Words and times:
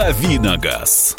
Давиногаз. 0.00 1.14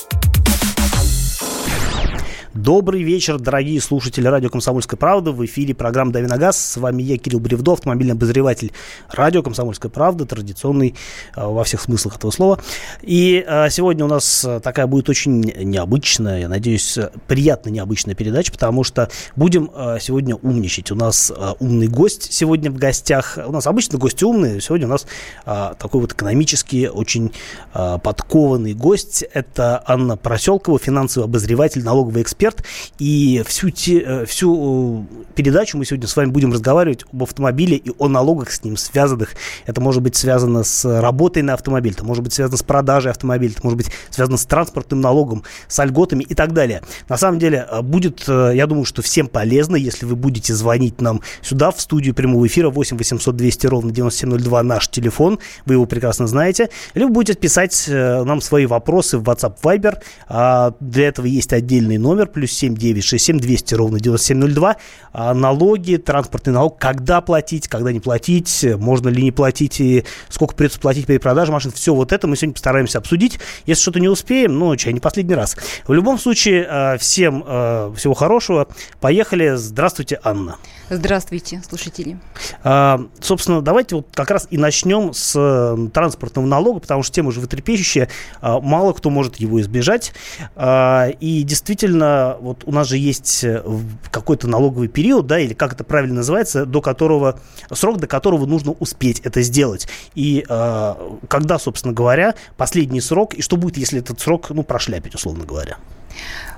Добрый 2.63 3.01
вечер, 3.01 3.39
дорогие 3.39 3.81
слушатели 3.81 4.27
радио 4.27 4.51
«Комсомольская 4.51 4.95
правда». 4.95 5.31
В 5.31 5.43
эфире 5.45 5.73
программа 5.73 6.11
«Дави 6.11 6.27
на 6.27 6.37
газ». 6.37 6.63
С 6.63 6.77
вами 6.77 7.01
я, 7.01 7.17
Кирилл 7.17 7.39
Бревдо, 7.39 7.73
автомобильный 7.73 8.13
обозреватель 8.13 8.71
радио 9.09 9.41
«Комсомольская 9.41 9.89
правда», 9.89 10.27
традиционный 10.27 10.93
э, 11.35 11.43
во 11.43 11.63
всех 11.63 11.81
смыслах 11.81 12.17
этого 12.17 12.29
слова. 12.29 12.59
И 13.01 13.43
э, 13.47 13.71
сегодня 13.71 14.05
у 14.05 14.07
нас 14.07 14.45
э, 14.45 14.59
такая 14.59 14.85
будет 14.85 15.09
очень 15.09 15.41
необычная, 15.41 16.41
я 16.41 16.49
надеюсь, 16.49 16.99
приятно 17.27 17.71
необычная 17.71 18.13
передача, 18.13 18.51
потому 18.51 18.83
что 18.83 19.09
будем 19.35 19.71
сегодня 19.99 20.35
умничать. 20.35 20.91
У 20.91 20.95
нас 20.95 21.33
умный 21.59 21.87
гость 21.87 22.31
сегодня 22.31 22.69
в 22.69 22.77
гостях. 22.77 23.39
У 23.43 23.51
нас 23.51 23.65
обычно 23.65 23.97
гости 23.97 24.23
умные, 24.23 24.61
сегодня 24.61 24.85
у 24.85 24.91
нас 24.91 25.07
такой 25.45 26.01
вот 26.01 26.13
экономически 26.13 26.91
очень 26.93 27.31
подкованный 27.73 28.73
гость. 28.73 29.23
Это 29.33 29.83
Анна 29.87 30.15
Проселкова, 30.15 30.77
финансовый 30.77 31.23
обозреватель, 31.23 31.83
налоговый 31.83 32.21
эксперт 32.21 32.50
эксперт, 32.51 32.63
и 32.99 33.43
всю, 33.45 33.69
те, 33.69 33.99
э, 33.99 34.25
всю 34.25 35.05
э, 35.11 35.33
передачу 35.35 35.77
мы 35.77 35.85
сегодня 35.85 36.07
с 36.07 36.15
вами 36.15 36.29
будем 36.29 36.51
разговаривать 36.51 37.05
об 37.11 37.23
автомобиле 37.23 37.77
и 37.77 37.91
о 37.97 38.07
налогах 38.07 38.51
с 38.51 38.63
ним 38.63 38.77
связанных. 38.77 39.33
Это 39.65 39.81
может 39.81 40.01
быть 40.01 40.15
связано 40.15 40.63
с 40.63 40.85
работой 41.01 41.41
на 41.41 41.53
автомобиль, 41.53 41.93
это 41.93 42.05
может 42.05 42.23
быть 42.23 42.33
связано 42.33 42.57
с 42.57 42.63
продажей 42.63 43.11
автомобиля, 43.11 43.51
это 43.51 43.61
может 43.63 43.77
быть 43.77 43.91
связано 44.09 44.37
с 44.37 44.45
транспортным 44.45 45.01
налогом, 45.01 45.43
с 45.67 45.83
льготами 45.83 46.23
и 46.23 46.35
так 46.35 46.53
далее. 46.53 46.81
На 47.09 47.17
самом 47.17 47.39
деле 47.39 47.65
э, 47.69 47.81
будет, 47.81 48.27
я 48.27 48.67
думаю, 48.67 48.85
что 48.85 49.01
всем 49.01 49.27
полезно, 49.27 49.75
если 49.75 50.05
вы 50.05 50.15
будете 50.15 50.53
звонить 50.53 51.01
нам 51.01 51.21
сюда, 51.41 51.71
в 51.71 51.81
студию 51.81 52.13
прямого 52.13 52.45
эфира 52.47 52.69
8 52.69 52.97
800 52.97 53.35
200 53.35 53.67
ровно 53.67 53.91
9702 53.91 54.63
наш 54.63 54.89
телефон, 54.89 55.39
вы 55.65 55.75
его 55.75 55.85
прекрасно 55.85 56.27
знаете, 56.27 56.69
либо 56.93 57.11
будете 57.11 57.39
писать 57.39 57.85
нам 57.87 58.41
свои 58.41 58.65
вопросы 58.65 59.17
в 59.17 59.23
WhatsApp 59.23 59.55
Viber. 59.61 59.97
А 60.27 60.73
для 60.79 61.07
этого 61.07 61.25
есть 61.25 61.53
отдельный 61.53 61.97
номер 61.97 62.27
плюс 62.41 62.53
7 62.53 62.75
967 62.75 63.39
200 63.39 63.75
ровно 63.75 63.99
9702. 63.99 64.77
А 65.13 65.33
налоги, 65.35 65.97
транспортный 65.97 66.53
налог, 66.53 66.79
когда 66.79 67.21
платить, 67.21 67.67
когда 67.67 67.91
не 67.91 67.99
платить, 67.99 68.65
можно 68.77 69.09
ли 69.09 69.21
не 69.21 69.31
платить 69.31 69.79
и 69.79 70.05
сколько 70.27 70.55
придется 70.55 70.79
платить 70.79 71.05
при 71.05 71.19
продаже 71.19 71.51
машин. 71.51 71.71
Все 71.71 71.93
вот 71.93 72.11
это 72.11 72.27
мы 72.27 72.35
сегодня 72.35 72.53
постараемся 72.53 72.97
обсудить. 72.97 73.39
Если 73.67 73.83
что-то 73.83 73.99
не 73.99 74.09
успеем, 74.09 74.57
ну, 74.57 74.75
чай 74.75 74.91
не 74.91 74.99
последний 74.99 75.35
раз. 75.35 75.55
В 75.85 75.93
любом 75.93 76.17
случае, 76.17 76.65
а, 76.67 76.97
всем 76.97 77.43
а, 77.45 77.93
всего 77.93 78.15
хорошего. 78.15 78.67
Поехали. 78.99 79.53
Здравствуйте, 79.55 80.19
Анна. 80.23 80.57
Здравствуйте, 80.93 81.61
слушатели. 81.65 82.19
А, 82.63 83.01
собственно, 83.21 83.61
давайте 83.61 83.95
вот 83.95 84.07
как 84.13 84.29
раз 84.29 84.45
и 84.49 84.57
начнем 84.57 85.13
с 85.13 85.33
э, 85.37 85.87
транспортного 85.93 86.45
налога, 86.45 86.81
потому 86.81 87.01
что 87.01 87.13
тема 87.13 87.29
уже 87.29 87.39
вытрепещущая, 87.39 88.09
а, 88.41 88.59
мало 88.59 88.91
кто 88.91 89.09
может 89.09 89.37
его 89.37 89.61
избежать. 89.61 90.11
А, 90.55 91.07
и 91.21 91.43
действительно, 91.43 92.30
вот 92.39 92.63
у 92.65 92.71
нас 92.71 92.87
же 92.87 92.97
есть 92.97 93.43
э, 93.43 93.63
какой-то 94.11 94.47
налоговый 94.47 94.87
период, 94.87 95.27
да, 95.27 95.39
или 95.39 95.53
как 95.53 95.73
это 95.73 95.83
правильно 95.83 96.15
называется, 96.15 96.65
до 96.65 96.81
которого, 96.81 97.39
срок, 97.71 97.97
до 97.97 98.07
которого 98.07 98.45
нужно 98.45 98.71
успеть 98.71 99.19
это 99.21 99.41
сделать. 99.41 99.87
И 100.15 100.45
а, 100.49 101.17
когда, 101.27 101.59
собственно 101.59 101.93
говоря, 101.93 102.35
последний 102.57 103.01
срок, 103.01 103.33
и 103.33 103.41
что 103.41 103.57
будет, 103.57 103.77
если 103.77 103.99
этот 103.99 104.19
срок, 104.19 104.49
ну, 104.49 104.63
прошляпить, 104.63 105.15
условно 105.15 105.45
говоря? 105.45 105.77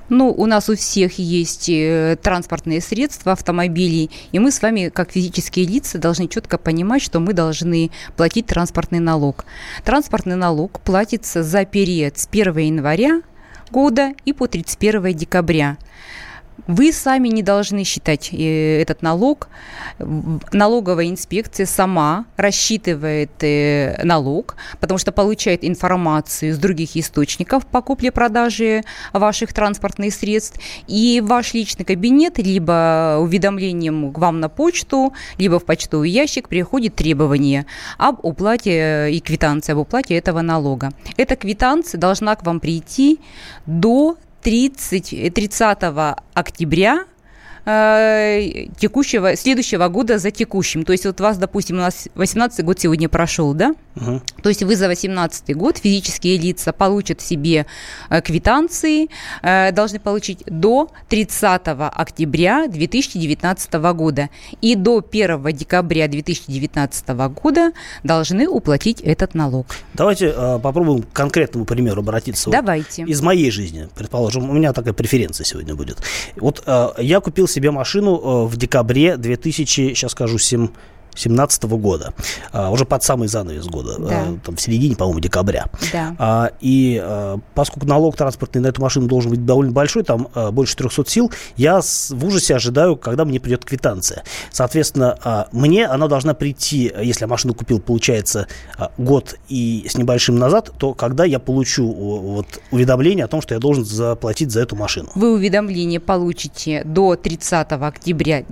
Ну, 0.09 0.31
у 0.31 0.45
нас 0.45 0.69
у 0.69 0.75
всех 0.75 1.17
есть 1.17 1.69
э, 1.69 2.17
транспортные 2.21 2.81
средства, 2.81 3.31
автомобили, 3.31 4.09
и 4.31 4.39
мы 4.39 4.51
с 4.51 4.61
вами, 4.61 4.89
как 4.89 5.11
физические 5.11 5.65
лица, 5.65 5.97
должны 5.97 6.27
четко 6.27 6.57
понимать, 6.57 7.01
что 7.01 7.19
мы 7.19 7.33
должны 7.33 7.89
платить 8.17 8.47
транспортный 8.47 8.99
налог. 8.99 9.45
Транспортный 9.85 10.35
налог 10.35 10.81
платится 10.81 11.41
за 11.41 11.65
период 11.65 12.17
с 12.17 12.27
1 12.29 12.57
января 12.57 13.21
года 13.73 14.13
и 14.23 14.33
по 14.33 14.47
31 14.47 15.13
декабря. 15.13 15.77
Вы 16.67 16.93
сами 16.93 17.27
не 17.27 17.43
должны 17.43 17.83
считать 17.83 18.29
э, 18.31 18.81
этот 18.81 19.01
налог. 19.01 19.49
Налоговая 19.99 21.09
инспекция 21.09 21.65
сама 21.65 22.25
рассчитывает 22.37 23.31
э, 23.41 24.01
налог, 24.03 24.55
потому 24.79 24.97
что 24.97 25.11
получает 25.11 25.65
информацию 25.65 26.51
из 26.51 26.57
других 26.57 26.95
источников 26.95 27.65
по 27.65 27.81
купле-продаже 27.81 28.83
ваших 29.11 29.51
транспортных 29.53 30.13
средств. 30.13 30.59
И 30.87 31.21
ваш 31.23 31.53
личный 31.53 31.85
кабинет 31.85 32.37
либо 32.37 33.17
уведомлением 33.19 34.13
к 34.13 34.17
вам 34.17 34.39
на 34.39 34.47
почту, 34.47 35.13
либо 35.37 35.59
в 35.59 35.65
почтовый 35.65 36.09
ящик 36.11 36.47
приходит 36.47 36.95
требование 36.95 37.65
об 37.97 38.23
уплате 38.23 39.11
и 39.11 39.19
квитанция 39.19 39.73
об 39.73 39.79
уплате 39.79 40.15
этого 40.15 40.41
налога. 40.41 40.91
Эта 41.17 41.35
квитанция 41.35 41.99
должна 41.99 42.35
к 42.35 42.45
вам 42.45 42.59
прийти 42.59 43.19
до 43.65 44.17
30, 44.43 45.29
30 45.31 46.17
октября 46.33 47.05
Э, 47.65 48.67
текущего, 48.77 49.37
следующего 49.37 49.87
года 49.87 50.17
за 50.17 50.31
текущим. 50.31 50.83
То 50.83 50.91
есть 50.91 51.05
вот 51.05 51.21
у 51.21 51.23
вас, 51.23 51.37
допустим, 51.37 51.77
у 51.77 51.79
нас 51.79 52.09
18 52.15 52.65
год 52.65 52.77
сегодня 52.79 53.07
прошел, 53.07 53.53
да? 53.53 53.73
Угу. 53.95 54.21
То 54.41 54.49
есть 54.49 54.63
вы 54.63 54.75
за 54.75 54.89
18 54.89 55.55
год 55.55 55.77
физические 55.77 56.37
лица 56.37 56.73
получат 56.73 57.21
себе 57.21 57.65
э, 58.09 58.21
квитанции, 58.21 59.07
э, 59.41 59.71
должны 59.71 59.99
получить 59.99 60.43
до 60.45 60.89
30 61.07 61.61
октября 61.65 62.67
2019 62.67 63.73
года. 63.95 64.29
И 64.61 64.75
до 64.75 65.01
1 65.09 65.53
декабря 65.53 66.09
2019 66.09 67.07
года 67.29 67.71
должны 68.03 68.45
уплатить 68.45 68.99
этот 68.99 69.35
налог. 69.35 69.67
Давайте 69.93 70.33
э, 70.35 70.59
попробуем 70.61 71.03
к 71.03 71.13
конкретному 71.13 71.65
примеру 71.65 72.01
обратиться. 72.01 72.49
Давайте. 72.49 73.03
Вот 73.03 73.09
из 73.09 73.21
моей 73.21 73.51
жизни, 73.51 73.87
предположим, 73.95 74.49
у 74.49 74.53
меня 74.53 74.73
такая 74.73 74.93
преференция 74.93 75.45
сегодня 75.45 75.75
будет. 75.75 75.99
Вот 76.35 76.61
э, 76.65 76.89
я 76.97 77.21
купил 77.21 77.47
себе 77.53 77.71
машину 77.71 78.15
э, 78.17 78.45
в 78.47 78.57
декабре 78.57 79.17
2000, 79.17 79.93
сейчас 79.93 80.11
скажу, 80.11 80.37
7, 80.37 80.69
2017 81.13 81.63
года, 81.63 82.13
а, 82.51 82.71
уже 82.71 82.85
под 82.85 83.03
самый 83.03 83.27
занавес 83.27 83.65
года, 83.67 83.97
да. 83.99 84.23
а, 84.23 84.37
там, 84.45 84.55
в 84.55 84.61
середине, 84.61 84.95
по-моему, 84.95 85.19
декабря. 85.19 85.67
Да. 85.91 86.15
А, 86.19 86.51
и 86.59 87.01
а, 87.01 87.39
поскольку 87.53 87.87
налог 87.87 88.15
транспортный 88.15 88.61
на 88.61 88.67
эту 88.67 88.81
машину 88.81 89.07
должен 89.07 89.31
быть 89.31 89.45
довольно 89.45 89.71
большой, 89.71 90.03
там 90.03 90.27
а, 90.33 90.51
больше 90.51 90.75
300 90.75 91.09
сил, 91.09 91.31
я 91.57 91.81
в 91.81 92.25
ужасе 92.25 92.55
ожидаю, 92.55 92.95
когда 92.95 93.25
мне 93.25 93.39
придет 93.39 93.65
квитанция. 93.65 94.23
Соответственно, 94.51 95.17
а, 95.23 95.47
мне 95.51 95.85
она 95.85 96.07
должна 96.07 96.33
прийти, 96.33 96.91
если 97.01 97.23
я 97.23 97.27
машину 97.27 97.53
купил, 97.53 97.79
получается, 97.79 98.47
год 98.97 99.35
и 99.49 99.85
с 99.89 99.95
небольшим 99.97 100.37
назад, 100.37 100.71
то 100.77 100.93
когда 100.93 101.25
я 101.25 101.39
получу 101.39 101.91
вот, 101.91 102.47
уведомление 102.71 103.25
о 103.25 103.27
том, 103.27 103.41
что 103.41 103.53
я 103.53 103.59
должен 103.59 103.85
заплатить 103.85 104.51
за 104.51 104.61
эту 104.61 104.75
машину. 104.75 105.09
Вы 105.15 105.33
уведомление 105.33 105.99
получите 105.99 106.83
до 106.83 107.15
30 107.15 107.71
октября 107.71 108.43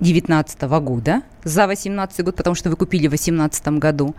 2019 0.00 0.62
года 0.62 1.22
за 1.48 1.66
2018 1.66 2.24
год, 2.24 2.36
потому 2.36 2.54
что 2.54 2.70
вы 2.70 2.76
купили 2.76 3.06
в 3.06 3.10
2018 3.10 3.68
году. 3.78 4.14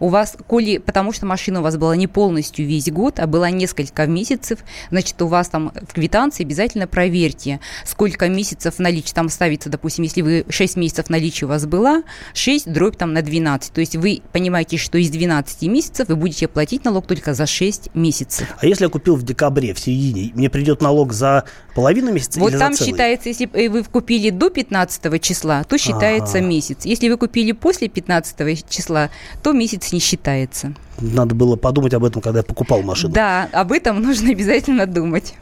У 0.00 0.08
вас, 0.08 0.36
коли, 0.46 0.78
потому 0.78 1.12
что 1.12 1.26
машина 1.26 1.60
у 1.60 1.62
вас 1.62 1.76
была 1.76 1.96
не 1.96 2.06
полностью 2.06 2.66
весь 2.66 2.90
год, 2.90 3.18
а 3.18 3.26
была 3.26 3.50
несколько 3.50 4.06
месяцев, 4.06 4.60
значит, 4.90 5.20
у 5.22 5.26
вас 5.26 5.48
там 5.48 5.72
в 5.88 5.92
квитанции 5.92 6.44
обязательно 6.44 6.86
проверьте, 6.86 7.60
сколько 7.84 8.28
месяцев 8.28 8.78
наличия 8.78 9.14
там 9.14 9.28
ставится, 9.28 9.70
допустим, 9.70 10.04
если 10.04 10.22
вы 10.22 10.44
6 10.48 10.76
месяцев 10.76 11.10
наличия 11.10 11.46
у 11.46 11.48
вас 11.48 11.66
была, 11.66 12.02
6 12.34 12.72
дробь 12.72 12.96
там 12.96 13.12
на 13.12 13.22
12. 13.22 13.72
То 13.72 13.80
есть 13.80 13.96
вы 13.96 14.22
понимаете, 14.32 14.76
что 14.76 14.98
из 14.98 15.10
12 15.10 15.62
месяцев 15.62 16.08
вы 16.08 16.16
будете 16.16 16.48
платить 16.48 16.84
налог 16.84 17.06
только 17.06 17.34
за 17.34 17.46
6 17.46 17.94
месяцев. 17.94 18.48
А 18.58 18.66
если 18.66 18.84
я 18.84 18.90
купил 18.90 19.16
в 19.16 19.22
декабре, 19.22 19.74
в 19.74 19.78
середине, 19.78 20.32
мне 20.34 20.50
придет 20.50 20.82
налог 20.82 21.12
за 21.12 21.44
половину 21.74 22.12
месяца 22.12 22.40
вот 22.40 22.50
или 22.50 22.58
там 22.58 22.72
за 22.72 22.78
целый? 22.78 22.92
считается, 22.92 23.28
если 23.28 23.68
вы 23.68 23.82
купили 23.84 24.30
до 24.30 24.50
15 24.50 25.20
числа, 25.22 25.64
то 25.64 25.78
считается 25.78 26.38
ага. 26.38 26.46
месяц. 26.46 26.73
Если 26.82 27.08
вы 27.08 27.16
купили 27.16 27.52
после 27.52 27.88
15 27.88 28.68
числа, 28.68 29.10
то 29.42 29.52
месяц 29.52 29.92
не 29.92 30.00
считается. 30.00 30.74
Надо 31.00 31.34
было 31.34 31.56
подумать 31.56 31.94
об 31.94 32.04
этом, 32.04 32.22
когда 32.22 32.40
я 32.40 32.42
покупал 32.42 32.82
машину. 32.82 33.12
Да, 33.12 33.48
об 33.52 33.72
этом 33.72 34.00
нужно 34.00 34.30
обязательно 34.32 34.86
думать. 34.86 35.34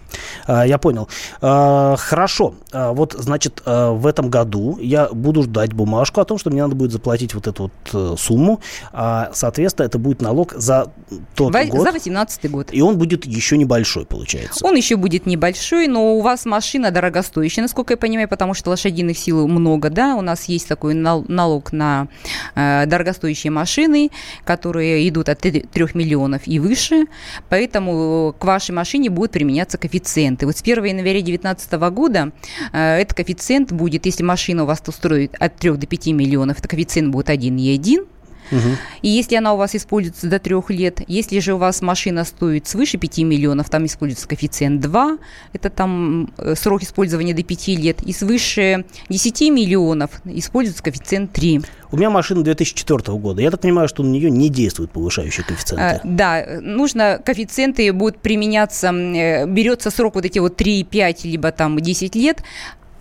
А, 0.47 0.67
я 0.67 0.79
понял. 0.79 1.09
А, 1.41 1.97
хорошо. 1.97 2.55
А, 2.73 2.93
вот, 2.93 3.15
значит, 3.19 3.63
в 3.65 4.07
этом 4.07 4.31
году 4.31 4.79
я 4.81 5.09
буду 5.09 5.43
ждать 5.43 5.73
бумажку 5.73 6.21
о 6.21 6.25
том, 6.25 6.39
что 6.39 6.51
мне 6.51 6.63
надо 6.63 6.75
будет 6.75 6.93
заплатить 6.93 7.35
вот 7.35 7.47
эту 7.47 7.65
вот 7.65 7.73
э, 7.93 8.17
сумму. 8.19 8.61
Соответственно, 8.93 9.87
это 9.87 9.99
будет 9.99 10.21
налог 10.21 10.53
за 10.55 10.93
тот 11.35 11.53
Во- 11.53 11.65
год. 11.65 11.83
За 11.83 11.93
18 11.93 12.51
год. 12.51 12.69
И 12.73 12.81
он 12.83 12.99
будет 12.99 13.27
еще 13.27 13.57
небольшой, 13.57 14.07
получается. 14.07 14.65
Он 14.65 14.75
еще 14.75 14.97
будет 14.97 15.27
небольшой, 15.27 15.87
но 15.89 16.15
у 16.17 16.21
вас 16.21 16.45
машина 16.45 16.91
дорогостоящая, 16.91 17.63
насколько 17.63 17.95
я 17.95 17.97
понимаю, 17.97 18.29
потому 18.29 18.55
что 18.55 18.71
лошадиных 18.71 19.17
сил 19.19 19.47
много, 19.49 19.91
да? 19.91 20.17
У 20.17 20.21
нас 20.21 20.45
есть 20.45 20.69
такой 20.69 20.95
налог 20.95 21.73
на 21.73 22.09
э, 22.55 22.87
дорогостоящие 22.87 23.51
машины, 23.51 24.11
которые 24.45 25.09
идут 25.09 25.29
от 25.29 25.42
3 25.51 25.89
миллионов 25.95 26.43
и 26.47 26.59
выше, 26.59 27.07
поэтому 27.49 28.35
к 28.39 28.45
вашей 28.45 28.73
машине 28.73 29.11
будет 29.11 29.33
применяться 29.33 29.79
коэффициенты. 29.79 30.47
Вот 30.47 30.57
с 30.57 30.63
1 30.63 30.85
января 30.85 31.21
2019 31.21 31.73
года 31.91 32.33
э, 32.73 33.01
этот 33.01 33.17
коэффициент 33.17 33.73
будет, 33.73 34.07
если 34.07 34.23
машина 34.23 34.63
у 34.63 34.67
вас 34.67 34.83
устроит 34.87 35.35
от 35.39 35.57
3 35.57 35.73
до 35.73 35.87
5 35.87 36.07
миллионов, 36.09 36.59
это 36.59 36.69
коэффициент 36.69 37.11
будет 37.11 37.29
1,1, 37.29 38.07
Угу. 38.53 38.77
И 39.03 39.09
если 39.09 39.37
она 39.37 39.55
у 39.55 39.57
вас 39.57 39.75
используется 39.75 40.29
до 40.29 40.39
трех 40.39 40.71
лет, 40.71 41.01
если 41.09 41.41
же 41.41 41.55
у 41.55 41.59
вас 41.59 41.83
машина 41.83 42.25
стоит 42.25 42.67
свыше 42.67 42.99
5 42.99 43.19
миллионов, 43.19 43.71
там 43.71 43.87
используется 43.87 44.29
коэффициент 44.29 44.81
2, 44.81 45.19
это 45.53 45.71
там 45.71 46.31
э, 46.37 46.55
срок 46.55 46.83
использования 46.83 47.35
до 47.35 47.43
5 47.43 47.69
лет, 47.69 48.03
и 48.03 48.13
свыше 48.13 48.85
10 49.09 49.41
миллионов 49.51 50.11
используется 50.25 50.83
коэффициент 50.83 51.33
3. 51.33 51.63
У 51.91 51.97
меня 51.97 52.11
машина 52.11 52.43
2004 52.43 53.19
года. 53.19 53.43
Я 53.43 53.51
так 53.51 53.61
понимаю, 53.61 53.89
что 53.89 54.03
на 54.03 54.09
нее 54.09 54.31
не 54.31 54.49
действуют 54.49 54.93
повышающие 54.93 55.45
коэффициенты. 55.45 55.83
А, 55.83 56.01
да, 56.05 56.47
нужно, 56.61 57.21
коэффициенты 57.25 57.93
будут 57.93 58.19
применяться, 58.19 58.89
э, 58.89 59.47
берется 59.47 59.91
срок 59.91 60.15
вот 60.15 60.25
эти 60.25 60.39
вот 60.39 60.57
3, 60.57 60.85
5, 60.85 61.25
либо 61.25 61.53
там 61.53 61.79
10 61.79 62.15
лет, 62.15 62.43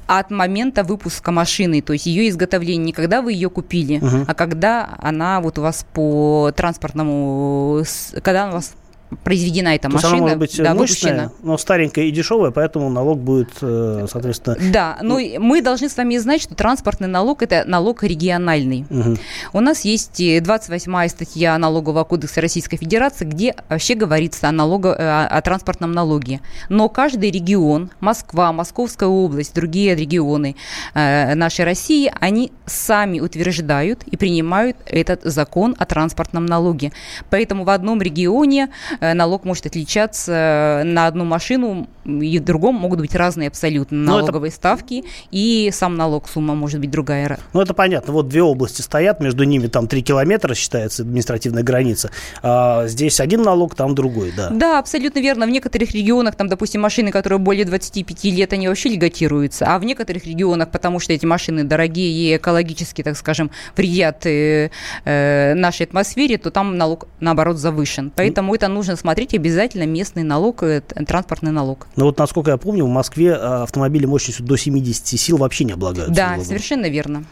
от 0.07 0.31
момента 0.31 0.83
выпуска 0.83 1.31
машины, 1.31 1.81
то 1.81 1.94
есть 1.94 2.06
ее 2.06 2.30
изготовление 2.30 2.86
не 2.86 2.94
когда 2.94 3.21
вы 3.21 3.33
ее 3.33 3.50
купили, 3.50 4.00
uh-huh. 4.00 4.25
а 4.27 4.33
когда 4.33 4.98
она 5.00 5.39
вот 5.42 5.57
у 5.57 5.62
вас 5.62 5.86
по 5.94 6.51
транспортному, 6.56 7.83
когда 8.21 8.50
у 8.50 8.51
вас 8.53 8.74
произведена 9.23 9.75
эта 9.75 9.87
То 9.87 9.95
машина. 9.95 10.13
Она 10.13 10.21
может 10.21 10.37
быть 10.39 10.57
да, 10.57 10.73
мощная, 10.73 11.13
выпущена. 11.13 11.31
но 11.43 11.57
старенькая 11.57 12.05
и 12.05 12.11
дешевая, 12.11 12.51
поэтому 12.51 12.89
налог 12.89 13.19
будет, 13.19 13.49
э, 13.61 14.05
соответственно... 14.09 14.57
Да, 14.71 14.97
но 15.01 15.19
ну, 15.19 15.39
мы 15.39 15.61
должны 15.61 15.89
с 15.89 15.97
вами 15.97 16.17
знать, 16.17 16.41
что 16.41 16.55
транспортный 16.55 17.07
налог– 17.07 17.41
это 17.43 17.63
налог 17.67 18.03
региональный. 18.03 18.85
Угу. 18.89 19.17
У 19.53 19.59
нас 19.59 19.81
есть 19.81 20.19
28-я 20.19 21.09
статья 21.09 21.57
Налогового 21.57 22.03
кодекса 22.03 22.41
Российской 22.41 22.77
Федерации, 22.77 23.25
где 23.25 23.55
вообще 23.69 23.95
говорится 23.95 24.47
о, 24.47 24.51
налого, 24.51 24.95
э, 24.97 25.25
о, 25.27 25.41
транспортном 25.41 25.91
налоге. 25.91 26.39
Но 26.69 26.89
каждый 26.89 27.31
регион, 27.31 27.91
Москва, 27.99 28.51
Московская 28.53 29.09
область, 29.09 29.53
другие 29.53 29.95
регионы 29.95 30.55
э, 30.93 31.35
нашей 31.35 31.65
России, 31.65 32.11
они 32.19 32.51
сами 32.65 33.19
утверждают 33.19 34.03
и 34.03 34.15
принимают 34.15 34.77
этот 34.85 35.23
закон 35.23 35.75
о 35.77 35.85
транспортном 35.85 36.45
налоге. 36.45 36.91
Поэтому 37.29 37.65
в 37.65 37.69
одном 37.69 38.01
регионе 38.01 38.69
Э, 39.00 39.00
налог 39.01 39.45
может 39.45 39.65
отличаться 39.65 40.83
на 40.86 41.07
одну 41.07 41.25
машину 41.25 41.88
и 42.06 42.39
в 42.39 42.44
другом 42.44 42.75
могут 42.75 43.00
быть 43.00 43.15
разные 43.15 43.48
абсолютно 43.48 43.98
ну, 43.98 44.18
налоговые 44.18 44.50
это... 44.50 44.57
ставки, 44.57 45.03
и 45.31 45.69
сам 45.74 45.95
налог, 45.95 46.27
сумма 46.27 46.56
может 46.56 46.80
быть 46.80 46.89
другая. 46.89 47.38
Ну, 47.53 47.62
это 47.62 47.74
понятно. 47.74 48.13
Вот 48.13 48.27
две 48.27 48.42
области 48.42 48.81
стоят, 48.81 49.19
между 49.19 49.44
ними 49.44 49.68
там 49.68 49.88
3 49.88 50.01
километра 50.01 50.56
считается 50.56 51.03
административная 51.03 51.63
граница. 51.63 52.12
А 52.42 52.88
здесь 52.88 53.19
один 53.19 53.42
налог, 53.42 53.75
там 53.75 53.95
другой, 53.95 54.33
да. 54.36 54.50
Да, 54.50 54.80
абсолютно 54.80 55.19
верно. 55.19 55.45
В 55.45 55.50
некоторых 55.50 55.92
регионах, 55.92 56.36
там, 56.36 56.48
допустим, 56.48 56.81
машины, 56.81 57.12
которые 57.12 57.39
более 57.39 57.65
25 57.65 58.24
лет, 58.25 58.53
они 58.53 58.68
вообще 58.68 58.89
льготируются, 58.89 59.65
а 59.68 59.80
в 59.80 59.83
некоторых 59.83 60.25
регионах, 60.25 60.71
потому 60.71 61.00
что 61.00 61.13
эти 61.13 61.25
машины 61.25 61.63
дорогие 61.63 62.12
и 62.12 62.38
экологически, 62.38 63.03
так 63.03 63.18
скажем, 63.18 63.51
вредят 63.75 64.25
э, 64.25 64.71
э, 65.06 65.53
нашей 65.53 65.83
атмосфере, 65.83 66.38
то 66.38 66.51
там 66.51 66.77
налог, 66.77 67.07
наоборот, 67.19 67.57
завышен. 67.57 68.12
Поэтому 68.15 68.53
mm. 68.53 68.56
это 68.56 68.68
нужно 68.68 68.90
нужно 68.91 69.01
смотреть 69.01 69.33
обязательно 69.33 69.85
местный 69.85 70.23
налог, 70.23 70.63
э, 70.63 70.81
транспортный 70.81 71.51
налог. 71.51 71.88
Но 71.95 72.05
вот, 72.05 72.17
насколько 72.17 72.51
я 72.51 72.57
помню, 72.57 72.85
в 72.85 72.89
Москве 72.89 73.29
э, 73.29 73.63
автомобили 73.63 74.05
мощностью 74.05 74.45
до 74.45 74.57
70 74.57 75.19
сил 75.19 75.38
вообще 75.38 75.63
не 75.63 75.73
облагаются. 75.73 76.13
Да, 76.13 76.31
налогом. 76.31 76.45
совершенно 76.45 76.85
верно. 76.88 77.23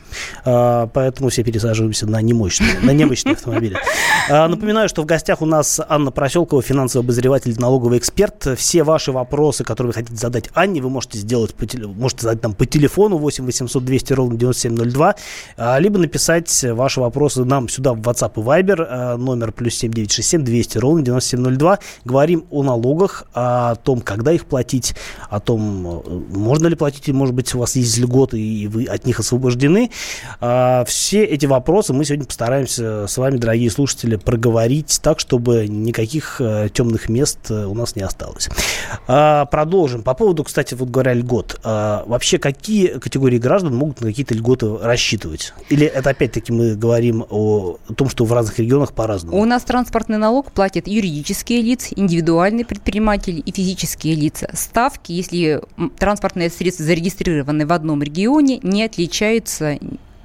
А, 0.46 0.88
поэтому 0.88 1.30
все 1.30 1.44
пересаживаемся 1.44 2.08
на 2.08 2.22
немощные, 2.22 2.80
на 2.82 2.92
немощные 2.92 3.34
автомобили. 3.34 3.78
А, 4.30 4.48
напоминаю, 4.48 4.90
что 4.90 5.02
в 5.02 5.06
гостях 5.06 5.42
у 5.42 5.46
нас 5.46 5.80
Анна 5.88 6.12
Проселкова, 6.12 6.62
финансовый 6.62 7.04
обозреватель, 7.04 7.56
налоговый 7.60 7.98
эксперт. 7.98 8.48
Все 8.58 8.84
ваши 8.84 9.12
вопросы, 9.12 9.64
которые 9.64 9.90
вы 9.90 9.94
хотите 9.94 10.16
задать 10.16 10.50
Анне, 10.54 10.82
вы 10.82 10.90
можете 10.90 11.18
сделать, 11.18 11.54
по, 11.54 11.66
можете 11.88 12.24
задать 12.24 12.44
нам 12.44 12.54
по 12.54 12.66
телефону 12.66 13.18
8 13.18 13.46
800 13.46 13.84
200 13.84 14.14
ровно 14.14 14.38
9702, 14.38 15.16
а, 15.58 15.80
либо 15.80 15.98
написать 16.00 16.64
ваши 16.64 17.02
вопросы 17.02 17.44
нам 17.44 17.68
сюда 17.70 17.94
в 17.94 18.00
WhatsApp 18.00 18.34
и 18.36 18.40
Viber, 18.40 19.18
номер 19.18 19.52
плюс 19.52 19.76
7967 19.76 20.44
200 20.44 20.78
ровно 20.78 21.02
9702. 21.02 21.49
02. 21.50 21.80
Говорим 22.06 22.46
о 22.50 22.64
налогах, 22.64 23.26
о 23.34 23.76
том, 23.76 24.02
когда 24.02 24.32
их 24.32 24.46
платить, 24.46 24.96
о 25.30 25.40
том, 25.40 26.04
можно 26.30 26.68
ли 26.68 26.76
платить, 26.76 27.08
может 27.10 27.36
быть, 27.36 27.54
у 27.56 27.60
вас 27.60 27.76
есть 27.76 27.98
льготы, 27.98 28.40
и 28.40 28.68
вы 28.68 28.86
от 28.86 29.06
них 29.06 29.20
освобождены. 29.20 29.92
А, 30.40 30.84
все 30.86 31.24
эти 31.24 31.46
вопросы 31.46 31.94
мы 31.94 32.06
сегодня 32.06 32.26
постараемся 32.26 33.08
с 33.08 33.18
вами, 33.18 33.38
дорогие 33.38 33.70
слушатели, 33.72 34.16
проговорить 34.16 35.00
так, 35.02 35.20
чтобы 35.20 35.68
никаких 35.68 36.40
э, 36.40 36.70
темных 36.74 37.10
мест 37.10 37.40
э, 37.50 37.66
у 37.66 37.74
нас 37.74 37.96
не 37.96 38.02
осталось. 38.02 38.50
А, 39.08 39.46
продолжим. 39.46 40.04
По 40.04 40.14
поводу, 40.14 40.44
кстати, 40.44 40.74
вот 40.74 40.90
говоря, 40.90 41.14
льгот. 41.14 41.60
А, 41.64 42.04
вообще, 42.06 42.38
какие 42.38 43.00
категории 43.00 43.38
граждан 43.38 43.76
могут 43.76 44.02
на 44.02 44.08
какие-то 44.08 44.34
льготы 44.34 44.78
рассчитывать? 44.78 45.54
Или 45.70 45.86
это 45.86 46.12
опять-таки 46.12 46.52
мы 46.52 46.76
говорим 46.76 47.26
о 47.30 47.78
том, 47.96 48.10
что 48.10 48.26
в 48.26 48.34
разных 48.34 48.60
регионах 48.60 48.94
по-разному? 48.94 49.38
У 49.38 49.46
нас 49.46 49.64
транспортный 49.64 50.18
налог 50.18 50.52
платит 50.52 50.88
юридически 50.88 51.29
юридические 51.30 51.62
лица, 51.62 51.94
индивидуальные 51.96 52.66
предприниматели 52.66 53.40
и 53.40 53.52
физические 53.52 54.16
лица. 54.16 54.50
Ставки, 54.54 55.12
если 55.12 55.62
транспортные 55.98 56.50
средства 56.50 56.86
зарегистрированы 56.86 57.66
в 57.68 57.74
одном 57.74 58.02
регионе, 58.02 58.60
не 58.64 58.84
отличаются 58.84 59.78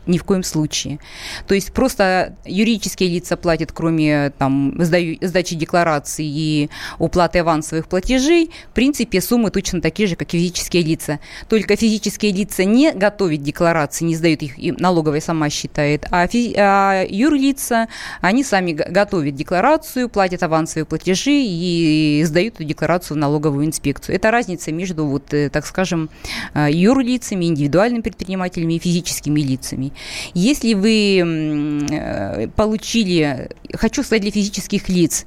ни 0.06 0.18
в 0.18 0.24
коем 0.24 0.42
случае. 0.42 0.98
То 1.46 1.54
есть 1.54 1.72
просто 1.72 2.36
юридические 2.44 3.08
лица 3.08 3.36
платят, 3.36 3.72
кроме 3.72 4.30
там, 4.38 4.74
сдачи 4.78 5.54
декларации 5.54 6.26
и 6.26 6.70
уплаты 6.98 7.40
авансовых 7.40 7.88
платежей, 7.88 8.50
в 8.70 8.74
принципе, 8.74 9.20
суммы 9.20 9.50
точно 9.50 9.80
такие 9.80 10.08
же, 10.08 10.16
как 10.16 10.30
физические 10.30 10.82
лица. 10.82 11.20
Только 11.48 11.76
физические 11.76 12.32
лица 12.32 12.64
не 12.64 12.92
готовят 12.92 13.42
декларации, 13.42 14.04
не 14.04 14.16
сдают 14.16 14.42
их, 14.42 14.58
и 14.58 14.72
налоговая 14.72 15.20
сама 15.20 15.50
считает, 15.50 16.06
а, 16.10 16.26
физи- 16.26 16.54
а 16.56 17.04
юрлица, 17.08 17.88
они 18.20 18.44
сами 18.44 18.72
готовят 18.72 19.34
декларацию, 19.34 20.08
платят 20.08 20.42
авансовые 20.42 20.84
платежи 20.84 21.32
и 21.32 22.22
сдают 22.24 22.54
эту 22.54 22.64
декларацию 22.64 23.16
в 23.16 23.20
налоговую 23.20 23.66
инспекцию. 23.66 24.16
Это 24.16 24.30
разница 24.30 24.72
между, 24.72 25.06
вот, 25.06 25.32
э, 25.32 25.50
так 25.50 25.66
скажем, 25.66 26.10
э, 26.54 26.68
юрлицами, 26.70 27.46
индивидуальными 27.46 28.02
предпринимателями 28.02 28.74
и 28.74 28.78
физическими 28.78 29.40
лицами. 29.40 29.92
Если 30.35 30.75
вы 30.75 31.87
э, 31.91 32.49
получили, 32.49 33.50
хочу 33.73 34.02
сказать 34.02 34.23
для 34.23 34.31
физических 34.31 34.88
лиц, 34.88 35.26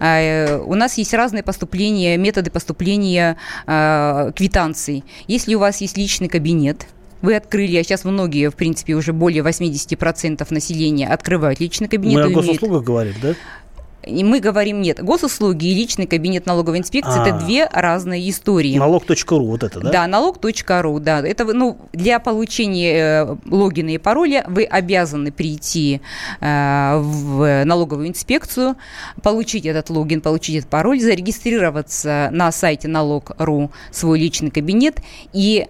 э, 0.00 0.58
у 0.58 0.74
нас 0.74 0.98
есть 0.98 1.14
разные 1.14 1.42
поступления, 1.42 2.16
методы 2.16 2.50
поступления 2.50 3.36
э, 3.66 4.32
квитанций. 4.34 5.04
Если 5.26 5.54
у 5.54 5.58
вас 5.58 5.80
есть 5.80 5.96
личный 5.96 6.28
кабинет, 6.28 6.86
вы 7.22 7.34
открыли, 7.34 7.76
а 7.76 7.82
сейчас 7.82 8.04
многие, 8.04 8.50
в 8.50 8.54
принципе, 8.54 8.94
уже 8.94 9.12
более 9.12 9.42
80% 9.42 10.46
населения 10.50 11.08
открывают 11.08 11.60
личный 11.60 11.88
кабинет. 11.88 12.26
Мы 12.26 12.30
о 12.30 12.34
госуслугах 12.34 12.84
говорим, 12.84 13.14
да? 13.20 13.34
И 14.04 14.24
мы 14.24 14.40
говорим 14.40 14.80
нет. 14.80 15.02
Госуслуги 15.02 15.66
и 15.66 15.74
личный 15.74 16.06
кабинет 16.06 16.46
налоговой 16.46 16.78
инспекции 16.78 17.18
А-а-а. 17.18 17.28
это 17.28 17.36
а. 17.36 17.40
две 17.40 17.66
разные 17.66 18.30
истории. 18.30 18.78
Налог.ру 18.78 19.46
вот 19.46 19.62
это, 19.62 19.80
да? 19.80 19.90
Да, 19.90 20.06
налог.ру, 20.06 21.00
да. 21.00 21.20
Это 21.20 21.44
ну, 21.44 21.78
для 21.92 22.18
получения 22.20 23.24
э, 23.24 23.36
логина 23.46 23.90
и 23.90 23.98
пароля 23.98 24.44
вы 24.48 24.64
обязаны 24.64 25.32
прийти 25.32 26.00
э, 26.40 26.98
в 26.98 27.64
налоговую 27.64 28.08
инспекцию, 28.08 28.76
получить 29.22 29.66
этот 29.66 29.90
логин, 29.90 30.20
получить 30.20 30.56
этот 30.56 30.70
пароль, 30.70 31.00
зарегистрироваться 31.00 32.28
на 32.32 32.52
сайте 32.52 32.88
налог.ру 32.88 33.70
свой 33.90 34.18
личный 34.18 34.50
кабинет 34.50 34.98
и 35.32 35.66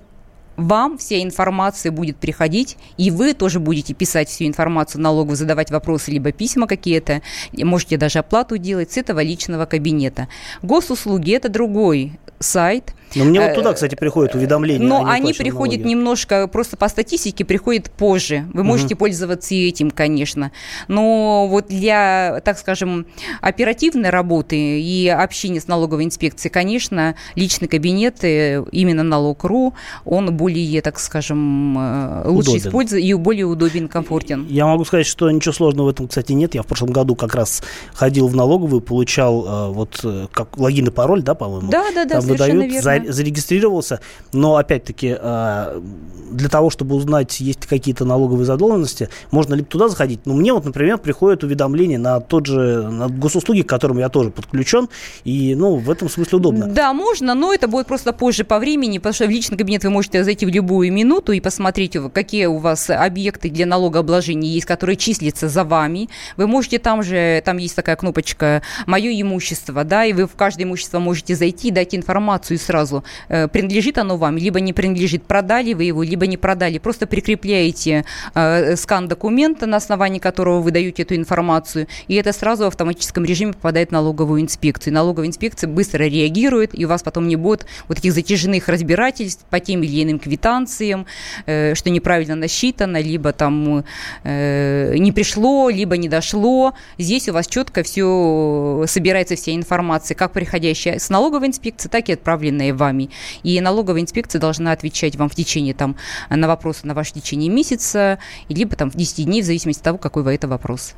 вам 0.58 0.98
вся 0.98 1.22
информация 1.22 1.92
будет 1.92 2.16
приходить, 2.16 2.76
и 2.98 3.10
вы 3.10 3.32
тоже 3.32 3.60
будете 3.60 3.94
писать 3.94 4.28
всю 4.28 4.44
информацию 4.44 5.00
налогу, 5.00 5.36
задавать 5.36 5.70
вопросы, 5.70 6.10
либо 6.10 6.32
письма 6.32 6.66
какие-то, 6.66 7.22
можете 7.52 7.96
даже 7.96 8.18
оплату 8.18 8.58
делать 8.58 8.92
с 8.92 8.96
этого 8.96 9.20
личного 9.22 9.64
кабинета. 9.66 10.28
Госуслуги– 10.60 11.32
это 11.34 11.48
другой 11.48 12.18
сайт, 12.40 12.92
но 13.14 13.24
мне 13.24 13.40
вот 13.40 13.54
туда, 13.54 13.70
э, 13.70 13.74
кстати, 13.74 13.94
приходят 13.94 14.34
уведомления. 14.34 14.86
Но 14.86 15.04
они 15.06 15.32
приходят 15.32 15.78
налоги. 15.78 15.90
немножко, 15.90 16.46
просто 16.48 16.76
по 16.76 16.88
статистике 16.88 17.44
приходят 17.44 17.90
позже. 17.90 18.46
Вы 18.52 18.64
можете 18.64 18.94
угу. 18.94 19.00
пользоваться 19.00 19.54
и 19.54 19.68
этим, 19.68 19.90
конечно. 19.90 20.52
Но 20.88 21.46
вот 21.48 21.68
для, 21.68 22.40
так 22.44 22.58
скажем, 22.58 23.06
оперативной 23.40 24.10
работы 24.10 24.80
и 24.80 25.08
общения 25.08 25.60
с 25.60 25.68
налоговой 25.68 26.04
инспекцией, 26.04 26.52
конечно, 26.52 27.14
личный 27.34 27.68
кабинет, 27.68 28.22
э, 28.24 28.64
именно 28.72 29.02
налог.ру, 29.02 29.74
он 30.04 30.36
более, 30.36 30.82
так 30.82 30.98
скажем, 30.98 31.76
э, 31.78 32.28
лучше 32.28 32.50
удобен. 32.50 32.68
используется 32.68 33.06
и 33.06 33.14
более 33.14 33.46
удобен, 33.46 33.88
комфортен. 33.88 34.46
Я 34.48 34.66
могу 34.66 34.84
сказать, 34.84 35.06
что 35.06 35.30
ничего 35.30 35.52
сложного 35.52 35.86
в 35.86 35.90
этом, 35.90 36.08
кстати, 36.08 36.32
нет. 36.32 36.54
Я 36.54 36.62
в 36.62 36.66
прошлом 36.66 36.90
году 36.90 37.14
как 37.14 37.34
раз 37.34 37.62
ходил 37.94 38.28
в 38.28 38.36
налоговую, 38.36 38.80
получал 38.80 39.72
вот 39.72 40.04
как 40.32 40.58
логин 40.58 40.88
и 40.88 40.90
пароль, 40.90 41.22
да, 41.22 41.34
по-моему? 41.34 41.70
Да, 41.70 41.84
да, 41.94 42.04
да, 42.04 42.20
Там 42.20 42.28
выдают 42.28 42.64
верно 42.64 42.97
зарегистрировался, 43.06 44.00
но 44.32 44.56
опять-таки 44.56 45.16
а, 45.18 45.82
для 46.30 46.48
того, 46.48 46.70
чтобы 46.70 46.96
узнать, 46.96 47.40
есть 47.40 47.62
ли 47.62 47.68
какие-то 47.68 48.04
налоговые 48.04 48.46
задолженности, 48.46 49.08
можно 49.30 49.54
либо 49.54 49.68
туда 49.68 49.88
заходить. 49.88 50.20
Но 50.24 50.34
мне 50.34 50.52
вот, 50.52 50.64
например, 50.64 50.98
приходит 50.98 51.44
уведомление 51.44 51.98
на 51.98 52.20
тот 52.20 52.46
же 52.46 52.82
на 52.82 53.08
госуслуги, 53.08 53.62
к 53.62 53.68
которым 53.68 53.98
я 53.98 54.08
тоже 54.08 54.30
подключен, 54.30 54.88
и, 55.24 55.54
ну, 55.54 55.76
в 55.76 55.90
этом 55.90 56.08
смысле 56.08 56.38
удобно. 56.38 56.66
Да, 56.66 56.92
можно, 56.92 57.34
но 57.34 57.52
это 57.52 57.68
будет 57.68 57.86
просто 57.86 58.12
позже 58.12 58.44
по 58.44 58.58
времени, 58.58 58.98
потому 58.98 59.14
что 59.14 59.26
в 59.26 59.30
личный 59.30 59.56
кабинет 59.56 59.84
вы 59.84 59.90
можете 59.90 60.24
зайти 60.24 60.46
в 60.46 60.48
любую 60.48 60.92
минуту 60.92 61.32
и 61.32 61.40
посмотреть, 61.40 61.96
какие 62.12 62.46
у 62.46 62.58
вас 62.58 62.90
объекты 62.90 63.50
для 63.50 63.66
налогообложения 63.66 64.50
есть, 64.50 64.66
которые 64.66 64.96
числятся 64.96 65.48
за 65.48 65.64
вами. 65.64 66.08
Вы 66.36 66.46
можете 66.46 66.78
там 66.78 67.02
же, 67.02 67.42
там 67.44 67.58
есть 67.58 67.76
такая 67.76 67.96
кнопочка 67.96 68.62
«Мое 68.86 69.20
имущество», 69.20 69.84
да, 69.84 70.04
и 70.04 70.12
вы 70.12 70.26
в 70.26 70.34
каждое 70.34 70.64
имущество 70.64 70.98
можете 70.98 71.34
зайти 71.34 71.68
и 71.68 71.70
дать 71.70 71.94
информацию 71.94 72.58
сразу, 72.58 72.87
э, 73.28 73.48
принадлежит 73.48 73.98
оно 73.98 74.16
вам, 74.16 74.36
либо 74.36 74.60
не 74.60 74.72
принадлежит, 74.72 75.24
продали 75.24 75.74
вы 75.74 75.84
его, 75.84 76.02
либо 76.02 76.26
не 76.26 76.36
продали. 76.36 76.78
Просто 76.78 77.06
прикрепляете 77.06 78.04
э, 78.34 78.76
скан 78.76 79.08
документа, 79.08 79.66
на 79.66 79.76
основании 79.76 80.18
которого 80.18 80.60
вы 80.60 80.70
даете 80.70 81.02
эту 81.02 81.14
информацию, 81.14 81.86
и 82.08 82.14
это 82.14 82.32
сразу 82.32 82.64
в 82.64 82.66
автоматическом 82.68 83.24
режиме 83.24 83.52
попадает 83.52 83.90
в 83.90 83.92
налоговую 83.92 84.42
инспекцию. 84.42 84.94
Налоговая 84.94 85.28
инспекция 85.28 85.68
быстро 85.68 86.04
реагирует, 86.04 86.78
и 86.78 86.84
у 86.84 86.88
вас 86.88 87.02
потом 87.02 87.28
не 87.28 87.36
будет 87.36 87.66
вот 87.88 87.96
таких 87.96 88.12
затяжных 88.12 88.68
разбирательств 88.68 89.44
по 89.50 89.60
тем 89.60 89.82
или 89.82 90.02
иным 90.02 90.18
квитанциям, 90.18 91.06
э, 91.46 91.74
что 91.74 91.90
неправильно 91.90 92.34
насчитано, 92.34 93.00
либо 93.00 93.32
там 93.32 93.84
не 94.24 95.12
пришло, 95.12 95.70
либо 95.70 95.96
не 95.96 96.08
дошло. 96.08 96.74
Здесь 96.98 97.28
у 97.28 97.32
вас 97.32 97.46
четко 97.46 97.82
все 97.82 98.84
собирается 98.86 99.36
вся 99.36 99.54
информация, 99.54 100.14
как 100.14 100.32
приходящая 100.32 100.98
с 100.98 101.10
налоговой 101.10 101.48
инспекции, 101.48 101.88
так 101.88 102.08
и 102.08 102.12
отправленная 102.12 102.72
вами. 102.78 103.10
И 103.42 103.60
налоговая 103.60 104.00
инспекция 104.00 104.40
должна 104.40 104.72
отвечать 104.72 105.16
вам 105.16 105.28
в 105.28 105.34
течение 105.34 105.74
там 105.74 105.96
на 106.30 106.48
вопросы 106.48 106.86
на 106.86 106.94
ваше 106.94 107.12
течение 107.12 107.50
месяца, 107.50 108.18
либо 108.48 108.74
там 108.76 108.90
в 108.90 108.96
10 108.96 109.26
дней, 109.26 109.42
в 109.42 109.44
зависимости 109.44 109.80
от 109.80 109.84
того, 109.84 109.98
какой 109.98 110.22
вы 110.22 110.34
это 110.34 110.48
вопрос. 110.48 110.94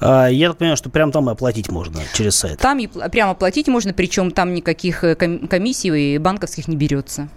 А, 0.00 0.28
я 0.28 0.48
так 0.48 0.58
понимаю, 0.58 0.76
что 0.76 0.90
прям 0.90 1.12
там 1.12 1.28
и 1.28 1.32
оплатить 1.32 1.70
можно 1.70 2.00
через 2.14 2.36
сайт. 2.36 2.58
Там 2.58 2.78
и 2.78 2.86
прямо 2.86 3.32
оплатить 3.32 3.68
можно, 3.68 3.92
причем 3.92 4.30
там 4.30 4.54
никаких 4.54 5.04
э, 5.04 5.14
комиссий 5.14 6.18
банковских 6.18 6.68
не 6.68 6.76
берется. 6.76 7.28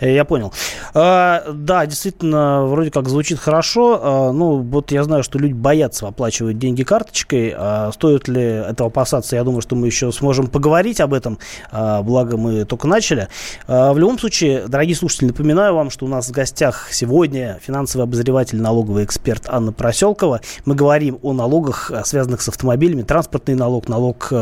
Э, 0.00 0.12
я 0.12 0.24
понял. 0.24 0.52
А, 0.94 1.44
да, 1.52 1.86
действительно, 1.86 2.66
вроде 2.66 2.90
как 2.90 3.08
звучит 3.08 3.38
хорошо. 3.38 4.00
А, 4.02 4.32
ну, 4.32 4.58
вот 4.58 4.92
я 4.92 5.04
знаю, 5.04 5.22
что 5.22 5.38
люди 5.38 5.52
боятся 5.52 6.06
оплачивать 6.08 6.58
деньги 6.58 6.82
карточкой. 6.82 7.54
Стоит 7.92 8.28
ли 8.28 8.42
этого 8.42 8.88
опасаться? 8.88 9.36
Я 9.36 9.44
думаю, 9.44 9.60
что 9.60 9.76
мы 9.76 9.86
еще 9.86 10.12
сможем 10.12 10.46
поговорить 10.46 11.00
об 11.00 11.14
этом, 11.14 11.38
благо 11.72 12.36
мы 12.36 12.64
только 12.64 12.86
начали. 12.86 13.28
В 13.66 13.96
любом 13.96 14.18
случае, 14.18 14.66
дорогие 14.68 14.96
слушатели, 14.96 15.28
напоминаю 15.28 15.74
вам, 15.74 15.90
что 15.90 16.06
у 16.06 16.08
нас 16.08 16.28
в 16.28 16.32
гостях 16.32 16.88
сегодня 16.90 17.58
финансовый 17.62 18.02
обозреватель, 18.02 18.60
налоговый 18.60 19.04
эксперт 19.04 19.44
Анна 19.48 19.72
Проселкова. 19.72 20.40
Мы 20.64 20.74
говорим 20.74 21.18
о 21.22 21.32
налогах 21.32 21.67
налогах, 21.68 21.90
э, 21.90 22.02
связанных 22.04 22.40
с 22.40 22.48
автомобилями, 22.48 23.02
транспортный 23.02 23.54
налог, 23.54 23.88
налог 23.88 24.28
э, 24.30 24.34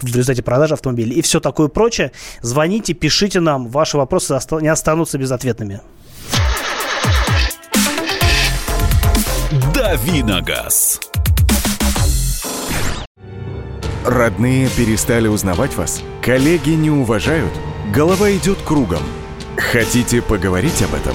в 0.00 0.06
результате 0.06 0.42
продажи 0.42 0.74
автомобиля 0.74 1.12
и 1.12 1.22
все 1.22 1.40
такое 1.40 1.68
прочее. 1.68 2.12
Звоните, 2.40 2.94
пишите 2.94 3.40
нам, 3.40 3.68
ваши 3.68 3.96
вопросы 3.96 4.38
не 4.60 4.68
останутся 4.68 5.18
безответными. 5.18 5.80
Давиногаз. 9.74 11.00
Родные 14.04 14.68
перестали 14.70 15.28
узнавать 15.28 15.74
вас? 15.76 16.02
Коллеги 16.22 16.70
не 16.70 16.90
уважают? 16.90 17.52
Голова 17.92 18.30
идет 18.32 18.58
кругом. 18.64 19.02
Хотите 19.56 20.22
поговорить 20.22 20.82
об 20.82 20.94
этом? 20.94 21.14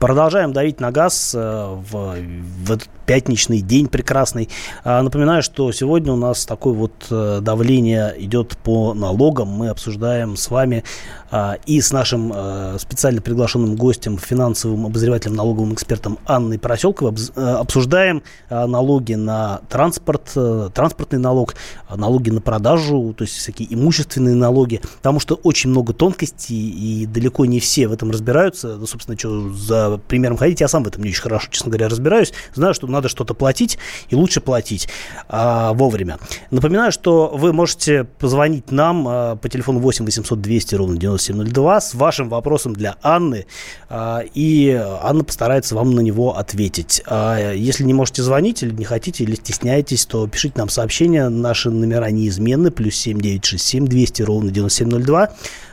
Продолжаем 0.00 0.54
давить 0.54 0.80
на 0.80 0.90
газ 0.90 1.34
э, 1.36 1.38
в, 1.38 2.16
в 2.16 2.72
этот 2.72 2.88
пятничный 3.04 3.60
день 3.60 3.86
прекрасный. 3.86 4.48
А, 4.82 5.02
напоминаю, 5.02 5.42
что 5.42 5.70
сегодня 5.72 6.10
у 6.10 6.16
нас 6.16 6.46
такое 6.46 6.72
вот 6.72 6.92
э, 7.10 7.40
давление 7.42 8.14
идет 8.16 8.56
по 8.56 8.94
налогам. 8.94 9.48
Мы 9.48 9.68
обсуждаем 9.68 10.36
с 10.36 10.48
вами 10.48 10.84
а, 11.30 11.58
и 11.66 11.82
с 11.82 11.92
нашим 11.92 12.32
э, 12.34 12.78
специально 12.78 13.20
приглашенным 13.20 13.76
гостем, 13.76 14.16
финансовым 14.16 14.86
обозревателем, 14.86 15.34
налоговым 15.36 15.74
экспертом 15.74 16.18
Анной 16.24 16.58
Проселковой 16.58 17.12
обсуждаем 17.36 18.22
налоги 18.48 19.14
на 19.14 19.60
транспорт, 19.68 20.32
транспортный 20.72 21.18
налог, 21.18 21.56
налоги 21.94 22.30
на 22.30 22.40
продажу, 22.40 23.14
то 23.16 23.24
есть 23.24 23.36
всякие 23.36 23.72
имущественные 23.74 24.34
налоги, 24.34 24.80
потому 24.96 25.20
что 25.20 25.34
очень 25.34 25.70
много 25.70 25.92
тонкостей 25.92 26.56
и 26.56 27.06
далеко 27.06 27.44
не 27.44 27.60
все 27.60 27.86
в 27.86 27.92
этом 27.92 28.10
разбираются. 28.10 28.76
Ну, 28.76 28.86
собственно, 28.86 29.18
что 29.18 29.50
за 29.50 29.89
примером 29.98 30.36
ходить. 30.36 30.60
Я 30.60 30.68
сам 30.68 30.84
в 30.84 30.88
этом 30.88 31.02
не 31.02 31.10
очень 31.10 31.22
хорошо, 31.22 31.48
честно 31.50 31.70
говоря, 31.70 31.88
разбираюсь. 31.88 32.32
Знаю, 32.54 32.74
что 32.74 32.86
надо 32.86 33.08
что-то 33.08 33.34
платить, 33.34 33.78
и 34.08 34.14
лучше 34.14 34.40
платить 34.40 34.88
а, 35.28 35.72
вовремя. 35.72 36.18
Напоминаю, 36.50 36.92
что 36.92 37.32
вы 37.34 37.52
можете 37.52 38.04
позвонить 38.04 38.70
нам 38.70 39.06
а, 39.08 39.36
по 39.36 39.48
телефону 39.48 39.80
8 39.80 40.04
800 40.04 40.40
200 40.40 40.74
ровно 40.74 40.96
9702 40.96 41.80
с 41.80 41.94
вашим 41.94 42.28
вопросом 42.28 42.74
для 42.74 42.96
Анны, 43.02 43.46
а, 43.88 44.22
и 44.34 44.70
Анна 45.02 45.24
постарается 45.24 45.74
вам 45.74 45.94
на 45.94 46.00
него 46.00 46.36
ответить. 46.36 47.02
А, 47.06 47.52
если 47.52 47.84
не 47.84 47.94
можете 47.94 48.22
звонить 48.22 48.62
или 48.62 48.72
не 48.72 48.84
хотите, 48.84 49.24
или 49.24 49.34
стесняетесь, 49.34 50.06
то 50.06 50.26
пишите 50.26 50.54
нам 50.58 50.68
сообщения. 50.68 51.28
Наши 51.28 51.70
номера 51.70 52.10
неизменны. 52.10 52.70
Плюс 52.70 52.94
7 52.96 53.20
967 53.20 53.86
200 53.86 54.22
ровно 54.22 54.50
9702. 54.50 55.30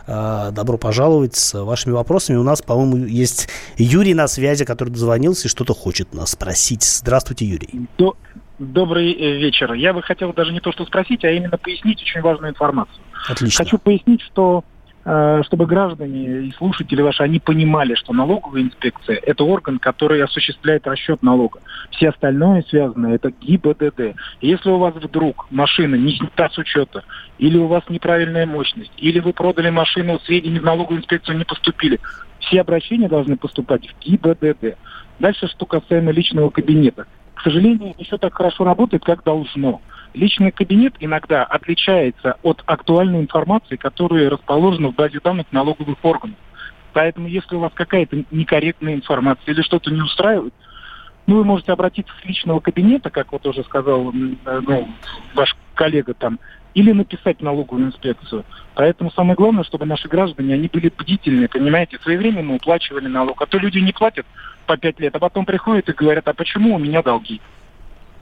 А, 0.08 0.52
добро 0.52 0.78
пожаловать 0.78 1.36
с 1.36 1.62
вашими 1.62 1.94
вопросами. 1.94 2.38
У 2.38 2.44
нас, 2.44 2.62
по-моему, 2.62 3.06
есть 3.06 3.50
Юрий 3.78 4.14
на 4.14 4.28
связи, 4.28 4.64
который 4.64 4.90
дозвонился 4.90 5.48
и 5.48 5.52
что-то 5.52 5.74
хочет 5.74 6.14
нас 6.14 6.32
спросить. 6.32 6.84
Здравствуйте, 6.84 7.46
Юрий. 7.46 7.88
Добрый 8.58 9.12
э, 9.12 9.38
вечер. 9.38 9.74
Я 9.74 9.94
бы 9.94 10.02
хотел 10.02 10.34
даже 10.34 10.52
не 10.52 10.60
то, 10.60 10.72
что 10.72 10.86
спросить, 10.86 11.24
а 11.24 11.30
именно 11.30 11.58
пояснить 11.58 12.02
очень 12.02 12.22
важную 12.22 12.54
информацию. 12.54 13.04
Отлично. 13.30 13.64
Хочу 13.64 13.78
пояснить, 13.78 14.22
что 14.22 14.64
Э, 14.64 14.77
чтобы 15.44 15.68
граждане 15.68 16.48
и 16.48 16.52
слушатели 16.54 17.02
ваши, 17.02 17.24
они 17.24 17.40
понимали, 17.40 17.96
что 17.96 18.12
налоговая 18.12 18.64
инспекция– 18.64 19.16
это 19.26 19.46
орган, 19.46 19.80
который 19.80 20.22
осуществляет 20.22 20.86
расчет 20.86 21.24
налога. 21.24 21.62
Все 21.92 22.10
остальное 22.10 22.64
связанное– 22.64 23.16
это 23.16 23.32
ГИБДД. 23.32 24.18
Если 24.42 24.70
у 24.70 24.78
вас 24.78 24.96
вдруг 24.96 25.48
машина 25.50 25.96
не 25.96 26.12
снята 26.12 26.50
с 26.50 26.58
учета, 26.58 27.06
или 27.38 27.58
у 27.58 27.68
вас 27.68 27.84
неправильная 27.88 28.46
мощность, 28.46 28.92
или 28.98 29.20
вы 29.20 29.32
продали 29.32 29.70
машину, 29.70 30.20
сведения 30.26 30.60
в 30.60 30.66
налоговую 30.66 31.00
инспекцию 31.00 31.38
не 31.38 31.46
поступили, 31.46 32.02
все 32.40 32.60
обращения 32.60 33.08
должны 33.08 33.38
поступать 33.38 33.88
в 33.88 34.00
ГИБДД. 34.02 34.78
Дальше, 35.20 35.48
что 35.48 35.66
касаемо 35.66 36.12
личного 36.12 36.50
кабинета. 36.50 37.06
К 37.34 37.44
сожалению, 37.44 37.96
все 38.04 38.18
так 38.18 38.34
хорошо 38.34 38.66
работает, 38.66 39.06
как 39.06 39.24
должно. 39.24 39.80
Личный 40.18 40.52
кабинет 40.52 40.96
иногда 41.00 41.44
отличается 41.44 42.38
от 42.42 42.64
актуальной 42.66 43.22
информации, 43.22 43.76
которая 43.76 44.32
расположена 44.32 44.88
в 44.88 44.96
базе 44.96 45.20
данных 45.24 45.46
налоговых 45.52 45.98
органов. 46.02 46.38
Поэтому, 46.94 47.28
если 47.28 47.56
у 47.56 47.60
вас 47.60 47.72
какая-то 47.76 48.24
некорректная 48.32 48.96
информация 48.96 49.54
или 49.54 49.62
что-то 49.62 49.92
не 49.92 50.02
устраивает, 50.02 50.56
ну, 51.28 51.36
вы 51.36 51.44
можете 51.44 51.72
обратиться 51.72 52.12
с 52.20 52.26
личного 52.26 52.60
кабинета, 52.62 53.12
как 53.12 53.32
вот 53.32 53.46
уже 53.46 53.64
сказал 53.64 54.10
э, 54.10 54.62
ну, 54.66 54.88
ваш 55.36 55.56
коллега 55.76 56.16
там, 56.16 56.40
или 56.74 56.94
написать 56.94 57.40
налоговую 57.44 57.86
инспекцию. 57.86 58.44
Поэтому 58.74 59.12
самое 59.12 59.36
главное, 59.36 59.66
чтобы 59.66 59.86
наши 59.86 60.08
граждане, 60.08 60.56
они 60.56 60.68
были 60.68 60.92
бдительны, 60.98 61.48
понимаете, 61.48 62.00
своевременно 62.02 62.56
уплачивали 62.56 63.08
налог. 63.08 63.40
А 63.40 63.46
то 63.46 63.60
люди 63.60 63.78
не 63.78 63.92
платят 63.92 64.26
по 64.66 64.78
пять 64.78 65.00
лет, 65.00 65.16
а 65.16 65.20
потом 65.20 65.46
приходят 65.46 65.88
и 65.90 65.94
говорят, 65.94 66.28
а 66.28 66.34
почему 66.34 66.74
у 66.74 66.80
меня 66.80 67.04
долги? 67.04 67.40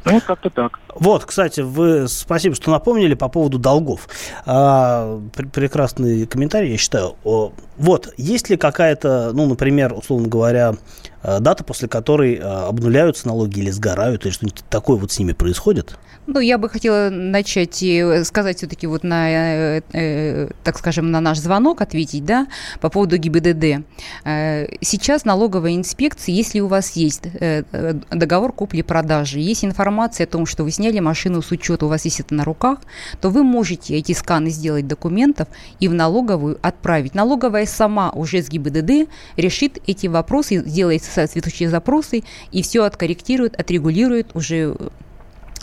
Ну, 0.06 0.22
как-то 0.22 0.50
так. 0.50 0.80
Вот, 0.94 1.26
кстати, 1.26 1.62
вы 1.62 2.08
спасибо, 2.08 2.56
что 2.56 2.72
напомнили 2.72 3.16
по 3.16 3.28
поводу 3.28 3.58
долгов. 3.58 4.08
А, 4.46 5.20
пр- 5.34 5.50
прекрасный 5.50 6.26
комментарий, 6.28 6.72
я 6.72 6.78
считаю. 6.78 7.16
О, 7.24 7.52
вот, 7.78 8.14
есть 8.18 8.50
ли 8.50 8.58
какая-то, 8.58 9.32
ну, 9.34 9.48
например, 9.48 9.94
условно 9.94 10.28
говоря, 10.28 10.76
э, 11.24 11.40
дата, 11.40 11.64
после 11.64 11.88
которой 11.88 12.36
э, 12.36 12.42
обнуляются 12.42 13.28
налоги 13.28 13.60
или 13.60 13.72
сгорают, 13.72 14.26
или 14.26 14.32
что-нибудь 14.32 14.64
такое 14.70 14.98
вот 14.98 15.12
с 15.12 15.20
ними 15.20 15.34
происходит? 15.34 15.98
Ну, 16.28 16.40
я 16.40 16.58
бы 16.58 16.70
хотела 16.70 17.10
начать 17.12 17.84
и 17.84 18.24
сказать 18.24 18.58
все-таки 18.58 18.88
вот 18.88 19.04
на, 19.04 19.30
э, 19.30 19.82
э, 19.94 20.50
так 20.64 20.78
скажем, 20.80 21.12
на 21.12 21.22
наш 21.22 21.38
звонок 21.38 21.82
ответить, 21.82 22.26
да, 22.26 22.48
по 22.82 22.90
поводу 22.90 23.18
ГИБДД. 23.18 23.86
Э, 24.24 24.68
сейчас 24.82 25.26
налоговая 25.26 25.76
инспекция, 25.76 26.34
если 26.34 26.62
у 26.62 26.68
вас 26.68 26.94
есть 26.94 27.28
э, 27.40 27.64
договор 28.10 28.54
купли-продажи, 28.54 29.40
есть 29.40 29.64
информация 29.64 30.26
о 30.26 30.28
том, 30.28 30.48
что 30.48 30.64
вы 30.64 30.72
сняли 30.72 31.00
машину 31.00 31.44
с 31.44 31.52
учета, 31.52 31.86
у 31.86 31.90
вас 31.90 32.06
есть 32.06 32.20
это 32.20 32.34
на 32.34 32.44
руках, 32.44 32.80
то 33.22 33.30
вы 33.30 33.44
можете 33.44 33.96
эти 33.96 34.14
сканы 34.14 34.50
сделать 34.50 34.88
документов 34.88 35.48
и 35.80 35.88
в 35.88 35.94
налоговую 35.94 36.58
отправить. 36.64 37.14
Налоговая 37.14 37.68
сама 37.68 38.10
уже 38.10 38.42
с 38.42 38.50
ГИБДД 38.50 39.08
решит 39.38 39.78
эти 39.86 40.08
вопросы, 40.08 40.64
сделает 40.66 41.04
соответствующие 41.04 41.70
запросы 41.70 42.24
и 42.52 42.64
все 42.64 42.84
откорректирует, 42.84 43.60
отрегулирует 43.60 44.36
уже 44.36 44.76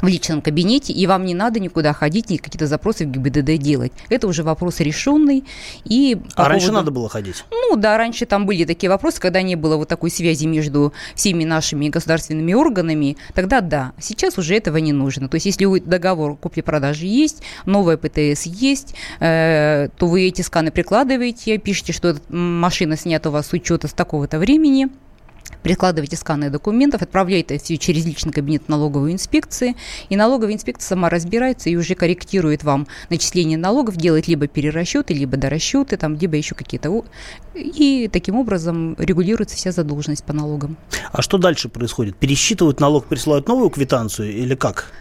в 0.02 0.08
личном 0.08 0.42
кабинете, 0.42 0.92
и 0.92 1.06
вам 1.06 1.24
не 1.24 1.34
надо 1.34 1.60
никуда 1.60 1.92
ходить, 1.92 2.28
ни 2.28 2.36
какие-то 2.36 2.66
запросы 2.66 3.06
в 3.06 3.10
ГИБДД 3.10 3.56
делать. 3.56 3.92
Это 4.10 4.26
уже 4.26 4.42
вопрос 4.42 4.80
решенный. 4.80 5.44
И 5.84 6.18
а 6.34 6.48
раньше 6.48 6.66
поводу... 6.66 6.80
надо 6.80 6.90
было 6.90 7.08
ходить? 7.08 7.44
Ну 7.50 7.76
да, 7.76 7.96
раньше 7.96 8.26
там 8.26 8.44
были 8.44 8.64
такие 8.64 8.90
вопросы, 8.90 9.20
когда 9.20 9.40
не 9.42 9.54
было 9.54 9.76
вот 9.76 9.88
такой 9.88 10.10
связи 10.10 10.46
между 10.46 10.92
всеми 11.14 11.44
нашими 11.44 11.88
государственными 11.88 12.52
органами, 12.52 13.16
тогда 13.32 13.60
да. 13.60 13.92
Сейчас 14.00 14.38
уже 14.38 14.56
этого 14.56 14.78
не 14.78 14.92
нужно. 14.92 15.28
То 15.28 15.36
есть 15.36 15.46
если 15.46 15.78
договор 15.78 16.36
купли-продажи 16.36 17.06
есть, 17.06 17.42
новая 17.64 17.96
ПТС 17.96 18.46
есть, 18.46 18.94
э, 19.20 19.88
то 19.96 20.06
вы 20.06 20.22
эти 20.26 20.42
сканы 20.42 20.72
прикладываете, 20.72 21.58
пишете, 21.58 21.92
что 21.92 22.16
машина 22.28 22.96
снята 22.96 23.28
у 23.28 23.32
вас 23.32 23.46
с 23.46 23.52
учета 23.52 23.86
с 23.86 23.92
такого-то 23.92 24.40
времени, 24.40 24.88
прикладываете 25.62 26.16
сканы 26.16 26.50
документов, 26.50 27.02
отправляете 27.02 27.58
все 27.58 27.76
через 27.78 28.04
личный 28.04 28.32
кабинет 28.32 28.68
налоговой 28.68 29.12
инспекции, 29.12 29.76
и 30.08 30.16
налоговая 30.16 30.54
инспекция 30.54 30.88
сама 30.88 31.08
разбирается 31.08 31.70
и 31.70 31.76
уже 31.76 31.94
корректирует 31.94 32.64
вам 32.64 32.86
начисление 33.10 33.58
налогов, 33.58 33.96
делает 33.96 34.28
либо 34.28 34.46
перерасчеты, 34.46 35.14
либо 35.14 35.36
дорасчеты, 35.36 35.96
там, 35.96 36.16
либо 36.16 36.36
еще 36.36 36.54
какие-то... 36.54 37.04
И 37.54 38.08
таким 38.12 38.36
образом 38.36 38.96
регулируется 38.98 39.56
вся 39.56 39.72
задолженность 39.72 40.24
по 40.24 40.32
налогам. 40.32 40.76
А 41.12 41.22
что 41.22 41.38
дальше 41.38 41.68
происходит? 41.68 42.16
Пересчитывают 42.16 42.80
налог, 42.80 43.06
присылают 43.06 43.48
новую 43.48 43.70
квитанцию 43.70 44.32
или 44.32 44.54
как? 44.54 44.92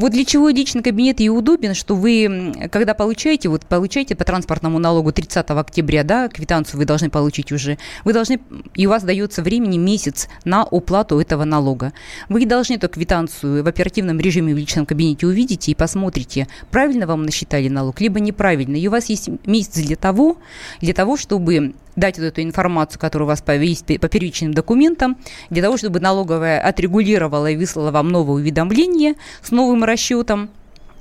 Вот 0.00 0.12
для 0.12 0.24
чего 0.24 0.48
личный 0.48 0.82
кабинет 0.82 1.20
и 1.20 1.28
удобен, 1.28 1.74
что 1.74 1.94
вы, 1.94 2.54
когда 2.72 2.94
получаете, 2.94 3.50
вот 3.50 3.66
получаете 3.66 4.16
по 4.16 4.24
транспортному 4.24 4.78
налогу 4.78 5.12
30 5.12 5.50
октября, 5.50 6.04
да, 6.04 6.28
квитанцию 6.28 6.78
вы 6.78 6.86
должны 6.86 7.10
получить 7.10 7.52
уже, 7.52 7.76
вы 8.06 8.14
должны, 8.14 8.40
и 8.74 8.86
у 8.86 8.88
вас 8.88 9.02
дается 9.02 9.42
времени 9.42 9.76
месяц 9.76 10.28
на 10.46 10.64
уплату 10.64 11.20
этого 11.20 11.44
налога. 11.44 11.92
Вы 12.30 12.46
должны 12.46 12.76
эту 12.76 12.88
квитанцию 12.88 13.62
в 13.62 13.68
оперативном 13.68 14.18
режиме 14.18 14.54
в 14.54 14.56
личном 14.56 14.86
кабинете 14.86 15.26
увидите 15.26 15.70
и 15.70 15.74
посмотрите, 15.74 16.48
правильно 16.70 17.06
вам 17.06 17.24
насчитали 17.24 17.68
налог, 17.68 18.00
либо 18.00 18.20
неправильно. 18.20 18.76
И 18.76 18.88
у 18.88 18.90
вас 18.90 19.10
есть 19.10 19.28
месяц 19.44 19.82
для 19.82 19.96
того, 19.96 20.38
для 20.80 20.94
того, 20.94 21.18
чтобы 21.18 21.74
дать 21.96 22.18
вот 22.18 22.24
эту 22.24 22.42
информацию, 22.42 23.00
которая 23.00 23.26
у 23.26 23.28
вас 23.28 23.42
есть 23.46 23.86
по 23.86 24.08
первичным 24.08 24.54
документам, 24.54 25.16
для 25.50 25.62
того, 25.62 25.76
чтобы 25.76 26.00
налоговая 26.00 26.60
отрегулировала 26.60 27.50
и 27.50 27.56
выслала 27.56 27.90
вам 27.90 28.08
новое 28.08 28.36
уведомление 28.36 29.14
с 29.42 29.50
новым 29.50 29.84
расчетом, 29.84 30.50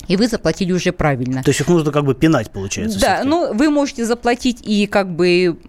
и 0.07 0.15
вы 0.15 0.27
заплатили 0.27 0.71
уже 0.71 0.91
правильно. 0.91 1.43
То 1.43 1.49
есть 1.49 1.61
их 1.61 1.67
нужно 1.67 1.91
как 1.91 2.03
бы 2.05 2.15
пинать, 2.15 2.49
получается? 2.49 2.99
Да, 2.99 3.21
ну 3.23 3.53
вы 3.53 3.69
можете 3.69 4.05
заплатить 4.05 4.59
и 4.63 4.87
как 4.87 5.09
бы 5.09 5.59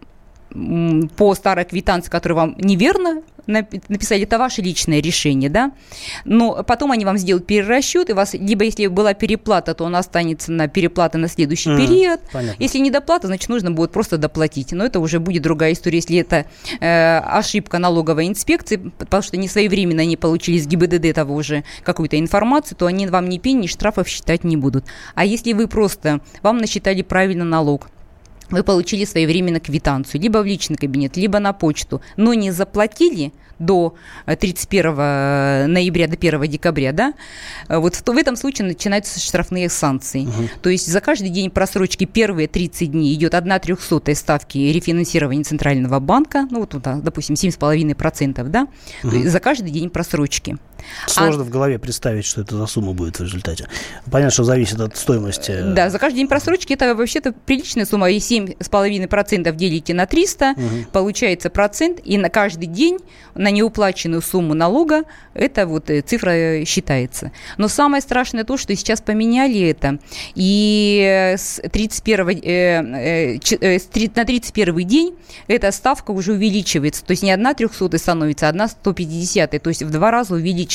по 1.17 1.35
старой 1.35 1.65
квитанции, 1.65 2.11
которая 2.11 2.37
вам 2.37 2.57
неверно 2.59 3.23
написали, 3.50 4.23
это 4.23 4.38
ваше 4.38 4.62
личное 4.62 5.00
решение, 5.00 5.50
да, 5.50 5.73
но 6.25 6.62
потом 6.64 6.92
они 6.92 7.04
вам 7.04 7.19
сделают 7.19 7.47
перерасчет, 7.47 8.11
и 8.11 8.12
вас, 8.12 8.35
либо 8.35 8.64
если 8.64 8.87
была 8.87 9.14
переплата, 9.14 9.75
то 9.75 9.87
она 9.87 9.99
останется 9.99 10.52
на 10.52 10.69
переплата 10.69 11.19
на 11.19 11.28
следующий 11.28 11.71
mm, 11.71 11.76
период, 11.76 12.21
понятно. 12.33 12.62
если 12.62 12.78
не 12.78 12.90
доплата, 12.90 13.26
значит, 13.26 13.49
нужно 13.49 13.71
будет 13.71 13.92
просто 13.92 14.19
доплатить, 14.19 14.73
но 14.73 14.85
это 14.85 15.00
уже 15.00 15.21
будет 15.21 15.42
другая 15.42 15.73
история, 15.73 15.99
если 15.99 16.19
это 16.19 16.47
э, 16.80 17.19
ошибка 17.19 17.78
налоговой 17.78 18.28
инспекции, 18.28 18.76
потому 18.99 19.23
что 19.23 19.37
не 19.37 19.49
своевременно 19.49 20.02
они 20.02 20.16
получили 20.16 20.59
с 20.59 20.66
ГИБДД 20.66 21.14
того 21.14 21.42
же 21.42 21.64
какую-то 21.83 22.19
информацию, 22.19 22.76
то 22.76 22.87
они 22.87 23.07
вам 23.07 23.28
ни 23.28 23.38
пени, 23.38 23.62
ни 23.62 23.66
штрафов 23.66 24.09
считать 24.09 24.45
не 24.45 24.57
будут. 24.57 24.85
А 25.14 25.25
если 25.25 25.52
вы 25.52 25.66
просто, 25.66 26.21
вам 26.42 26.59
насчитали 26.59 27.02
правильно 27.02 27.45
налог, 27.45 27.88
вы 28.50 28.62
получили 28.62 29.04
своевременно 29.04 29.61
квитанцию 29.61 30.21
либо 30.21 30.38
в 30.38 30.47
личный 30.47 30.76
кабинет, 30.76 31.16
либо 31.16 31.38
на 31.38 31.52
почту, 31.52 32.00
но 32.16 32.35
не 32.35 32.50
заплатили 32.50 33.33
до 33.61 33.95
31 34.26 34.95
э, 34.99 35.66
ноября, 35.66 36.09
до 36.09 36.14
1 36.14 36.42
декабря, 36.49 36.92
да, 36.92 37.12
э, 37.69 37.76
вот 37.76 37.95
в, 37.95 38.02
в 38.04 38.16
этом 38.16 38.35
случае 38.35 38.66
начинаются 38.66 39.21
штрафные 39.21 39.69
санкции. 39.69 40.23
Угу. 40.23 40.49
То 40.62 40.71
есть 40.71 40.90
за 40.90 41.00
каждый 41.00 41.28
день 41.28 41.50
просрочки 41.50 42.07
первые 42.07 42.49
30 42.49 42.90
дней 42.90 43.14
идет 43.14 43.35
1 43.35 43.61
трехсотая 43.61 44.14
ставки 44.14 44.59
рефинансирования 44.59 45.45
Центрального 45.45 46.00
банка, 46.00 46.49
ну 46.50 46.61
вот, 46.61 46.75
допустим, 47.02 47.35
7,5%, 47.35 48.42
да, 48.45 48.66
угу. 49.04 49.28
за 49.28 49.40
каждый 49.40 49.71
день 49.71 49.91
просрочки. 49.91 50.56
Сложно 51.06 51.43
а... 51.43 51.45
в 51.45 51.50
голове 51.50 51.78
представить, 51.78 52.25
что 52.25 52.40
это 52.40 52.56
за 52.56 52.66
сумма 52.66 52.93
будет 52.93 53.19
в 53.19 53.23
результате. 53.23 53.69
Понятно, 54.10 54.30
что 54.30 54.45
зависит 54.45 54.80
от 54.80 54.97
стоимости. 54.97 55.50
Э, 55.50 55.73
да, 55.73 55.90
за 55.90 55.99
каждый 55.99 56.16
день 56.16 56.28
просрочки 56.28 56.73
это 56.73 56.95
вообще-то 56.95 57.32
приличная 57.32 57.86
сумма. 57.86 58.10
И 58.10 58.19
7,5% 58.19 59.54
делите 59.54 59.95
на 59.95 60.06
300, 60.06 60.54
угу. 60.56 60.64
получается 60.93 61.50
процент, 61.50 62.00
и 62.04 62.19
на 62.19 62.28
каждый 62.28 62.66
день 62.66 62.99
на 63.34 63.50
неуплаченную 63.50 64.23
сумму 64.23 64.54
налога 64.54 65.04
эта 65.34 65.66
вот 65.66 65.90
э, 65.90 66.00
цифра 66.02 66.64
считается. 66.64 67.32
Но 67.56 67.69
самое 67.69 68.02
страшное 68.02 68.45
то, 68.45 68.56
что 68.56 68.75
сейчас 68.75 69.00
поменяли 69.00 69.60
это, 69.60 69.99
и 70.34 71.34
с 71.36 71.60
31, 71.71 72.28
э, 72.28 72.34
э, 72.43 73.38
э, 73.60 74.08
на 74.14 74.25
31 74.25 74.86
день 74.86 75.14
эта 75.49 75.71
ставка 75.73 76.10
уже 76.10 76.32
увеличивается. 76.32 77.04
То 77.04 77.12
есть 77.12 77.23
не 77.23 77.30
одна 77.30 77.54
трехсотая 77.54 77.99
становится, 77.99 78.47
а 78.47 78.50
одна 78.50 78.69
150, 78.69 79.62
то 79.62 79.69
есть 79.69 79.82
в 79.82 79.90
два 79.90 80.10
раза 80.10 80.34
увеличивается. 80.34 80.70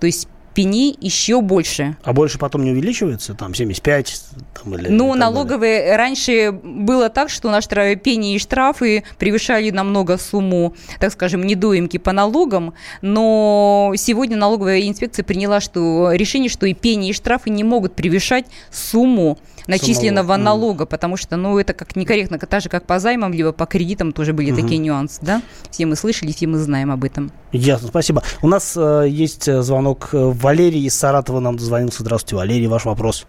То 0.00 0.06
есть 0.06 0.28
пени 0.54 0.96
еще 1.00 1.40
больше. 1.40 1.96
А 2.02 2.12
больше 2.12 2.38
потом 2.38 2.64
не 2.64 2.70
увеличивается? 2.70 3.34
Там 3.34 3.54
75? 3.54 4.22
Там, 4.62 4.74
или, 4.74 4.88
ну, 4.88 5.14
налоговые... 5.14 5.80
Далее. 5.80 5.96
Раньше 5.96 6.52
было 6.52 7.10
так, 7.10 7.28
что 7.28 7.50
наши 7.50 7.68
пени 7.96 8.34
и 8.34 8.38
штрафы 8.38 9.04
превышали 9.18 9.70
намного 9.70 10.16
сумму, 10.16 10.74
так 11.00 11.12
скажем, 11.12 11.44
недоимки 11.44 11.98
по 11.98 12.12
налогам, 12.12 12.74
но 13.02 13.92
сегодня 13.96 14.36
налоговая 14.36 14.82
инспекция 14.82 15.24
приняла 15.24 15.60
что 15.60 16.12
решение, 16.12 16.48
что 16.48 16.66
и 16.66 16.74
пени, 16.74 17.10
и 17.10 17.12
штрафы 17.12 17.50
не 17.50 17.64
могут 17.64 17.94
превышать 17.94 18.46
сумму 18.70 19.38
начисленного 19.66 20.34
Самого. 20.34 20.44
налога, 20.44 20.86
потому 20.86 21.16
что, 21.16 21.36
ну, 21.36 21.58
это 21.58 21.72
как 21.72 21.96
некорректно, 21.96 22.38
так 22.38 22.62
же, 22.62 22.68
как 22.68 22.86
по 22.86 22.98
займам, 22.98 23.32
либо 23.32 23.52
по 23.52 23.66
кредитам 23.66 24.12
тоже 24.12 24.32
были 24.32 24.52
угу. 24.52 24.60
такие 24.60 24.78
нюансы, 24.78 25.20
да? 25.22 25.42
Все 25.70 25.86
мы 25.86 25.96
слышали, 25.96 26.32
все 26.32 26.46
мы 26.46 26.58
знаем 26.58 26.90
об 26.90 27.04
этом. 27.04 27.32
Ясно, 27.52 27.88
спасибо. 27.88 28.22
У 28.42 28.48
нас 28.48 28.74
э, 28.76 29.06
есть 29.08 29.48
э, 29.48 29.62
звонок. 29.62 30.10
Э, 30.12 30.30
Валерий 30.44 30.84
из 30.84 30.94
Саратова 30.94 31.40
нам 31.40 31.56
дозвонился. 31.56 32.02
Здравствуйте, 32.02 32.36
Валерий, 32.36 32.66
ваш 32.66 32.84
вопрос. 32.84 33.26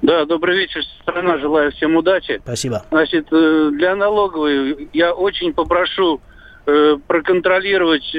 Да, 0.00 0.24
добрый 0.24 0.56
вечер, 0.56 0.82
страна. 1.02 1.38
Желаю 1.38 1.70
всем 1.72 1.94
удачи. 1.94 2.40
Спасибо. 2.42 2.84
Значит, 2.90 3.26
э, 3.30 3.70
для 3.72 3.94
налоговой 3.94 4.88
я 4.92 5.12
очень 5.12 5.52
попрошу 5.52 6.20
проконтролировать 7.06 8.14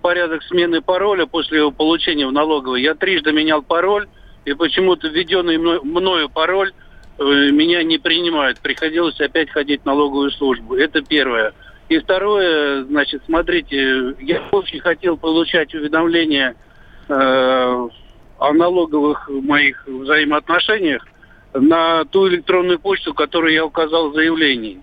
порядок 0.00 0.42
смены 0.44 0.80
пароля 0.80 1.26
после 1.26 1.58
его 1.58 1.70
получения 1.70 2.26
в 2.26 2.32
налоговой. 2.32 2.80
Я 2.80 2.94
трижды 2.94 3.32
менял 3.32 3.60
пароль, 3.60 4.08
и 4.44 4.54
почему-то 4.54 5.08
введенный 5.08 5.58
мною 5.58 6.28
пароль 6.28 6.72
э, 7.18 7.22
меня 7.22 7.82
не 7.82 7.98
принимают. 7.98 8.60
Приходилось 8.60 9.20
опять 9.20 9.50
ходить 9.50 9.82
в 9.82 9.86
налоговую 9.86 10.30
службу. 10.32 10.74
Это 10.74 11.02
первое. 11.02 11.52
И 11.88 11.98
второе, 11.98 12.84
значит, 12.84 13.22
смотрите, 13.26 14.14
я 14.20 14.42
очень 14.50 14.80
хотел 14.80 15.16
получать 15.16 15.74
уведомления 15.74 16.56
э, 17.08 17.88
о 18.38 18.52
налоговых 18.52 19.28
моих 19.28 19.86
взаимоотношениях 19.86 21.06
на 21.54 22.04
ту 22.06 22.28
электронную 22.28 22.78
почту, 22.78 23.14
которую 23.14 23.52
я 23.52 23.64
указал 23.64 24.10
в 24.10 24.14
заявлении. 24.14 24.80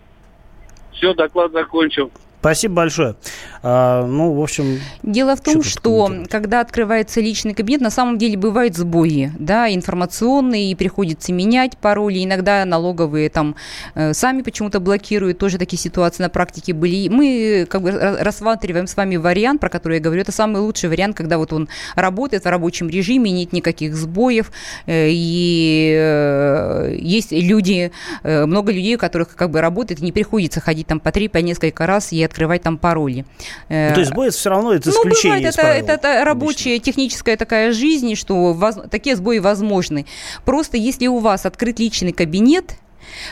Все, 0.93 1.13
доклад 1.13 1.51
закончил. 1.51 2.11
Спасибо 2.39 2.75
большое. 2.75 3.15
А, 3.61 4.05
ну, 4.05 4.33
в 4.33 4.41
общем... 4.41 4.79
Дело 5.03 5.35
в 5.35 5.41
том, 5.41 5.63
что 5.63 6.11
когда 6.29 6.61
открывается 6.61 7.19
личный 7.19 7.53
кабинет, 7.53 7.81
на 7.81 7.89
самом 7.89 8.17
деле 8.17 8.37
бывают 8.37 8.75
сбои, 8.75 9.31
да, 9.37 9.73
информационные, 9.73 10.71
и 10.71 10.75
приходится 10.75 11.33
менять 11.33 11.77
пароли. 11.77 12.23
Иногда 12.23 12.63
налоговые 12.65 13.29
там 13.29 13.55
э, 13.95 14.13
сами 14.13 14.41
почему-то 14.41 14.79
блокируют. 14.79 15.37
Тоже 15.37 15.57
такие 15.57 15.79
ситуации 15.79 16.23
на 16.23 16.29
практике 16.29 16.73
были. 16.73 17.09
Мы 17.09 17.67
как 17.69 17.81
бы 17.81 17.91
рассматриваем 17.91 18.87
с 18.87 18.95
вами 18.95 19.17
вариант, 19.17 19.59
про 19.59 19.69
который 19.69 19.95
я 19.95 20.03
говорю. 20.03 20.21
Это 20.21 20.31
самый 20.31 20.61
лучший 20.61 20.89
вариант, 20.89 21.17
когда 21.17 21.37
вот 21.37 21.51
он 21.51 21.67
работает 21.95 22.43
в 22.43 22.47
рабочем 22.47 22.89
режиме, 22.89 23.31
нет 23.31 23.51
никаких 23.53 23.95
сбоев. 23.95 24.51
Э, 24.85 25.07
и 25.09 25.95
э, 25.97 26.95
есть 26.99 27.31
люди, 27.31 27.91
много 28.23 28.71
людей, 28.71 28.95
у 28.95 28.99
которых 28.99 29.35
как 29.35 29.49
бы 29.51 29.61
работает, 29.61 29.99
и 30.01 30.03
не 30.03 30.11
приходится 30.11 30.59
ходить 30.59 30.87
там 30.87 30.99
по 30.99 31.11
три, 31.11 31.27
по 31.27 31.37
несколько 31.37 31.85
раз 31.85 32.11
и 32.11 32.23
открывать 32.23 32.61
там 32.63 32.77
пароли. 32.77 33.25
Ну, 33.69 33.93
то 33.93 33.99
есть 33.99 34.11
сбои 34.11 34.29
все 34.29 34.49
равно 34.49 34.73
это 34.73 34.89
ну, 34.89 34.95
исключение 34.95 35.51
бывает, 35.51 35.83
это, 35.85 35.91
это, 35.91 36.07
это 36.07 36.25
рабочая 36.25 36.75
обычно. 36.75 36.85
техническая 36.85 37.37
такая 37.37 37.71
жизнь, 37.71 38.15
что 38.15 38.53
воз, 38.53 38.77
такие 38.89 39.15
сбои 39.15 39.39
возможны. 39.39 40.05
Просто 40.45 40.77
если 40.77 41.07
у 41.07 41.19
вас 41.19 41.45
открыт 41.45 41.79
личный 41.79 42.11
кабинет, 42.11 42.75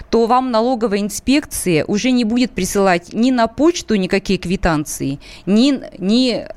то 0.10 0.26
вам 0.26 0.52
налоговая 0.52 1.00
инспекция 1.00 1.86
уже 1.86 2.12
не 2.12 2.24
будет 2.24 2.52
присылать 2.52 3.14
ни 3.14 3.32
на 3.32 3.48
почту 3.48 3.96
никакие 3.96 4.40
квитанции, 4.40 5.20
ни, 5.46 5.80
ни 6.00 6.48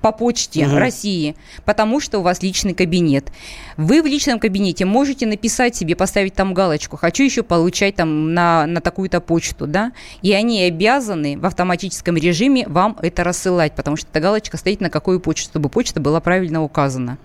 по 0.00 0.12
почте 0.12 0.66
угу. 0.66 0.76
России, 0.76 1.36
потому 1.64 2.00
что 2.00 2.18
у 2.18 2.22
вас 2.22 2.42
личный 2.42 2.74
кабинет. 2.74 3.30
Вы 3.76 4.02
в 4.02 4.06
личном 4.06 4.38
кабинете 4.38 4.84
можете 4.84 5.26
написать 5.26 5.76
себе, 5.76 5.96
поставить 5.96 6.34
там 6.34 6.54
галочку, 6.54 6.96
хочу 6.96 7.24
еще 7.24 7.42
получать 7.42 7.96
там 7.96 8.34
на, 8.34 8.66
на 8.66 8.80
такую-то 8.80 9.20
почту, 9.20 9.66
да, 9.66 9.92
и 10.22 10.32
они 10.32 10.62
обязаны 10.62 11.38
в 11.38 11.46
автоматическом 11.46 12.16
режиме 12.16 12.66
вам 12.68 12.96
это 13.02 13.24
рассылать, 13.24 13.74
потому 13.74 13.96
что 13.96 14.08
эта 14.10 14.20
галочка 14.20 14.56
стоит 14.56 14.80
на 14.80 14.90
какую 14.90 15.20
почту, 15.20 15.44
чтобы 15.50 15.68
почта 15.68 16.00
была 16.00 16.20
правильно 16.20 16.62
указана. 16.62 17.18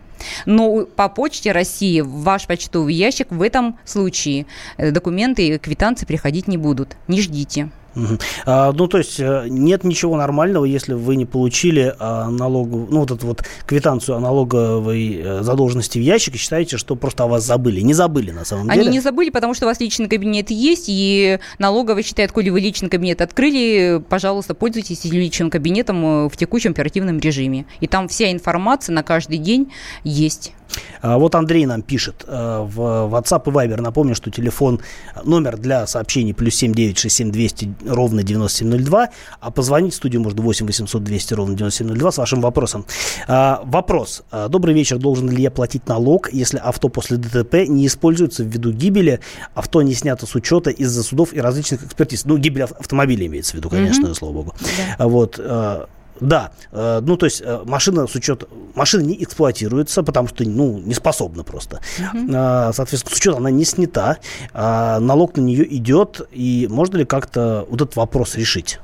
Но 0.45 0.85
по 0.85 1.09
почте 1.09 1.51
России 1.51 2.01
в 2.01 2.09
ваш 2.23 2.47
почтовый 2.47 2.93
ящик 2.93 3.31
в 3.31 3.41
этом 3.41 3.77
случае 3.85 4.45
э, 4.77 4.91
документы 4.91 5.47
и 5.47 5.57
квитанции 5.57 6.05
приходить 6.05 6.47
не 6.47 6.57
будут. 6.57 6.95
Не 7.07 7.21
ждите. 7.21 7.69
Угу. 7.95 8.19
А, 8.45 8.71
ну, 8.73 8.87
то 8.87 8.97
есть 8.97 9.19
э, 9.19 9.45
нет 9.49 9.83
ничего 9.83 10.17
нормального, 10.17 10.65
если 10.65 10.93
вы 10.93 11.15
не 11.15 11.25
получили 11.25 11.95
а, 11.99 12.29
налогу, 12.29 12.87
ну, 12.89 12.99
вот 12.99 13.11
эту 13.11 13.27
вот 13.27 13.43
квитанцию 13.65 14.17
о 14.17 14.19
налоговой 14.19 15.21
э, 15.23 15.43
задолженности 15.43 15.97
в 15.97 16.01
ящик 16.01 16.35
и 16.35 16.37
считаете, 16.37 16.77
что 16.77 16.95
просто 16.95 17.23
о 17.23 17.27
вас 17.27 17.43
забыли. 17.43 17.81
Не 17.81 17.93
забыли, 17.93 18.31
на 18.31 18.45
самом 18.45 18.69
деле. 18.69 18.81
Они 18.81 18.89
не 18.89 18.99
забыли, 18.99 19.29
потому 19.29 19.53
что 19.53 19.65
у 19.65 19.69
вас 19.69 19.79
личный 19.79 20.07
кабинет 20.07 20.51
есть, 20.51 20.85
и 20.87 21.39
налоговая 21.59 22.03
считает, 22.03 22.31
коли 22.31 22.49
вы 22.49 22.59
личный 22.59 22.89
кабинет 22.89 23.21
открыли, 23.21 24.03
пожалуйста, 24.09 24.53
пользуйтесь 24.53 25.05
личным 25.05 25.49
кабинетом 25.49 26.05
э, 26.05 26.29
в 26.29 26.37
текущем 26.37 26.71
оперативном 26.71 27.19
режиме. 27.19 27.65
И 27.79 27.87
там 27.87 28.07
вся 28.07 28.31
информация 28.31 28.93
на 28.93 29.03
каждый 29.03 29.37
день 29.37 29.71
есть. 30.03 30.53
А 31.01 31.17
вот 31.17 31.35
Андрей 31.35 31.65
нам 31.65 31.81
пишет 31.81 32.25
э, 32.27 32.65
в 32.67 32.79
WhatsApp 33.13 33.43
и 33.45 33.49
Viber. 33.51 33.81
Напомню, 33.81 34.15
что 34.15 34.31
телефон, 34.31 34.81
номер 35.23 35.57
для 35.57 35.87
сообщений 35.87 36.33
плюс 36.33 36.55
7967 36.55 37.31
200 37.31 37.75
ровно 37.87 38.23
9702, 38.23 39.09
а 39.39 39.51
позвонить 39.51 39.93
в 39.93 39.97
студию 39.97 40.21
можно 40.21 40.41
8 40.41 40.65
800 40.65 41.03
200 41.03 41.33
ровно 41.33 41.55
9702 41.55 42.11
с 42.11 42.17
вашим 42.17 42.41
вопросом. 42.41 42.85
А, 43.27 43.61
вопрос. 43.65 44.23
А, 44.31 44.47
добрый 44.47 44.73
вечер. 44.73 44.97
Должен 44.97 45.29
ли 45.29 45.41
я 45.41 45.51
платить 45.51 45.87
налог, 45.87 46.31
если 46.33 46.57
авто 46.57 46.89
после 46.89 47.17
ДТП 47.17 47.67
не 47.67 47.87
используется 47.87 48.43
ввиду 48.43 48.71
гибели, 48.71 49.19
авто 49.53 49.81
не 49.81 49.93
снято 49.93 50.25
с 50.25 50.35
учета 50.35 50.69
из-за 50.69 51.03
судов 51.03 51.33
и 51.33 51.39
различных 51.39 51.83
экспертиз? 51.83 52.25
Ну, 52.25 52.37
гибель 52.37 52.63
автомобиля 52.63 53.27
имеется 53.27 53.53
в 53.53 53.55
виду, 53.55 53.69
конечно, 53.69 54.07
mm-hmm. 54.07 54.15
слава 54.15 54.33
богу. 54.33 54.55
Да. 54.97 55.07
Вот. 55.07 55.39
Да, 56.19 56.51
э, 56.71 57.01
ну 57.01 57.17
то 57.17 57.25
есть 57.25 57.41
э, 57.43 57.61
машина 57.65 58.07
с 58.07 58.15
учетом, 58.15 58.49
машина 58.73 59.01
не 59.01 59.21
эксплуатируется, 59.23 60.03
потому 60.03 60.27
что, 60.27 60.43
ну, 60.47 60.79
не 60.79 60.93
способна 60.93 61.43
просто. 61.43 61.81
Uh-huh. 61.97 62.73
Соответственно, 62.73 63.15
с 63.15 63.17
учетом 63.17 63.39
она 63.39 63.51
не 63.51 63.65
снята, 63.65 64.17
а 64.53 64.99
налог 64.99 65.35
на 65.37 65.41
нее 65.41 65.65
идет, 65.75 66.21
и 66.31 66.67
можно 66.69 66.97
ли 66.97 67.05
как-то 67.05 67.65
вот 67.69 67.81
этот 67.81 67.95
вопрос 67.95 68.35
решить? 68.35 68.79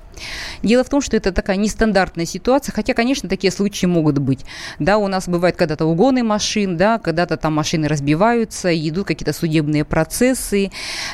Дело 0.63 0.83
в 0.83 0.89
том, 0.89 1.01
что 1.01 1.17
это 1.17 1.31
такая 1.31 1.57
нестандартная 1.57 2.25
ситуация, 2.25 2.73
хотя, 2.73 2.93
конечно, 2.93 3.29
такие 3.29 3.51
случаи 3.51 3.85
могут 3.85 4.17
быть. 4.17 4.45
Да, 4.79 4.97
у 4.97 5.07
нас 5.07 5.27
бывает 5.27 5.55
когда-то 5.55 5.85
угоны 5.85 6.23
машин, 6.23 6.77
да, 6.77 6.99
когда-то 6.99 7.37
там 7.37 7.53
машины 7.53 7.87
разбиваются, 7.87 8.73
идут 8.75 9.07
какие-то 9.07 9.33
судебные 9.33 9.85
процессы. 9.85 10.71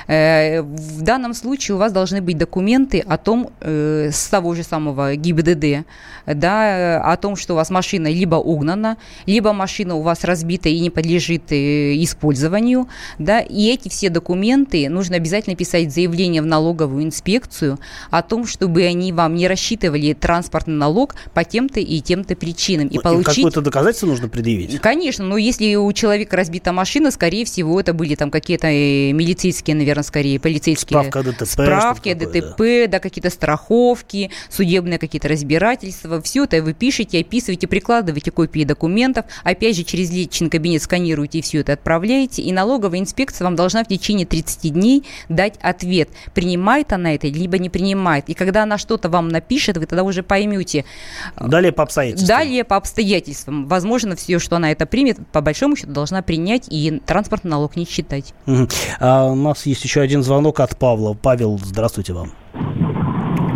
Э, 0.07 0.61
в 0.61 1.01
данном 1.01 1.33
случае 1.33 1.75
у 1.75 1.77
вас 1.77 1.91
должны 1.91 2.21
быть 2.21 2.37
документы 2.37 2.99
о 2.99 3.17
том, 3.17 3.51
э, 3.61 4.09
с 4.11 4.27
того 4.27 4.55
же 4.55 4.63
самого 4.63 5.15
ГИБДД, 5.15 5.85
да, 6.25 7.01
о 7.01 7.17
том, 7.17 7.35
что 7.35 7.53
у 7.53 7.55
вас 7.55 7.69
машина 7.69 8.07
либо 8.07 8.35
угнана, 8.35 8.97
либо 9.25 9.53
машина 9.53 9.95
у 9.95 10.01
вас 10.01 10.23
разбита 10.23 10.69
и 10.69 10.79
не 10.79 10.89
подлежит 10.89 11.51
э, 11.51 11.93
использованию, 12.03 12.87
да, 13.19 13.39
и 13.39 13.67
эти 13.71 13.89
все 13.89 14.09
документы 14.09 14.89
нужно 14.89 15.15
обязательно 15.15 15.55
писать 15.55 15.93
заявление 15.93 16.41
в 16.41 16.45
налоговую 16.45 17.03
инспекцию 17.03 17.79
о 18.09 18.21
том, 18.21 18.45
чтобы 18.45 18.83
они 18.83 18.96
они 18.97 19.11
вам 19.11 19.35
не 19.35 19.47
рассчитывали 19.47 20.13
транспортный 20.13 20.75
налог 20.75 21.15
по 21.33 21.43
тем-то 21.43 21.79
и 21.79 22.01
тем-то 22.01 22.35
причинам. 22.35 22.87
И 22.87 22.95
ну, 22.95 23.01
получить... 23.01 23.35
Какое-то 23.35 23.61
доказательство 23.61 24.07
нужно 24.07 24.27
предъявить? 24.27 24.79
Конечно, 24.81 25.23
но 25.25 25.37
если 25.37 25.75
у 25.75 25.91
человека 25.93 26.35
разбита 26.35 26.73
машина, 26.73 27.11
скорее 27.11 27.45
всего, 27.45 27.79
это 27.79 27.93
были 27.93 28.15
там 28.15 28.31
какие-то 28.31 28.67
э, 28.67 29.11
милицейские, 29.11 29.75
наверное, 29.75 30.03
скорее 30.03 30.39
полицейские... 30.39 30.99
Справка 30.99 31.23
ДТП. 31.23 31.45
Справки 31.45 32.13
ДТП, 32.13 32.59
да, 32.85 32.87
да 32.87 32.99
какие-то 32.99 33.29
страховки, 33.29 34.31
судебные 34.49 34.97
какие-то 34.97 35.27
разбирательства. 35.27 36.21
Все 36.21 36.45
это 36.45 36.61
вы 36.63 36.73
пишете, 36.73 37.19
описываете, 37.19 37.67
прикладываете 37.67 38.31
копии 38.31 38.63
документов. 38.63 39.25
Опять 39.43 39.77
же, 39.77 39.83
через 39.83 40.11
личный 40.11 40.49
кабинет 40.49 40.81
сканируете 40.81 41.39
и 41.39 41.41
все 41.41 41.59
это 41.59 41.73
отправляете. 41.73 42.41
И 42.41 42.51
налоговая 42.51 42.99
инспекция 42.99 43.45
вам 43.45 43.55
должна 43.55 43.83
в 43.83 43.87
течение 43.87 44.25
30 44.25 44.73
дней 44.73 45.03
дать 45.29 45.55
ответ, 45.61 46.09
принимает 46.33 46.91
она 46.93 47.13
это, 47.13 47.27
либо 47.27 47.57
не 47.57 47.69
принимает. 47.69 48.29
И 48.29 48.33
когда 48.33 48.63
она 48.63 48.77
что-то 48.87 49.09
вам 49.09 49.27
напишет, 49.27 49.77
вы 49.77 49.85
тогда 49.85 50.03
уже 50.03 50.23
поймете. 50.23 50.85
Далее 51.39 51.73
по 51.73 51.83
обстоятельствам. 51.83 52.27
Далее 52.27 52.63
по 52.63 52.77
обстоятельствам. 52.77 53.67
Возможно, 53.67 54.15
все, 54.15 54.39
что 54.39 54.55
она 54.55 54.71
это 54.71 54.85
примет, 54.85 55.17
по 55.33 55.41
большому 55.41 55.75
счету 55.75 55.91
должна 55.91 56.21
принять 56.21 56.67
и 56.69 57.01
транспортный 57.05 57.51
налог 57.51 57.75
не 57.75 57.85
считать. 57.85 58.33
Угу. 58.45 58.67
А 59.01 59.25
у 59.25 59.35
нас 59.35 59.65
есть 59.65 59.83
еще 59.83 59.99
один 59.99 60.23
звонок 60.23 60.61
от 60.61 60.79
Павла. 60.79 61.13
Павел, 61.21 61.59
здравствуйте 61.61 62.13
вам. 62.13 62.31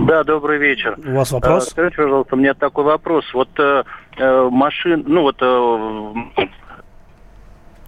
Да, 0.06 0.26
добрый 0.26 0.58
вечер. 0.58 0.98
У 1.06 1.16
вас 1.16 1.32
вопрос? 1.32 1.68
А, 1.68 1.70
скажите, 1.72 1.96
пожалуйста, 1.96 2.36
у 2.36 2.38
меня 2.38 2.54
такой 2.54 2.84
вопрос. 2.84 3.24
Вот 3.34 3.48
э, 3.58 3.84
э 4.18 4.50
машин, 4.52 5.06
ну 5.08 5.22
вот 5.22 5.38
э, 5.40 6.48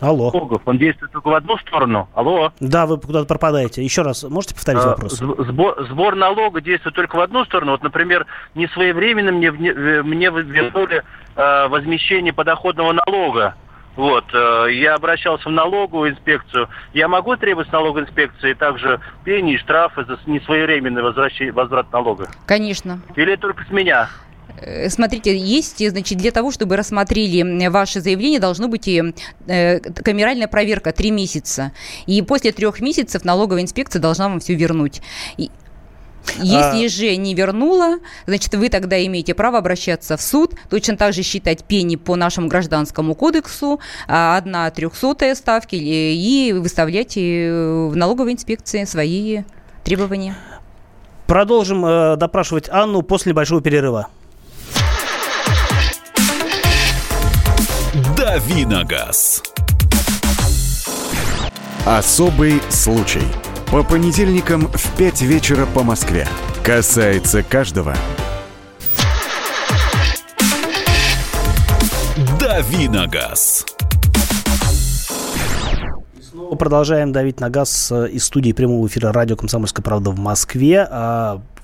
Алло. 0.03 0.31
налогов, 0.33 0.61
он 0.65 0.77
действует 0.77 1.11
только 1.13 1.29
в 1.29 1.33
одну 1.33 1.57
сторону. 1.59 2.09
Алло. 2.13 2.51
Да, 2.59 2.85
вы 2.85 2.99
куда-то 2.99 3.25
пропадаете. 3.25 3.83
Еще 3.83 4.01
раз, 4.01 4.23
можете 4.23 4.53
повторить 4.53 4.81
а, 4.83 4.89
вопрос? 4.89 5.13
Сбор, 5.13 5.87
сбор 5.89 6.15
налога 6.15 6.59
действует 6.59 6.95
только 6.95 7.15
в 7.15 7.21
одну 7.21 7.45
сторону. 7.45 7.71
Вот, 7.71 7.83
например, 7.83 8.25
не 8.53 8.67
своевременно 8.67 9.31
мне, 9.31 9.51
мне 9.51 10.29
вернули 10.29 11.03
э, 11.35 11.67
возмещение 11.69 12.33
подоходного 12.33 12.91
налога. 12.91 13.55
Вот, 13.95 14.25
э, 14.33 14.67
я 14.71 14.95
обращался 14.95 15.47
в 15.47 15.51
налоговую 15.51 16.11
инспекцию. 16.11 16.67
Я 16.93 17.07
могу 17.07 17.37
требовать 17.37 17.69
с 17.69 17.71
налоговой 17.71 18.03
инспекции 18.03 18.53
также 18.53 18.99
пени 19.23 19.53
и 19.53 19.57
штрафы 19.57 20.03
за 20.03 20.19
несвоевременный 20.25 21.03
возврат 21.03 21.91
налога? 21.93 22.27
Конечно. 22.45 22.99
Или 23.15 23.35
только 23.35 23.63
с 23.63 23.69
меня? 23.69 24.09
Э, 24.61 24.89
смотрите, 24.89 25.37
есть, 25.37 25.87
значит, 25.89 26.17
для 26.17 26.31
того, 26.31 26.51
чтобы 26.51 26.77
рассмотрели 26.77 27.67
ваше 27.67 28.01
заявление, 28.01 28.39
должно 28.39 28.67
быть 28.67 28.87
и 28.87 29.13
э, 29.47 29.79
камеральная 29.79 30.47
проверка 30.47 30.91
три 30.91 31.11
месяца. 31.11 31.71
И 32.05 32.21
после 32.21 32.51
трех 32.51 32.79
месяцев 32.79 33.25
налоговая 33.25 33.63
инспекция 33.63 34.01
должна 34.01 34.29
вам 34.29 34.39
все 34.39 34.55
вернуть. 34.55 35.01
Если 36.37 36.85
а... 36.85 36.89
же 36.89 37.15
не 37.17 37.35
вернула, 37.35 37.97
значит, 38.25 38.53
вы 38.55 38.69
тогда 38.69 39.03
имеете 39.05 39.33
право 39.33 39.57
обращаться 39.57 40.15
в 40.15 40.21
суд, 40.21 40.53
точно 40.69 40.95
так 40.95 41.13
же 41.13 41.21
считать 41.21 41.63
пени 41.65 41.97
по 41.97 42.15
нашему 42.15 42.47
гражданскому 42.47 43.13
кодексу, 43.13 43.79
а, 44.07 44.37
одна 44.37 44.69
трехсотая 44.71 45.35
ставки, 45.35 45.75
и 45.75 46.53
выставлять 46.53 47.17
э, 47.17 47.89
в 47.91 47.95
налоговой 47.95 48.33
инспекции 48.33 48.85
свои 48.85 49.43
требования. 49.83 50.35
Продолжим 51.27 51.85
э, 51.85 52.15
допрашивать 52.15 52.69
Анну 52.69 53.01
после 53.01 53.33
большого 53.33 53.61
перерыва. 53.61 54.07
Давиногаз. 58.34 59.43
Особый 61.86 62.60
случай. 62.72 63.22
По 63.72 63.84
понедельникам 63.84 64.69
в 64.69 64.98
5 64.98 65.22
вечера 65.22 65.67
по 65.67 65.84
Москве. 65.84 66.28
Касается 66.63 67.43
каждого. 67.43 67.96
Давиногаз. 72.39 73.67
Продолжаем 76.58 77.12
давить 77.12 77.39
на 77.39 77.52
газ 77.52 77.91
э, 77.91 78.10
из 78.10 78.26
студии 78.26 78.52
прямого 78.52 78.88
эфира 78.88 79.13
радио 79.13 79.36
«Комсомольская 79.36 79.84
правда» 79.84 80.10
в 80.10 80.17
Москве. 80.17 80.88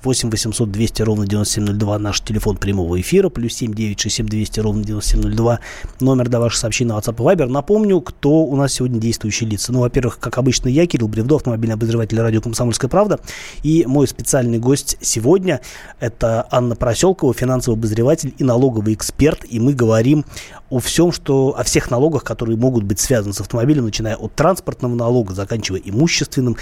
А 0.02 0.06
8 0.06 0.30
800 0.30 0.70
200 0.70 1.02
ровно 1.02 1.26
9702 1.26 1.98
наш 1.98 2.20
телефон 2.20 2.56
прямого 2.56 3.00
эфира, 3.00 3.28
плюс 3.28 3.54
7 3.54 3.74
967 3.74 4.26
200 4.26 4.60
ровно 4.60 4.84
9702 4.84 5.60
номер 6.00 6.28
для 6.28 6.40
ваших 6.40 6.58
сообщений 6.58 6.90
на 6.92 6.98
WhatsApp 6.98 7.14
и 7.14 7.36
Viber. 7.36 7.46
Напомню, 7.46 8.00
кто 8.00 8.44
у 8.44 8.56
нас 8.56 8.74
сегодня 8.74 9.00
действующие 9.00 9.48
лица. 9.48 9.72
Ну, 9.72 9.80
во-первых, 9.80 10.18
как 10.18 10.38
обычно, 10.38 10.68
я, 10.68 10.86
Кирилл 10.86 11.08
Бревдов, 11.08 11.40
автомобильный 11.40 11.74
обозреватель 11.74 12.20
радио 12.20 12.40
«Комсомольская 12.40 12.88
правда». 12.88 13.20
И 13.62 13.84
мой 13.86 14.06
специальный 14.08 14.58
гость 14.58 14.96
сегодня– 15.00 15.60
это 16.00 16.46
Анна 16.50 16.76
Проселкова, 16.76 17.34
финансовый 17.34 17.74
обозреватель 17.74 18.34
и 18.38 18.44
налоговый 18.44 18.94
эксперт. 18.94 19.44
И 19.48 19.60
мы 19.60 19.74
говорим 19.74 20.24
о 20.70 20.78
всем, 20.78 21.12
что, 21.12 21.54
о 21.58 21.64
всех 21.64 21.90
налогах, 21.90 22.24
которые 22.24 22.56
могут 22.56 22.84
быть 22.84 23.00
связаны 23.00 23.34
с 23.34 23.40
автомобилем, 23.40 23.84
начиная 23.84 24.16
от 24.16 24.34
транспортного 24.34 24.94
налога, 24.94 25.34
заканчивая 25.34 25.80
имущественным, 25.84 26.56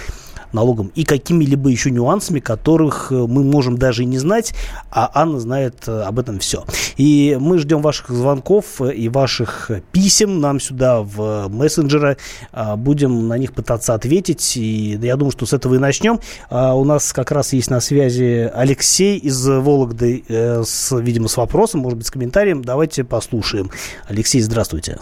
налогом 0.53 0.91
и 0.95 1.03
какими-либо 1.03 1.69
еще 1.69 1.91
нюансами, 1.91 2.39
которых 2.39 3.11
э, 3.11 3.15
мы 3.15 3.43
можем 3.43 3.77
даже 3.77 4.03
и 4.03 4.05
не 4.05 4.17
знать, 4.17 4.53
а 4.91 5.09
Анна 5.13 5.39
знает 5.39 5.87
э, 5.87 6.01
об 6.01 6.19
этом 6.19 6.39
все. 6.39 6.65
И 6.97 7.37
мы 7.39 7.59
ждем 7.59 7.81
ваших 7.81 8.09
звонков 8.09 8.81
э, 8.81 8.93
и 8.93 9.09
ваших 9.09 9.71
писем 9.91 10.39
нам 10.39 10.59
сюда 10.59 11.01
в 11.01 11.47
мессенджеры. 11.49 12.17
А, 12.51 12.75
будем 12.75 13.27
на 13.27 13.37
них 13.37 13.53
пытаться 13.53 13.93
ответить. 13.93 14.57
И 14.57 14.97
я 15.01 15.15
думаю, 15.15 15.31
что 15.31 15.45
с 15.45 15.53
этого 15.53 15.75
и 15.75 15.77
начнем. 15.77 16.19
А, 16.49 16.73
у 16.75 16.83
нас 16.83 17.13
как 17.13 17.31
раз 17.31 17.53
есть 17.53 17.69
на 17.69 17.79
связи 17.79 18.49
Алексей 18.53 19.17
из 19.17 19.47
Вологды, 19.47 20.23
с, 20.27 20.95
видимо, 20.97 21.27
с 21.27 21.37
вопросом, 21.37 21.81
может 21.81 21.97
быть, 21.97 22.07
с 22.07 22.11
комментарием. 22.11 22.63
Давайте 22.63 23.03
послушаем. 23.03 23.71
Алексей, 24.07 24.41
здравствуйте. 24.41 24.97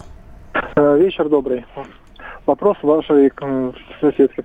Вечер 0.76 1.28
добрый 1.28 1.64
вопрос 2.48 2.76
вашей 2.82 3.30
соседке. 4.00 4.44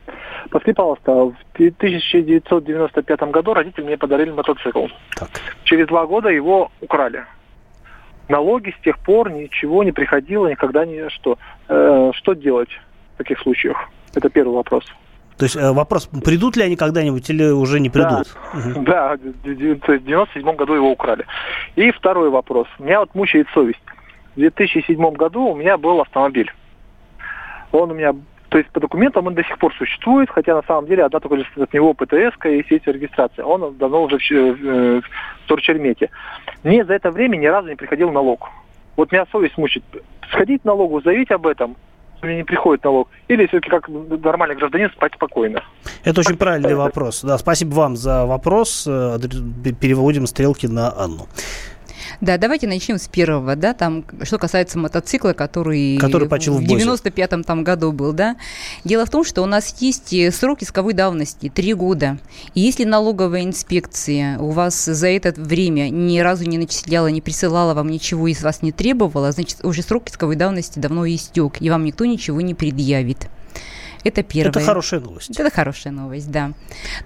Подскажите, 0.49 0.75
пожалуйста, 0.75 1.11
в 1.11 1.35
1995 1.55 3.21
году 3.31 3.53
родители 3.53 3.85
мне 3.85 3.97
подарили 3.97 4.31
мотоцикл. 4.31 4.87
Так. 5.15 5.29
Через 5.63 5.87
два 5.87 6.05
года 6.05 6.29
его 6.29 6.69
украли. 6.81 7.25
налоги 8.29 8.75
с 8.77 8.83
тех 8.83 8.99
пор 8.99 9.31
ничего 9.31 9.83
не 9.83 9.91
приходило, 9.91 10.47
никогда 10.47 10.85
ни 10.85 11.09
что. 11.09 11.37
Э, 11.67 12.11
что 12.13 12.33
делать 12.33 12.69
в 13.15 13.17
таких 13.17 13.39
случаях? 13.39 13.77
Это 14.13 14.29
первый 14.29 14.53
вопрос. 14.55 14.83
То 15.37 15.45
есть 15.45 15.55
э, 15.55 15.71
вопрос, 15.71 16.07
придут 16.23 16.57
ли 16.57 16.63
они 16.63 16.75
когда-нибудь 16.75 17.29
или 17.29 17.45
уже 17.45 17.79
не 17.79 17.89
придут? 17.89 18.35
Да, 18.53 18.59
угу. 18.59 18.83
да 18.83 19.15
в 19.15 19.99
97 19.99 20.55
году 20.55 20.73
его 20.73 20.91
украли. 20.91 21.25
И 21.75 21.91
второй 21.91 22.29
вопрос. 22.29 22.67
Меня 22.79 22.99
вот 22.99 23.15
мучает 23.15 23.47
совесть. 23.53 23.79
В 24.35 24.39
2007 24.39 25.11
году 25.13 25.47
у 25.47 25.55
меня 25.55 25.77
был 25.77 26.01
автомобиль. 26.01 26.51
Он 27.71 27.91
у 27.91 27.93
меня, 27.93 28.13
то 28.49 28.57
есть 28.57 28.69
по 28.71 28.79
документам 28.79 29.27
он 29.27 29.35
до 29.35 29.43
сих 29.43 29.57
пор 29.57 29.73
существует, 29.75 30.29
хотя 30.29 30.55
на 30.55 30.63
самом 30.63 30.87
деле 30.87 31.03
одна 31.03 31.19
только 31.19 31.35
лишь 31.35 31.51
от 31.57 31.73
него 31.73 31.93
ПТС 31.93 32.35
и 32.45 32.65
сеть 32.69 32.87
регистрации. 32.87 33.41
Он 33.41 33.75
давно 33.77 34.03
уже 34.03 34.17
в, 34.17 34.29
в, 34.29 35.01
в 35.01 35.47
Торчермете. 35.47 36.09
Мне 36.63 36.85
за 36.85 36.93
это 36.93 37.11
время 37.11 37.37
ни 37.37 37.45
разу 37.45 37.69
не 37.69 37.75
приходил 37.75 38.11
налог. 38.11 38.49
Вот 38.95 39.11
меня 39.11 39.25
совесть 39.31 39.57
мучит. 39.57 39.83
Сходить 40.29 40.65
налогу, 40.65 41.01
заявить 41.01 41.31
об 41.31 41.47
этом, 41.47 41.75
мне 42.23 42.37
не 42.37 42.43
приходит 42.43 42.83
налог, 42.83 43.09
или 43.27 43.45
все-таки 43.47 43.69
как 43.69 43.87
нормальный 43.89 44.55
гражданин 44.55 44.89
спать 44.91 45.13
спокойно? 45.13 45.61
Это 46.03 46.21
очень 46.21 46.37
правильный 46.37 46.75
вопрос. 46.75 47.21
Да, 47.21 47.37
спасибо 47.37 47.73
вам 47.73 47.95
за 47.95 48.25
вопрос. 48.25 48.85
Э, 48.87 49.17
переводим 49.79 50.25
стрелки 50.25 50.67
на 50.67 50.91
Анну. 50.97 51.27
Да, 52.21 52.37
давайте 52.37 52.67
начнем 52.67 52.97
с 52.97 53.07
первого, 53.07 53.55
да, 53.55 53.73
там, 53.73 54.05
что 54.23 54.37
касается 54.37 54.79
мотоцикла, 54.79 55.33
который, 55.33 55.97
который 55.97 56.27
почил 56.27 56.57
в, 56.57 56.61
в 56.61 56.63
95-м 56.63 57.43
там 57.43 57.63
году 57.63 57.91
был, 57.91 58.13
да. 58.13 58.35
Дело 58.83 59.05
в 59.05 59.09
том, 59.09 59.23
что 59.23 59.41
у 59.41 59.45
нас 59.45 59.75
есть 59.79 60.13
э, 60.13 60.31
срок 60.31 60.61
исковой 60.61 60.93
давности, 60.93 61.49
три 61.49 61.73
года. 61.73 62.17
И 62.53 62.61
если 62.61 62.83
налоговая 62.83 63.43
инспекция 63.43 64.37
у 64.39 64.51
вас 64.51 64.85
за 64.85 65.07
это 65.07 65.33
время 65.35 65.89
ни 65.89 66.19
разу 66.19 66.45
не 66.45 66.57
начисляла, 66.57 67.07
не 67.07 67.21
присылала 67.21 67.73
вам 67.73 67.89
ничего 67.89 68.27
из 68.27 68.41
вас 68.43 68.61
не 68.61 68.71
требовала, 68.71 69.31
значит, 69.31 69.63
уже 69.63 69.81
срок 69.81 70.09
исковой 70.09 70.35
давности 70.35 70.79
давно 70.79 71.05
истек, 71.05 71.61
и 71.61 71.69
вам 71.69 71.85
никто 71.85 72.05
ничего 72.05 72.41
не 72.41 72.53
предъявит. 72.53 73.29
Это 74.03 74.21
первое. 74.21 74.51
Это 74.51 74.59
хорошая 74.59 74.99
новость. 74.99 75.39
Это 75.39 75.49
хорошая 75.49 75.93
новость, 75.93 76.29
да. 76.29 76.51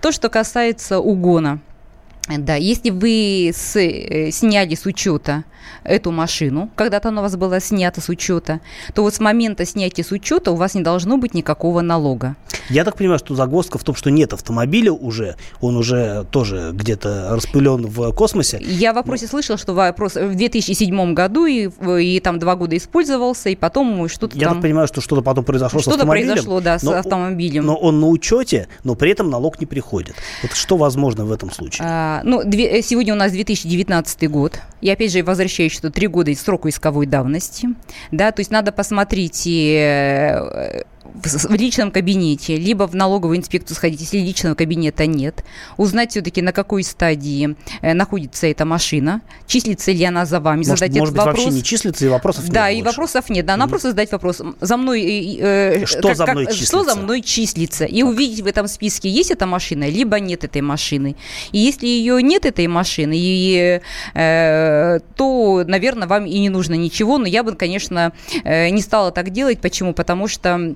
То, 0.01 0.11
что 0.11 0.29
касается 0.29 0.99
угона– 0.99 1.59
да, 2.29 2.55
если 2.55 2.89
вы 2.89 3.51
с, 3.53 3.75
э, 3.79 4.31
сняли 4.31 4.75
с 4.75 4.85
учета 4.85 5.45
эту 5.83 6.11
машину, 6.11 6.69
когда-то 6.75 7.09
она 7.09 7.21
у 7.21 7.23
вас 7.23 7.35
была 7.35 7.59
снята 7.59 8.01
с 8.01 8.09
учета, 8.09 8.59
то 8.93 9.03
вот 9.03 9.13
с 9.13 9.19
момента 9.19 9.65
снятия 9.65 10.03
с 10.03 10.11
учета 10.11 10.51
у 10.51 10.55
вас 10.55 10.75
не 10.75 10.81
должно 10.81 11.17
быть 11.17 11.33
никакого 11.33 11.81
налога. 11.81 12.35
Я 12.69 12.83
так 12.83 12.97
понимаю, 12.97 13.19
что 13.19 13.35
загвоздка 13.35 13.77
в 13.77 13.83
том, 13.83 13.95
что 13.95 14.11
нет 14.11 14.33
автомобиля 14.33 14.91
уже, 14.91 15.35
он 15.61 15.77
уже 15.77 16.25
тоже 16.31 16.71
где-то 16.73 17.29
распылен 17.31 17.85
в 17.87 18.11
космосе. 18.11 18.59
Я 18.61 18.91
в 18.91 18.95
вопросе 18.95 19.25
Но... 19.25 19.29
слышала, 19.29 19.57
что 19.57 19.73
вопрос 19.73 20.15
в 20.15 20.35
2007 20.35 21.13
году 21.13 21.45
и, 21.45 21.69
и 22.01 22.19
там 22.19 22.39
два 22.39 22.55
года 22.55 22.75
использовался, 22.75 23.49
и 23.49 23.55
потом 23.55 24.09
что-то 24.09 24.37
Я 24.37 24.47
там... 24.47 24.55
так 24.55 24.63
понимаю, 24.63 24.87
что 24.87 24.99
что-то 24.99 25.21
потом 25.21 25.45
произошло 25.45 25.79
что 25.79 25.91
с 25.91 25.93
автомобилем. 25.93 26.35
Что-то 26.35 26.49
произошло, 26.49 26.61
да, 26.61 26.79
с 26.79 26.83
но, 26.83 26.93
автомобилем. 26.93 27.65
Но 27.65 27.75
он 27.75 28.01
на 28.01 28.07
учете, 28.07 28.67
но 28.83 28.95
при 28.95 29.11
этом 29.11 29.29
налог 29.29 29.59
не 29.61 29.65
приходит. 29.65 30.15
Вот 30.41 30.51
что 30.51 30.75
возможно 30.75 31.23
в 31.25 31.31
этом 31.31 31.51
случае? 31.51 31.87
А, 31.89 32.16
ну, 32.23 32.43
две, 32.43 32.81
сегодня 32.81 33.13
у 33.13 33.17
нас 33.17 33.31
2019 33.31 34.29
год. 34.29 34.59
И 34.81 34.89
опять 34.89 35.11
же 35.11 35.23
возвращаюсь, 35.23 35.73
что 35.73 35.89
три 35.89 36.07
года 36.07 36.33
сроку 36.35 36.69
исковой 36.69 37.05
давности. 37.05 37.69
Да, 38.11 38.31
то 38.31 38.41
есть 38.41 38.51
надо 38.51 38.71
посмотреть 38.71 39.47
э, 39.47 40.83
в 41.13 41.53
личном 41.53 41.91
кабинете, 41.91 42.55
либо 42.55 42.87
в 42.87 42.95
налоговую 42.95 43.37
инспекцию 43.37 43.75
сходить, 43.75 44.01
если 44.01 44.17
личного 44.17 44.55
кабинета 44.55 45.05
нет, 45.05 45.43
узнать 45.77 46.11
все-таки, 46.11 46.41
на 46.41 46.51
какой 46.51 46.83
стадии 46.83 47.55
э, 47.81 47.93
находится 47.93 48.47
эта 48.47 48.65
машина, 48.65 49.21
числится 49.45 49.91
ли 49.91 50.03
она 50.03 50.25
за 50.25 50.39
вами, 50.39 50.59
может, 50.59 50.79
задать 50.79 50.91
может 50.97 51.13
этот 51.13 51.13
быть, 51.13 51.25
вопрос. 51.25 51.45
вообще 51.45 51.55
не 51.55 51.63
числится, 51.63 52.05
и 52.05 52.09
вопросов 52.09 52.43
нет 52.45 52.53
Да, 52.53 52.65
больше. 52.65 52.79
и 52.79 52.83
вопросов 52.83 53.29
нет. 53.29 53.45
Да, 53.45 53.53
она 53.53 53.65
mm 53.65 53.69
просто 53.69 53.89
задать 53.89 54.11
вопрос, 54.11 54.41
за 54.61 54.77
мной... 54.77 55.01
Э, 55.39 55.81
э 55.81 55.85
что 55.85 56.07
как, 56.09 56.17
за 56.17 56.25
мной 56.27 56.45
как, 56.45 56.53
числится? 56.53 56.75
Что 56.77 56.83
за 56.83 56.95
мной 56.95 57.21
числится? 57.21 57.85
И 57.85 58.01
так. 58.01 58.09
увидеть 58.09 58.41
в 58.41 58.47
этом 58.47 58.67
списке, 58.67 59.09
есть 59.09 59.31
эта 59.31 59.45
машина, 59.45 59.89
либо 59.89 60.19
нет 60.19 60.43
этой 60.43 60.61
машины. 60.61 61.15
И 61.51 61.59
если 61.59 61.87
ее 61.87 62.21
нет, 62.21 62.45
этой 62.45 62.67
машины, 62.67 63.13
и, 63.17 63.81
э, 64.13 64.99
то, 65.15 65.63
наверное, 65.67 66.07
вам 66.07 66.25
и 66.25 66.39
не 66.39 66.49
нужно 66.49 66.73
ничего. 66.75 67.17
Но 67.17 67.27
я 67.27 67.43
бы, 67.43 67.55
конечно, 67.55 68.13
э, 68.43 68.69
не 68.69 68.81
стала 68.81 69.11
так 69.11 69.31
делать. 69.31 69.59
Почему? 69.59 69.93
Потому 69.93 70.27
что 70.27 70.57
Э, 70.57 70.73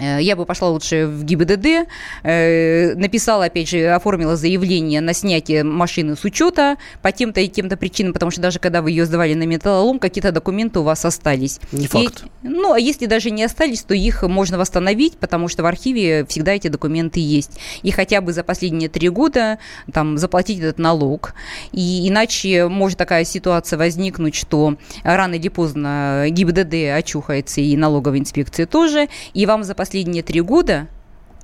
я 0.00 0.36
бы 0.36 0.44
пошла 0.44 0.68
лучше 0.68 1.06
в 1.06 1.24
ГИБДД, 1.24 1.88
э, 2.22 2.94
написала, 2.94 3.46
опять 3.46 3.68
же, 3.68 3.88
оформила 3.88 4.36
заявление 4.36 5.00
на 5.00 5.12
снятие 5.12 5.64
машины 5.64 6.16
с 6.16 6.24
учета 6.24 6.76
по 7.02 7.12
тем-то 7.12 7.40
и 7.40 7.48
тем-то 7.48 7.76
причинам, 7.76 8.12
потому 8.12 8.30
что 8.30 8.40
даже 8.40 8.58
когда 8.58 8.82
вы 8.82 8.90
ее 8.90 9.06
сдавали 9.06 9.34
на 9.34 9.44
металлолом, 9.44 9.98
какие-то 9.98 10.32
документы 10.32 10.80
у 10.80 10.82
вас 10.82 11.04
остались. 11.04 11.60
Не 11.72 11.86
факт. 11.86 12.24
И, 12.42 12.48
ну, 12.48 12.72
а 12.72 12.78
если 12.78 13.06
даже 13.06 13.30
не 13.30 13.44
остались, 13.44 13.82
то 13.82 13.94
их 13.94 14.22
можно 14.22 14.58
восстановить, 14.58 15.18
потому 15.18 15.48
что 15.48 15.62
в 15.62 15.66
архиве 15.66 16.24
всегда 16.26 16.52
эти 16.52 16.68
документы 16.68 17.20
есть. 17.20 17.58
И 17.82 17.90
хотя 17.90 18.20
бы 18.20 18.32
за 18.32 18.44
последние 18.44 18.88
три 18.88 19.08
года 19.08 19.58
там 19.92 20.18
заплатить 20.18 20.60
этот 20.60 20.78
налог. 20.78 21.34
И 21.72 22.08
иначе 22.08 22.68
может 22.68 22.98
такая 22.98 23.24
ситуация 23.24 23.78
возникнуть, 23.78 24.34
что 24.34 24.76
рано 25.02 25.34
или 25.34 25.48
поздно 25.48 26.26
ГИБДД 26.28 26.96
очухается 26.96 27.60
и 27.60 27.76
налоговая 27.76 28.18
инспекция 28.18 28.66
тоже, 28.66 29.08
и 29.34 29.46
вам 29.46 29.64
за 29.64 29.74
последние 29.78 30.24
три 30.24 30.40
года 30.40 30.88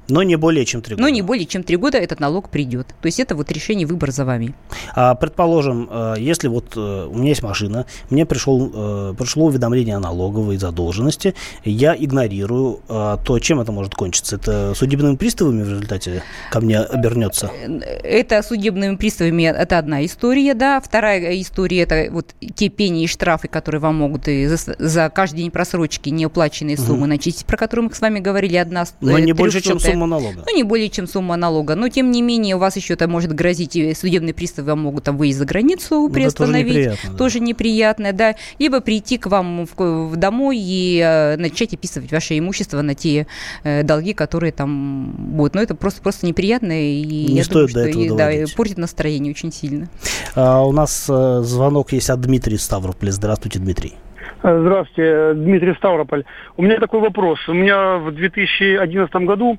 но 0.08 0.22
не 0.22 0.36
более 0.36 0.64
чем 0.64 0.82
три 0.82 0.94
года. 0.94 1.02
Но 1.02 1.08
не 1.08 1.22
более 1.22 1.46
чем 1.46 1.62
три 1.62 1.76
года 1.76 1.98
этот 1.98 2.20
налог 2.20 2.50
придет. 2.50 2.88
То 3.00 3.06
есть 3.06 3.20
это 3.20 3.34
вот 3.34 3.50
решение, 3.50 3.86
выбор 3.86 4.10
за 4.10 4.24
вами. 4.24 4.54
А, 4.94 5.14
предположим, 5.14 5.88
э, 5.90 6.14
если 6.18 6.48
вот 6.48 6.76
э, 6.76 7.08
у 7.10 7.14
меня 7.16 7.30
есть 7.30 7.42
машина, 7.42 7.86
мне 8.10 8.26
пришел, 8.26 8.70
э, 8.72 9.14
пришло 9.16 9.46
уведомление 9.46 9.96
о 9.96 10.00
налоговой 10.00 10.56
задолженности, 10.56 11.34
я 11.64 11.94
игнорирую, 11.96 12.80
то 12.86 13.38
чем 13.40 13.60
это 13.60 13.72
может 13.72 13.94
кончиться? 13.94 14.36
Это 14.36 14.74
судебными 14.74 15.16
приставами 15.16 15.62
в 15.62 15.68
результате 15.68 16.22
ко 16.50 16.60
мне 16.60 16.78
обернется? 16.78 17.50
Это 18.02 18.42
судебными 18.42 18.96
приставами, 18.96 19.44
это 19.44 19.78
одна 19.78 20.04
история, 20.04 20.54
да. 20.54 20.80
Вторая 20.80 21.40
история, 21.40 21.80
это 21.80 22.08
вот 22.10 22.34
те 22.54 22.68
пени 22.68 23.04
и 23.04 23.06
штрафы, 23.06 23.48
которые 23.48 23.80
вам 23.80 23.96
могут 23.96 24.28
и 24.28 24.46
за, 24.46 24.56
за 24.78 25.10
каждый 25.10 25.38
день 25.38 25.50
просрочки 25.50 26.10
неуплаченные 26.10 26.76
суммы 26.76 27.02
угу. 27.02 27.06
начистить, 27.06 27.46
про 27.46 27.56
которые 27.56 27.88
мы 27.88 27.94
с 27.94 28.00
вами 28.00 28.20
говорили, 28.20 28.56
одна 28.56 28.84
Но 29.00 29.18
не 29.18 29.32
больше, 29.32 29.60
чем 29.60 29.78
сумма 29.78 29.93
налога. 29.94 30.44
Ну, 30.46 30.56
не 30.56 30.62
более 30.62 30.88
чем 30.88 31.06
сумма 31.06 31.36
налога. 31.36 31.74
Но, 31.74 31.88
тем 31.88 32.10
не 32.10 32.22
менее, 32.22 32.56
у 32.56 32.58
вас 32.58 32.76
еще 32.76 32.94
это 32.94 33.08
может 33.08 33.32
грозить, 33.32 33.72
судебные 33.96 34.34
приставы 34.34 34.68
вам 34.68 34.80
могут 34.80 35.04
там 35.04 35.16
выезд 35.16 35.38
за 35.38 35.44
границу 35.44 35.94
ну, 35.94 36.10
приостановить. 36.10 36.66
тоже 36.66 36.78
неприятно. 36.78 37.16
Тоже 37.16 37.38
да. 37.38 37.44
неприятно, 37.44 38.12
да. 38.12 38.34
Либо 38.58 38.80
прийти 38.80 39.18
к 39.18 39.26
вам 39.26 39.66
в, 39.66 40.08
в 40.08 40.16
домой 40.16 40.58
и 40.58 41.00
э, 41.00 41.36
начать 41.36 41.74
описывать 41.74 42.12
ваше 42.12 42.38
имущество 42.38 42.82
на 42.82 42.94
те 42.94 43.26
э, 43.62 43.82
долги, 43.82 44.12
которые 44.12 44.52
там 44.52 45.14
будут. 45.18 45.54
Но 45.54 45.62
это 45.62 45.74
просто, 45.74 46.02
просто 46.02 46.26
неприятно. 46.26 46.72
И 46.72 47.04
не 47.04 47.36
я 47.36 47.44
стоит 47.44 47.72
думаю, 47.72 47.92
до 47.92 48.00
этого 48.16 48.34
и, 48.34 48.46
да, 48.46 48.54
портит 48.56 48.78
настроение 48.78 49.32
очень 49.32 49.52
сильно. 49.52 49.88
А, 50.34 50.62
у 50.64 50.72
нас 50.72 51.06
э, 51.08 51.42
звонок 51.44 51.92
есть 51.92 52.10
от 52.10 52.20
Дмитрия 52.20 52.58
Ставрополя. 52.58 53.12
Здравствуйте, 53.12 53.58
Дмитрий. 53.58 53.94
Здравствуйте, 54.46 55.32
Дмитрий 55.32 55.72
Ставрополь. 55.72 56.24
У 56.58 56.62
меня 56.62 56.78
такой 56.78 57.00
вопрос. 57.00 57.38
У 57.48 57.54
меня 57.54 57.96
в 57.96 58.12
2011 58.12 59.14
году 59.24 59.56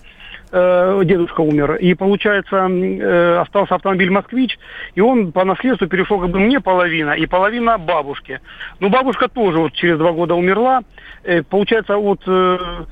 э, 0.51 1.01
дедушка 1.05 1.41
умер, 1.41 1.77
и, 1.77 1.95
получается, 1.95 2.67
э, 2.69 3.37
остался 3.39 3.73
автомобиль 3.73 4.11
«Москвич», 4.11 4.59
и 4.93 5.01
он 5.01 5.31
по 5.31 5.43
наследству 5.43 5.87
перешел 5.87 6.19
как 6.19 6.29
бы 6.29 6.39
мне 6.39 6.59
половина, 6.59 7.13
и 7.13 7.25
половина 7.25 7.79
бабушке. 7.79 8.41
Ну, 8.79 8.89
бабушка 8.89 9.27
тоже 9.27 9.57
вот 9.57 9.73
через 9.73 9.97
два 9.97 10.11
года 10.11 10.35
умерла. 10.35 10.81
Э, 11.23 11.41
получается, 11.41 11.97
вот... 11.97 12.21
Э 12.27 12.85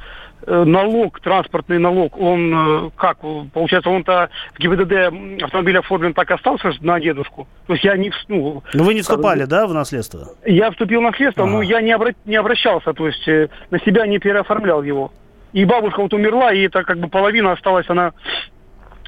налог, 0.47 1.19
транспортный 1.19 1.79
налог, 1.79 2.19
он 2.19 2.88
э, 2.88 2.89
как, 2.95 3.19
получается, 3.53 3.89
он-то 3.89 4.29
в 4.56 4.60
ГИБДД 4.60 5.43
автомобиль 5.43 5.77
оформлен 5.77 6.13
так 6.13 6.32
и 6.32 6.34
остался 6.34 6.71
на 6.82 6.99
дедушку. 6.99 7.47
То 7.67 7.73
есть 7.73 7.86
я 7.86 7.95
не... 7.97 8.12
Ну, 8.27 8.63
ну 8.73 8.84
вы 8.84 8.93
не 8.93 9.01
вступали, 9.01 9.45
да, 9.45 9.67
в 9.67 9.73
наследство? 9.73 10.29
Я 10.45 10.71
вступил 10.71 10.99
в 10.99 11.03
наследство, 11.03 11.43
а. 11.43 11.47
но 11.47 11.62
я 11.62 11.82
не, 11.82 11.91
обра... 11.91 12.12
не 12.25 12.36
обращался, 12.36 12.93
то 12.93 13.08
есть 13.08 13.27
э, 13.27 13.49
на 13.71 13.79
себя 13.79 14.06
не 14.08 14.19
переоформлял 14.19 14.84
его. 14.84 15.12
И 15.53 15.65
бабушка 15.65 16.01
вот 16.01 16.13
умерла, 16.13 16.51
и 16.51 16.63
это 16.63 16.84
как 16.84 16.97
бы 16.97 17.08
половина 17.08 17.51
осталась, 17.51 17.88
она 17.88 18.13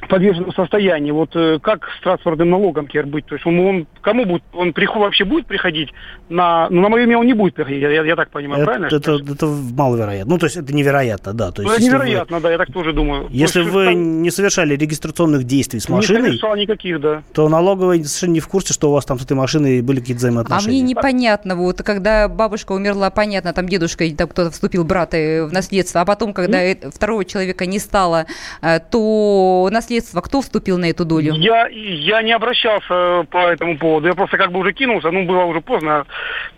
подвешенном 0.08 0.52
состоянии. 0.52 1.10
Вот 1.10 1.34
э, 1.34 1.58
как 1.60 1.88
с 1.98 2.02
транспортным 2.02 2.50
налогом 2.50 2.86
теперь 2.86 3.06
быть? 3.06 3.26
То 3.26 3.34
есть 3.34 3.46
он, 3.46 3.58
он 3.58 3.86
кому 4.02 4.24
будет, 4.24 4.42
он 4.52 4.72
приход, 4.72 4.98
вообще 4.98 5.24
будет 5.24 5.46
приходить 5.46 5.92
на, 6.28 6.68
ну 6.70 6.82
на 6.82 6.88
мое 6.88 7.04
имя 7.04 7.18
он 7.18 7.26
не 7.26 7.32
будет 7.32 7.54
приходить, 7.54 7.80
я, 7.80 8.04
я 8.04 8.16
так 8.16 8.30
понимаю, 8.30 8.62
это, 8.62 8.66
правильно? 8.66 8.86
Это, 8.86 8.96
это, 8.96 9.32
это 9.32 9.46
маловероятно. 9.46 10.32
Ну 10.32 10.38
то 10.38 10.46
есть 10.46 10.56
это 10.56 10.74
невероятно, 10.74 11.32
да. 11.32 11.50
То 11.50 11.62
есть, 11.62 11.70
ну, 11.70 11.74
это 11.74 11.84
невероятно, 11.84 12.36
вы, 12.36 12.42
да, 12.42 12.50
я 12.52 12.58
так 12.58 12.72
тоже 12.72 12.92
думаю. 12.92 13.28
Если 13.30 13.60
есть, 13.60 13.72
вы 13.72 13.86
там... 13.86 14.22
не 14.22 14.30
совершали 14.30 14.76
регистрационных 14.76 15.44
действий 15.44 15.80
с 15.80 15.88
машиной, 15.88 16.20
не 16.20 16.26
совершал 16.26 16.56
никаких, 16.56 17.00
да. 17.00 17.22
то 17.32 17.48
налоговая 17.48 17.98
совершенно 17.98 18.32
не 18.32 18.40
в 18.40 18.48
курсе, 18.48 18.74
что 18.74 18.90
у 18.90 18.92
вас 18.92 19.04
там 19.04 19.18
с 19.18 19.24
этой 19.24 19.36
машиной 19.36 19.80
были 19.82 20.00
какие-то 20.00 20.18
взаимоотношения. 20.18 20.80
А 20.80 20.82
мне 20.82 20.82
непонятно, 20.82 21.56
вот 21.56 21.82
когда 21.82 22.28
бабушка 22.28 22.72
умерла, 22.72 23.10
понятно, 23.10 23.52
там 23.52 23.68
дедушка, 23.68 24.04
там 24.16 24.28
кто-то 24.28 24.50
вступил 24.50 24.84
брат 24.84 25.12
в 25.12 25.48
наследство, 25.52 26.00
а 26.00 26.04
потом, 26.04 26.32
когда 26.32 26.64
mm? 26.64 26.92
второго 26.94 27.24
человека 27.24 27.66
не 27.66 27.78
стало, 27.78 28.26
э, 28.60 28.78
то 28.90 29.68
наследство 29.72 29.85
наследство, 29.86 30.20
кто 30.20 30.40
вступил 30.40 30.78
на 30.78 30.86
эту 30.90 31.04
долю? 31.04 31.32
Я, 31.34 31.68
я 31.68 32.22
не 32.22 32.32
обращался 32.32 33.24
по 33.30 33.48
этому 33.48 33.78
поводу. 33.78 34.08
Я 34.08 34.14
просто 34.14 34.36
как 34.36 34.52
бы 34.52 34.60
уже 34.60 34.72
кинулся, 34.72 35.10
ну, 35.10 35.24
было 35.24 35.44
уже 35.44 35.60
поздно. 35.60 36.04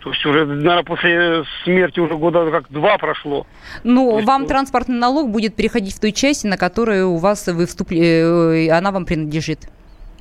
То 0.03 0.11
есть 0.11 0.25
уже, 0.25 0.45
наверное, 0.45 0.83
после 0.83 1.43
смерти 1.63 1.99
уже 1.99 2.15
года 2.15 2.49
как 2.51 2.71
два 2.71 2.97
прошло. 2.97 3.45
Ну, 3.83 4.17
есть, 4.17 4.27
вам 4.27 4.47
транспортный 4.47 4.97
налог 4.97 5.29
будет 5.29 5.55
переходить 5.55 5.95
в 5.95 5.99
той 5.99 6.11
части, 6.11 6.47
на 6.47 6.57
которую 6.57 7.11
у 7.11 7.17
вас 7.17 7.47
вы 7.47 7.65
вступили, 7.65 8.67
э, 8.67 8.71
она 8.71 8.91
вам 8.91 9.05
принадлежит. 9.05 9.59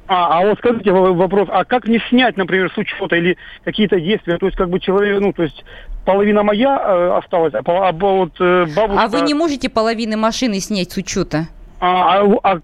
А, 0.06 0.38
а 0.38 0.46
вот 0.46 0.58
скажите 0.58 0.90
вопрос, 0.90 1.48
а 1.52 1.64
как 1.64 1.86
мне 1.86 2.02
снять, 2.08 2.36
например, 2.38 2.72
с 2.72 2.78
учета 2.78 3.16
или 3.16 3.36
какие-то 3.64 4.00
действия? 4.00 4.38
То 4.38 4.46
есть 4.46 4.56
как 4.56 4.70
бы 4.70 4.80
человек, 4.80 5.20
ну, 5.20 5.32
то 5.34 5.42
есть 5.42 5.64
половина 6.06 6.42
моя 6.42 6.78
э, 6.78 7.18
осталась, 7.18 7.52
а, 7.54 7.62
а 7.66 7.92
вот 7.92 8.32
э, 8.40 8.66
бабушка... 8.74 9.02
А 9.02 9.08
вы 9.08 9.20
не 9.20 9.34
можете 9.34 9.68
половины 9.68 10.16
машины 10.16 10.60
снять 10.60 10.92
с 10.92 10.96
учета? 10.96 11.48
А, 11.80 12.22
а- 12.22 12.40
а 12.42 12.60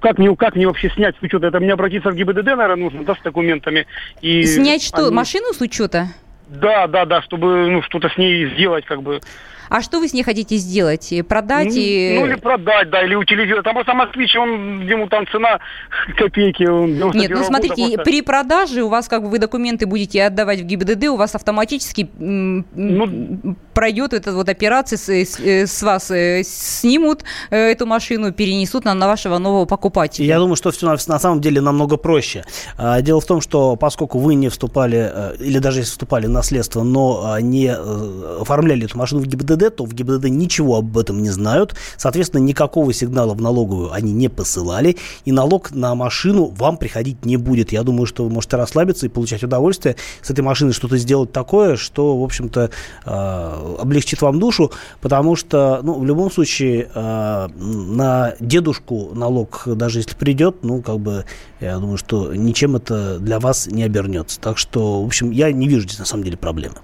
как 0.00 0.18
мне, 0.18 0.34
как 0.36 0.54
мне 0.54 0.66
вообще 0.66 0.90
снять 0.90 1.16
с 1.18 1.22
учета? 1.22 1.46
Это 1.48 1.60
мне 1.60 1.72
обратиться 1.72 2.10
в 2.10 2.14
ГИБДД, 2.14 2.44
наверное, 2.46 2.76
нужно, 2.76 3.04
да, 3.04 3.14
с 3.14 3.22
документами? 3.22 3.86
И 4.20 4.44
Снять 4.44 4.82
что, 4.82 5.06
они- 5.06 5.14
машину 5.14 5.52
с 5.52 5.60
учета? 5.60 6.08
Да, 6.48 6.86
да, 6.86 7.04
да, 7.04 7.22
чтобы 7.22 7.68
ну, 7.68 7.82
что-то 7.82 8.08
с 8.08 8.16
ней 8.16 8.48
сделать, 8.54 8.84
как 8.84 9.02
бы. 9.02 9.20
А 9.68 9.82
что 9.82 9.98
вы 10.00 10.08
с 10.08 10.12
ней 10.12 10.22
хотите 10.22 10.56
сделать? 10.56 11.12
Э, 11.12 11.22
Продать 11.22 11.66
Ну, 11.68 11.72
и... 11.76 12.16
Ну, 12.20 12.26
или 12.26 12.34
продать, 12.36 12.90
да, 12.90 13.02
или 13.04 13.14
утилизировать. 13.14 13.64
Там 13.64 13.74
просто 13.74 13.94
москвич, 13.94 14.34
он, 14.36 14.86
ему 14.86 15.08
там 15.08 15.26
цена 15.28 15.58
копейки. 16.18 16.64
Он 16.64 16.90
Нет, 16.94 17.00
ну 17.04 17.12
91 17.12 17.44
смотрите, 17.44 17.74
просто. 17.94 18.02
при 18.02 18.22
продаже 18.22 18.82
у 18.82 18.88
вас 18.88 19.08
как 19.08 19.22
бы 19.22 19.28
вы 19.30 19.38
документы 19.38 19.86
будете 19.86 20.22
отдавать 20.24 20.60
в 20.60 20.64
ГИБДД, 20.64 21.04
у 21.08 21.16
вас 21.16 21.34
автоматически 21.34 22.08
Ну, 22.18 23.56
пройдет 23.74 24.12
эта 24.12 24.32
вот 24.32 24.48
операция, 24.48 24.96
с, 24.98 25.08
с- 25.08 25.40
э, 25.40 25.66
с 25.66 25.82
вас 25.82 26.10
э, 26.10 26.42
снимут 26.44 27.24
э, 27.50 27.56
эту 27.72 27.86
машину, 27.86 28.32
перенесут 28.32 28.84
на, 28.84 28.94
на 28.94 29.06
вашего 29.06 29.38
нового 29.38 29.64
покупателя. 29.66 30.26
Я 30.26 30.38
думаю, 30.38 30.56
что 30.56 30.70
все 30.70 30.86
на, 30.86 30.92
на 31.06 31.18
самом 31.18 31.40
деле 31.40 31.60
намного 31.60 31.96
проще. 31.96 32.44
А, 32.78 33.00
Дело 33.02 33.20
в 33.20 33.26
том, 33.26 33.40
что 33.40 33.76
поскольку 33.76 34.18
вы 34.18 34.34
не 34.34 34.48
вступали, 34.48 35.10
э, 35.12 35.36
или 35.40 35.58
даже 35.58 35.80
если 35.80 35.90
вступали 35.90 36.26
в 36.26 36.30
наследство, 36.30 36.82
но 36.82 37.22
а, 37.32 37.40
не 37.40 37.66
э, 37.68 38.38
оформляли 38.40 38.84
эту 38.86 38.96
машину 38.98 39.20
в 39.20 39.26
ГИБДД, 39.26 39.55
то 39.64 39.84
в 39.84 39.92
ГИБДД 39.92 40.24
ничего 40.26 40.76
об 40.76 40.96
этом 40.98 41.22
не 41.22 41.30
знают. 41.30 41.74
Соответственно, 41.96 42.42
никакого 42.42 42.92
сигнала 42.92 43.34
в 43.34 43.40
налоговую 43.40 43.92
они 43.92 44.12
не 44.12 44.28
посылали, 44.28 44.96
и 45.24 45.32
налог 45.32 45.72
на 45.72 45.94
машину 45.94 46.46
вам 46.56 46.76
приходить 46.76 47.24
не 47.24 47.36
будет. 47.36 47.72
Я 47.72 47.82
думаю, 47.82 48.06
что 48.06 48.24
вы 48.24 48.30
можете 48.30 48.56
расслабиться 48.56 49.06
и 49.06 49.08
получать 49.08 49.42
удовольствие 49.42 49.96
с 50.22 50.30
этой 50.30 50.40
машиной 50.40 50.72
что-то 50.72 50.96
сделать 50.98 51.32
такое, 51.32 51.76
что, 51.76 52.18
в 52.18 52.24
общем-то, 52.24 52.70
э, 53.04 53.76
облегчит 53.80 54.22
вам 54.22 54.38
душу, 54.38 54.72
потому 55.00 55.36
что, 55.36 55.80
ну, 55.82 55.98
в 55.98 56.04
любом 56.04 56.30
случае, 56.30 56.88
э, 56.94 57.48
на 57.56 58.34
дедушку 58.40 59.10
налог, 59.14 59.62
даже 59.66 60.00
если 60.00 60.14
придет, 60.14 60.56
ну, 60.62 60.82
как 60.82 60.98
бы, 60.98 61.24
я 61.60 61.78
думаю, 61.78 61.96
что 61.96 62.34
ничем 62.34 62.76
это 62.76 63.18
для 63.18 63.40
вас 63.40 63.66
не 63.66 63.82
обернется. 63.82 64.40
Так 64.40 64.58
что, 64.58 65.02
в 65.02 65.06
общем, 65.06 65.30
я 65.30 65.52
не 65.52 65.68
вижу 65.68 65.82
здесь 65.82 65.98
на 65.98 66.04
самом 66.04 66.24
деле 66.24 66.36
проблемы. 66.36 66.76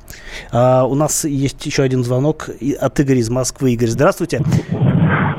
А, 0.51 0.85
у 0.85 0.95
нас 0.95 1.25
есть 1.25 1.65
еще 1.67 1.83
один 1.83 2.05
звонок 2.05 2.49
от 2.81 3.01
Игоря 3.01 3.19
из 3.19 3.31
Москвы. 3.31 3.73
Игорь, 3.73 3.89
здравствуйте. 3.89 4.41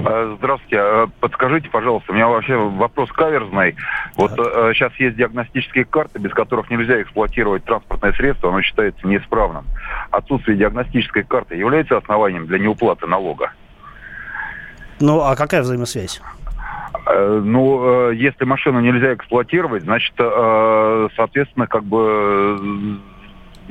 Э, 0.05 0.35
Здравствуйте. 0.37 0.77
Э, 0.79 1.07
Подскажите, 1.19 1.69
пожалуйста, 1.69 2.11
у 2.11 2.15
меня 2.15 2.27
вообще 2.27 2.55
вопрос 2.55 3.09
каверзный. 3.11 3.75
Вот 4.15 4.31
э, 4.37 4.71
сейчас 4.73 4.93
есть 4.95 5.15
диагностические 5.15 5.85
карты, 5.85 6.19
без 6.19 6.31
которых 6.33 6.69
нельзя 6.69 7.01
эксплуатировать 7.01 7.63
транспортное 7.63 8.13
средство, 8.13 8.49
оно 8.49 8.61
считается 8.61 9.07
неисправным. 9.07 9.65
Отсутствие 10.11 10.57
диагностической 10.57 11.23
карты 11.23 11.55
является 11.55 11.97
основанием 11.97 12.45
для 12.47 12.59
неуплаты 12.59 13.07
налога? 13.07 13.51
Ну, 14.99 15.21
а 15.21 15.35
какая 15.35 15.61
взаимосвязь? 15.61 16.21
Э, 17.07 17.41
Ну, 17.43 18.09
э, 18.11 18.15
если 18.15 18.45
машину 18.45 18.79
нельзя 18.81 19.13
эксплуатировать, 19.13 19.83
значит, 19.83 20.13
э, 20.17 21.07
соответственно, 21.15 21.67
как 21.67 21.83
бы, 21.83 22.57
э, 22.59 22.97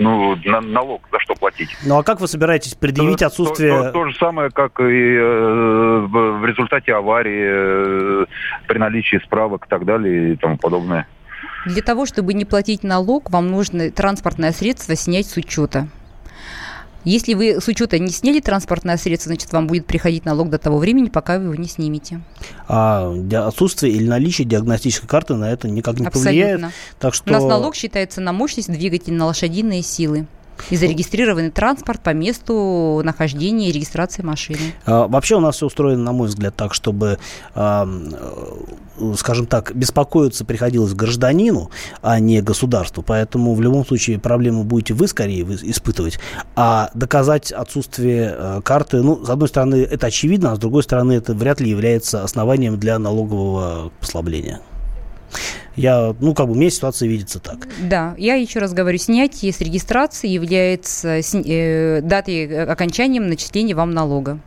ну, 0.03 0.37
на- 0.45 0.61
налог 0.61 1.03
за 1.12 1.19
что 1.21 1.35
платить? 1.35 1.69
Ну, 1.87 1.99
а 1.99 2.03
как 2.03 2.21
вы 2.21 2.29
собираетесь 2.29 2.75
предъявить 2.75 3.19
То- 3.21 3.27
отсутствие... 3.27 3.73
То, 3.73 3.83
то- 3.85 3.93
то 3.93 4.09
же 4.09 4.17
самое, 4.19 4.51
как 4.51 4.81
и 4.81 4.85
э, 4.85 6.07
в 6.09 6.45
результате 6.45 6.93
аварии, 6.95 8.23
э, 8.23 8.27
при 8.69 8.79
наличии 8.79 9.21
справок 9.25 9.67
и 9.67 9.69
так 9.69 9.85
далее 9.85 10.33
и 10.33 10.37
тому 10.37 10.57
подобное. 10.59 11.07
Для 11.67 11.83
того, 11.83 12.07
чтобы 12.07 12.35
не 12.35 12.45
платить 12.45 12.83
налог, 12.83 13.31
вам 13.31 13.51
нужно 13.51 13.91
транспортное 13.91 14.53
средство 14.53 14.97
снять 14.97 15.27
с 15.27 15.37
учета. 15.37 15.87
Если 17.05 17.35
вы 17.35 17.61
с 17.61 17.69
учета 17.69 17.99
не 17.99 18.11
сняли 18.11 18.41
транспортное 18.41 18.97
средство, 18.97 19.29
значит, 19.29 19.53
вам 19.53 19.67
будет 19.67 19.87
приходить 19.87 20.25
налог 20.25 20.51
до 20.51 20.59
того 20.59 20.79
времени, 20.79 21.09
пока 21.09 21.38
вы 21.38 21.45
его 21.45 21.55
не 21.55 21.69
снимете. 21.69 22.21
а, 22.69 23.12
отсутствие 23.47 23.93
или 23.93 24.07
наличие 24.07 24.47
диагностической 24.47 25.09
карты 25.09 25.35
на 25.35 25.51
это 25.51 25.69
никак 25.69 25.99
не 25.99 26.07
повлияет. 26.07 26.57
Абсолютно. 26.57 26.73
Так 26.99 27.15
что... 27.15 27.31
У 27.31 27.33
нас 27.33 27.45
налог 27.45 27.75
считается 27.75 28.21
на 28.21 28.33
мощность 28.33 28.71
двигателя, 28.71 29.15
на 29.15 29.27
лошадиные 29.27 29.83
силы. 29.83 30.27
И 30.71 30.77
зарегистрированный 30.77 31.51
транспорт 31.51 32.01
по 32.01 32.11
месту 32.11 33.01
нахождения 33.05 33.69
и 33.69 33.73
регистрации 33.73 34.23
машины. 34.23 34.75
А, 34.87 35.07
Вообще 35.09 35.37
у 35.37 35.41
нас 35.41 35.57
все 35.57 35.67
устроено, 35.67 36.03
на 36.03 36.12
мой 36.12 36.29
взгляд, 36.29 36.55
так, 36.57 36.75
чтобы, 36.75 37.19
э, 37.55 37.87
скажем 39.17 39.47
так, 39.47 39.75
беспокоиться 39.75 40.45
приходилось 40.45 40.95
гражданину, 40.95 41.71
а 42.01 42.19
не 42.21 42.41
государству. 42.41 43.03
Поэтому 43.03 43.55
в 43.55 43.61
любом 43.61 43.85
случае 43.87 44.19
проблему 44.19 44.65
будете 44.65 44.95
вы 44.95 45.09
скорее 45.09 45.43
испытывать. 45.43 46.19
А 46.57 46.91
доказать 46.95 47.53
отсутствие 47.53 48.35
э, 48.37 48.61
карты, 48.62 49.03
ну, 49.03 49.25
с 49.25 49.29
одной 49.29 49.49
стороны, 49.49 49.77
это 49.77 50.07
очевидно, 50.07 50.53
а 50.53 50.57
с 50.57 50.59
другой 50.59 50.83
стороны, 50.83 51.12
это 51.12 51.35
вряд 51.35 51.61
ли 51.61 51.71
является 51.71 52.23
основанием 52.23 52.79
для 52.79 52.99
налогового 52.99 53.91
послабления. 54.01 54.61
Я, 55.77 56.14
ну, 56.21 56.35
как 56.35 56.49
бы, 56.49 56.55
мне 56.55 56.71
ситуация 56.71 57.09
видится 57.09 57.40
так. 57.40 57.66
Да, 57.81 58.14
я 58.18 58.35
еще 58.35 58.59
раз 58.59 58.75
говорю, 58.75 58.99
снятие 58.99 59.53
с 59.53 59.61
регистрации 59.61 60.29
является 60.29 61.21
э, 61.21 62.01
датой 62.03 62.47
э, 62.47 62.64
окончанием 62.64 63.27
начисления 63.29 63.75
вам 63.75 63.92
налога. 63.92 64.38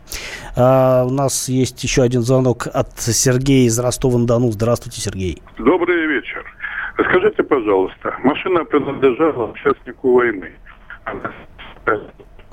А, 0.56 1.04
у 1.06 1.10
нас 1.10 1.50
есть 1.50 1.84
еще 1.84 2.04
один 2.04 2.22
звонок 2.22 2.68
от 2.72 3.00
Сергея 3.00 3.68
из 3.68 3.80
Ростова-на-Дону. 3.80 4.52
Здравствуйте, 4.52 5.02
Сергей. 5.02 5.42
Добрый 5.58 6.06
вечер. 6.08 6.46
Скажите, 6.94 7.44
пожалуйста, 7.44 8.16
машина 8.24 8.64
принадлежала 8.64 9.52
участнику 9.52 10.14
войны. 10.14 10.52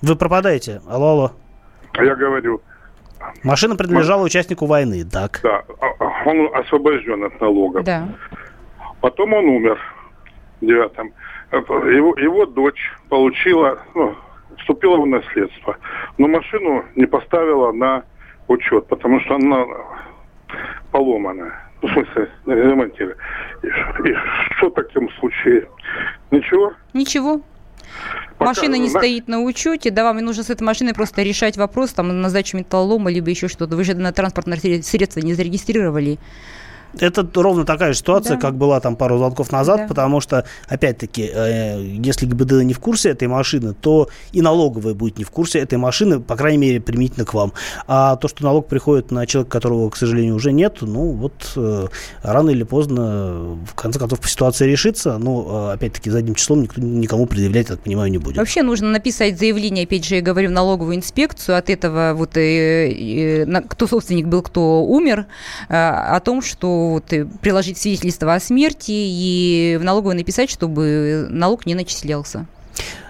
Вы 0.00 0.16
пропадаете. 0.16 0.80
Алло, 0.88 1.10
алло. 1.10 1.32
Я 1.94 2.16
говорю, 2.16 2.60
Машина 3.42 3.76
принадлежала 3.76 4.22
участнику 4.22 4.66
войны, 4.66 5.04
так. 5.04 5.40
да, 5.42 5.62
а- 5.80 5.94
а 5.98 6.28
он 6.28 6.50
освобожден 6.54 7.24
от 7.24 7.40
налогов. 7.40 7.84
Да. 7.84 8.08
Потом 9.00 9.32
он 9.32 9.44
умер 9.46 9.78
в 10.60 10.66
девятом. 10.66 11.12
Его, 11.50 12.16
его 12.18 12.46
дочь 12.46 12.92
получила, 13.08 13.78
ну, 13.94 14.14
вступила 14.58 14.96
в 14.98 15.06
наследство, 15.06 15.76
но 16.18 16.28
машину 16.28 16.84
не 16.96 17.06
поставила 17.06 17.72
на 17.72 18.04
учет, 18.48 18.86
потому 18.86 19.20
что 19.20 19.34
она 19.34 19.64
поломанная. 20.90 21.52
Ну, 21.82 21.88
в 21.88 21.92
смысле, 21.92 22.28
ремонтировали. 22.46 23.16
И, 23.62 23.66
и 23.66 24.14
что 24.56 24.68
в 24.68 24.74
таком 24.74 25.10
случае? 25.18 25.66
Ничего? 26.30 26.72
Ничего. 26.92 27.40
Пока- 28.38 28.50
Машина 28.50 28.74
не 28.74 28.90
на- 28.90 28.98
стоит 28.98 29.28
на 29.28 29.40
учете, 29.40 29.90
да, 29.90 30.04
вам 30.04 30.18
нужно 30.18 30.42
с 30.42 30.50
этой 30.50 30.62
машиной 30.64 30.94
просто 30.94 31.22
решать 31.22 31.56
вопрос, 31.56 31.90
там, 31.90 32.20
на 32.20 32.28
сдачу 32.30 32.56
металлолома, 32.56 33.10
либо 33.10 33.30
еще 33.30 33.48
что-то. 33.48 33.76
Вы 33.76 33.84
же 33.84 33.94
на 33.94 34.12
транспортное 34.12 34.58
сре- 34.58 34.82
средство 34.82 35.20
не 35.20 35.34
зарегистрировали. 35.34 36.18
Это 36.98 37.26
ровно 37.34 37.64
такая 37.64 37.92
же 37.92 37.98
ситуация, 37.98 38.36
Да. 38.36 38.40
как 38.40 38.54
была 38.56 38.80
там 38.80 38.96
пару 38.96 39.18
звонков 39.18 39.50
назад, 39.52 39.80
Да. 39.82 39.86
потому 39.88 40.20
что, 40.20 40.44
опять-таки, 40.68 41.30
э, 41.32 41.82
если 41.82 42.26
ГИБДД 42.26 42.62
не 42.64 42.74
в 42.74 42.80
курсе 42.80 43.10
этой 43.10 43.28
машины, 43.28 43.74
то 43.74 44.08
и 44.32 44.42
налоговая 44.42 44.94
будет 44.94 45.18
не 45.18 45.24
в 45.24 45.30
курсе 45.30 45.58
этой 45.60 45.78
машины, 45.78 46.20
по 46.20 46.36
крайней 46.36 46.58
мере, 46.58 46.80
применительно 46.80 47.24
к 47.24 47.34
вам. 47.34 47.52
А 47.86 48.16
то, 48.16 48.28
что 48.28 48.44
налог 48.44 48.68
приходит 48.68 49.10
на 49.10 49.26
человека, 49.26 49.50
которого, 49.52 49.90
к 49.90 49.96
сожалению, 49.96 50.34
уже 50.34 50.52
нет, 50.52 50.78
ну 50.82 51.12
вот 51.12 51.52
э, 51.56 51.86
рано 52.22 52.50
или 52.50 52.62
поздно, 52.62 53.58
в 53.66 53.74
конце 53.74 53.98
концов, 53.98 54.18
ситуация 54.28 54.68
решится, 54.68 55.18
но, 55.18 55.68
э, 55.70 55.74
опять-таки, 55.74 56.10
задним 56.10 56.34
числом 56.34 56.62
никто 56.62 56.80
никому 56.80 57.26
предъявлять, 57.26 57.68
я 57.68 57.76
так 57.76 57.84
понимаю, 57.84 58.10
не 58.10 58.18
будет. 58.18 58.36
Вообще 58.36 58.62
нужно 58.62 58.88
написать 58.90 59.38
заявление, 59.38 59.84
опять 59.84 60.04
же, 60.04 60.16
я 60.16 60.20
говорю, 60.22 60.48
в 60.48 60.52
налоговую 60.52 60.96
инспекцию 60.96 61.56
от 61.56 61.70
этого, 61.70 62.12
вот, 62.14 62.36
э, 62.36 63.44
э, 63.44 63.62
кто 63.68 63.86
собственник 63.86 64.26
был, 64.26 64.42
кто 64.42 64.84
умер, 64.84 65.26
э, 65.68 65.74
о 65.74 66.20
том, 66.20 66.42
что 66.42 66.81
вот, 66.90 67.12
э, 67.12 67.26
приложить 67.40 67.78
свидетельство 67.78 68.34
о 68.34 68.40
смерти 68.40 68.92
и 68.92 69.78
в 69.80 69.84
налоговую 69.84 70.16
написать, 70.16 70.50
чтобы 70.50 71.26
налог 71.30 71.66
не 71.66 71.74
начислялся. 71.74 72.46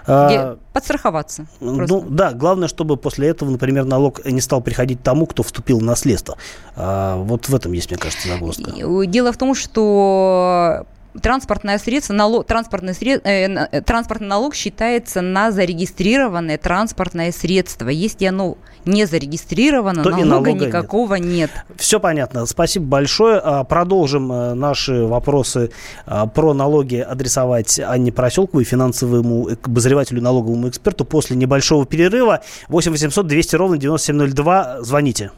А, 0.07 0.29
Где- 0.55 0.61
Подстраховаться. 0.73 1.47
просто. 1.61 1.87
Ну 1.95 2.05
да, 2.09 2.33
главное, 2.33 2.67
чтобы 2.67 2.97
после 2.97 3.29
этого, 3.29 3.51
например, 3.51 3.85
налог 3.85 4.25
не 4.25 4.41
стал 4.41 4.61
приходить 4.61 5.03
тому, 5.03 5.27
кто 5.27 5.43
вступил 5.43 5.79
в 5.79 5.83
наследство. 5.83 6.37
А, 6.75 7.17
вот 7.17 7.49
в 7.49 7.55
этом 7.55 7.73
есть, 7.73 7.91
мне 7.91 7.99
кажется, 7.99 8.27
загвоздка. 8.29 8.73
Дело 9.07 9.33
в 9.33 9.37
том, 9.37 9.55
что 9.55 10.87
транспортное 11.21 11.79
средство, 11.79 12.15
налог, 12.15 12.47
транспортный, 12.47 12.95
сред, 12.95 13.27
э, 13.27 13.47
э, 13.47 13.81
транспортный 13.83 14.29
налог 14.29 14.55
считается 14.55 15.21
на 15.21 15.51
зарегистрированное 15.51 16.59
транспортное 16.59 17.33
средство. 17.33 17.89
Если 17.89 18.27
оно 18.27 18.57
не 18.85 19.05
зарегистрировано, 19.07 20.03
То 20.03 20.11
налога, 20.11 20.27
налога 20.27 20.53
никакого 20.53 21.15
нет. 21.17 21.33
нет. 21.33 21.51
Все 21.77 22.01
понятно. 22.01 22.47
Спасибо 22.47 22.87
большое. 22.87 23.39
А, 23.39 23.65
продолжим 23.65 24.33
э, 24.33 24.55
наши 24.55 25.05
вопросы 25.05 25.71
а, 26.07 26.27
про 26.27 26.55
налоги 26.55 26.97
адресовать 26.97 27.79
Анне 27.81 28.13
Проселковой, 28.13 28.65
финансовому 28.65 29.49
обозревателю, 29.63 30.23
налоговому 30.23 30.69
эксперту 30.69 31.05
после 31.05 31.37
небольшого 31.37 31.87
перерыва. 31.87 32.41
8 32.69 32.91
800 32.93 33.27
200 33.27 33.57
ровно 33.57 33.79
9702. 33.79 34.83
Звоните. 34.83 35.31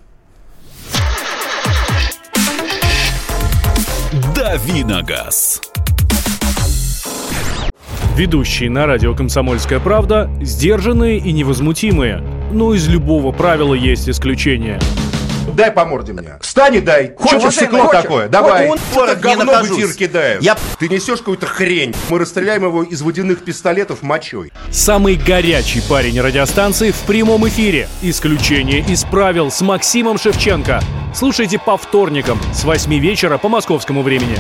Давиногаз. 4.55 5.61
Ведущие 8.17 8.71
на 8.71 8.87
радио 8.87 9.13
«Комсомольская 9.13 9.81
правда» 9.81 10.31
сдержанные 10.41 11.19
и 11.19 11.33
невозмутимые. 11.33 12.23
Но 12.53 12.73
из 12.73 12.87
любого 12.87 13.33
правила 13.33 13.75
есть 13.75 14.09
исключение. 14.09 14.79
Дай 15.55 15.71
по 15.71 15.85
морде 15.85 16.13
мне. 16.13 16.39
Встань 16.41 16.75
и 16.75 16.81
дай. 16.81 17.15
Хочешь 17.17 17.41
Что, 17.41 17.51
стекло 17.53 17.85
хочешь? 17.85 18.03
такое? 18.03 18.29
Давай. 18.29 18.69
Он 18.69 18.79
это 18.97 19.15
говно 19.15 19.63
в 19.63 19.67
эфир 19.67 19.93
кидает. 19.95 20.43
Я... 20.43 20.57
Ты 20.81 20.89
несешь 20.89 21.21
какую-то 21.21 21.47
хрень. 21.47 21.95
Мы 22.11 22.19
расстреляем 22.19 22.65
его 22.65 22.83
из 22.83 23.03
водяных 23.03 23.45
пистолетов 23.45 24.03
мочой. 24.03 24.53
Самый 24.73 25.15
горячий 25.15 25.81
парень 25.89 26.21
радиостанции 26.21 26.91
в 26.91 26.99
прямом 27.03 27.47
эфире. 27.49 27.89
Исключение 28.03 28.81
из 28.81 29.05
правил 29.05 29.53
с 29.53 29.61
Максимом 29.61 30.19
Шевченко. 30.19 30.81
Слушайте 31.15 31.61
по 31.61 31.77
вторникам 31.77 32.41
с 32.53 32.65
8 32.65 32.93
вечера 32.99 33.39
по 33.39 33.49
московскому 33.49 34.03
времени. 34.03 34.39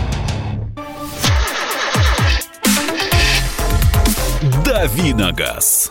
Давиногаз. 4.64 5.90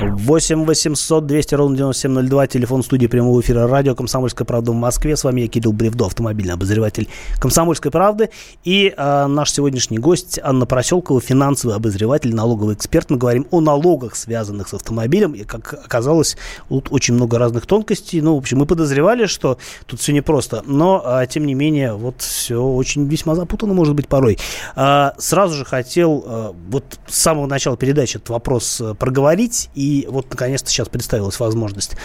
8 0.00 0.64
800 0.64 1.26
200 1.26 1.54
ровно 1.56 1.76
9702, 1.76 2.46
телефон 2.46 2.82
студии 2.84 3.08
прямого 3.08 3.40
эфира 3.40 3.66
радио 3.66 3.96
«Комсомольская 3.96 4.46
правда» 4.46 4.70
в 4.70 4.76
Москве. 4.76 5.16
С 5.16 5.24
вами 5.24 5.40
я, 5.40 5.48
Кирилл 5.48 5.72
Бревдо, 5.72 6.06
автомобильный 6.06 6.54
обозреватель 6.54 7.08
«Комсомольской 7.40 7.90
правды». 7.90 8.30
И 8.62 8.94
э, 8.96 9.26
наш 9.26 9.50
сегодняшний 9.50 9.98
гость 9.98 10.38
Анна 10.40 10.66
Проселкова, 10.66 11.20
финансовый 11.20 11.74
обозреватель, 11.74 12.32
налоговый 12.32 12.76
эксперт. 12.76 13.10
Мы 13.10 13.16
говорим 13.16 13.48
о 13.50 13.60
налогах, 13.60 14.14
связанных 14.14 14.68
с 14.68 14.74
автомобилем. 14.74 15.32
И, 15.32 15.42
как 15.42 15.72
оказалось, 15.72 16.36
тут 16.68 16.88
очень 16.92 17.14
много 17.14 17.36
разных 17.38 17.66
тонкостей. 17.66 18.20
Ну, 18.20 18.36
в 18.36 18.38
общем, 18.38 18.58
мы 18.58 18.66
подозревали, 18.66 19.26
что 19.26 19.58
тут 19.86 19.98
все 19.98 20.12
непросто. 20.12 20.62
Но, 20.64 21.02
э, 21.04 21.26
тем 21.28 21.44
не 21.44 21.54
менее, 21.54 21.94
вот 21.94 22.20
все 22.20 22.62
очень 22.62 23.08
весьма 23.08 23.34
запутанно 23.34 23.74
может 23.74 23.96
быть 23.96 24.06
порой. 24.06 24.38
Э, 24.76 25.10
сразу 25.18 25.56
же 25.56 25.64
хотел 25.64 26.24
э, 26.24 26.52
вот 26.70 26.84
с 27.08 27.18
самого 27.18 27.46
начала 27.46 27.76
передачи 27.76 28.18
этот 28.18 28.28
вопрос 28.28 28.80
э, 28.80 28.94
проговорить 28.94 29.70
и 29.74 29.87
и 29.88 30.06
вот 30.06 30.28
наконец-то 30.30 30.68
сейчас 30.68 30.88
представилась 30.88 31.40
возможность. 31.40 31.96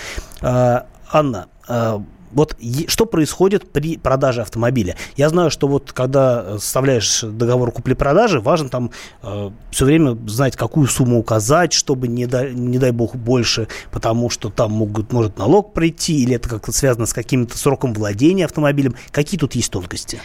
А, 0.42 0.86
Анна, 1.12 1.48
а, 1.68 2.02
вот 2.32 2.56
что 2.88 3.06
происходит 3.06 3.72
при 3.72 3.98
продаже 3.98 4.42
автомобиля? 4.42 4.96
Я 5.18 5.30
знаю, 5.30 5.52
что 5.52 5.68
вот 5.68 5.92
когда 5.92 6.58
составляешь 6.58 7.22
договор 7.22 7.72
купли-продажи, 7.72 8.40
важно 8.40 8.70
там 8.70 8.92
э, 9.22 9.52
все 9.70 9.86
время 9.86 10.18
знать, 10.28 10.56
какую 10.56 10.88
сумму 10.88 11.20
указать, 11.20 11.74
чтобы 11.74 12.08
не 12.08 12.26
дай, 12.26 12.52
не 12.54 12.80
дай 12.80 12.90
бог 12.90 13.16
больше, 13.16 13.68
потому 13.92 14.32
что 14.32 14.50
там 14.50 14.72
могут, 14.72 15.14
может 15.14 15.38
налог 15.38 15.74
пройти, 15.74 16.24
или 16.24 16.36
это 16.36 16.50
как-то 16.50 16.72
связано 16.72 17.06
с 17.06 17.14
каким-то 17.14 17.56
сроком 17.56 17.94
владения 17.94 18.46
автомобилем. 18.46 18.96
Какие 19.12 19.40
тут 19.40 19.54
есть 19.54 19.72
тонкости? 19.72 20.20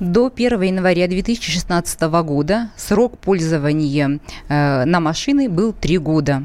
До 0.00 0.32
1 0.34 0.60
января 0.60 1.06
2016 1.06 2.00
года 2.24 2.70
срок 2.76 3.16
пользования 3.18 4.18
э, 4.48 4.84
на 4.84 4.98
машины 5.00 5.48
был 5.48 5.72
3 5.72 5.98
года. 5.98 6.44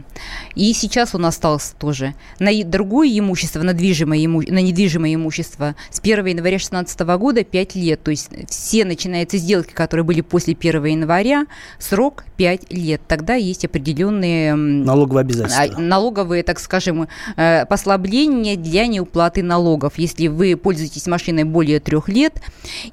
И 0.54 0.72
сейчас 0.74 1.16
он 1.16 1.26
остался 1.26 1.76
тоже. 1.76 2.14
На 2.40 2.52
другое 2.64 3.18
имущество, 3.18 3.62
на, 3.64 3.74
движимое 3.74 4.24
иму... 4.24 4.42
на 4.42 4.62
недвижимое 4.62 5.16
имущество 5.16 5.76
с 5.90 6.00
1 6.00 6.26
января 6.26 6.58
2016 6.58 7.00
года 7.00 7.44
5 7.44 7.76
лет. 7.76 8.04
То 8.04 8.12
есть 8.12 8.30
все 8.48 8.86
начинаются 8.86 9.38
сделки, 9.38 9.74
которые 9.74 10.04
были 10.04 10.22
после 10.22 10.56
1 10.60 10.86
января, 10.86 11.48
срок 11.80 12.26
5 12.38 12.72
лет. 12.72 13.02
Тогда 13.08 13.34
есть 13.34 13.66
определенные... 13.66 14.54
Налоговые 14.56 15.22
обязательства. 15.22 15.76
А, 15.76 15.82
налоговые, 15.82 16.44
так 16.44 16.60
скажем, 16.60 17.08
э, 17.36 17.66
послабления 17.66 18.58
для 18.58 18.86
неуплаты 18.86 19.42
налогов. 19.42 19.94
Если 19.98 20.28
вы 20.28 20.56
пользуетесь 20.56 21.08
машиной 21.08 21.46
более 21.46 21.80
трех 21.80 22.10
лет 22.10 22.42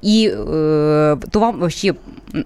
и 0.01 0.33
то 0.47 1.39
вам 1.39 1.59
вообще 1.59 1.95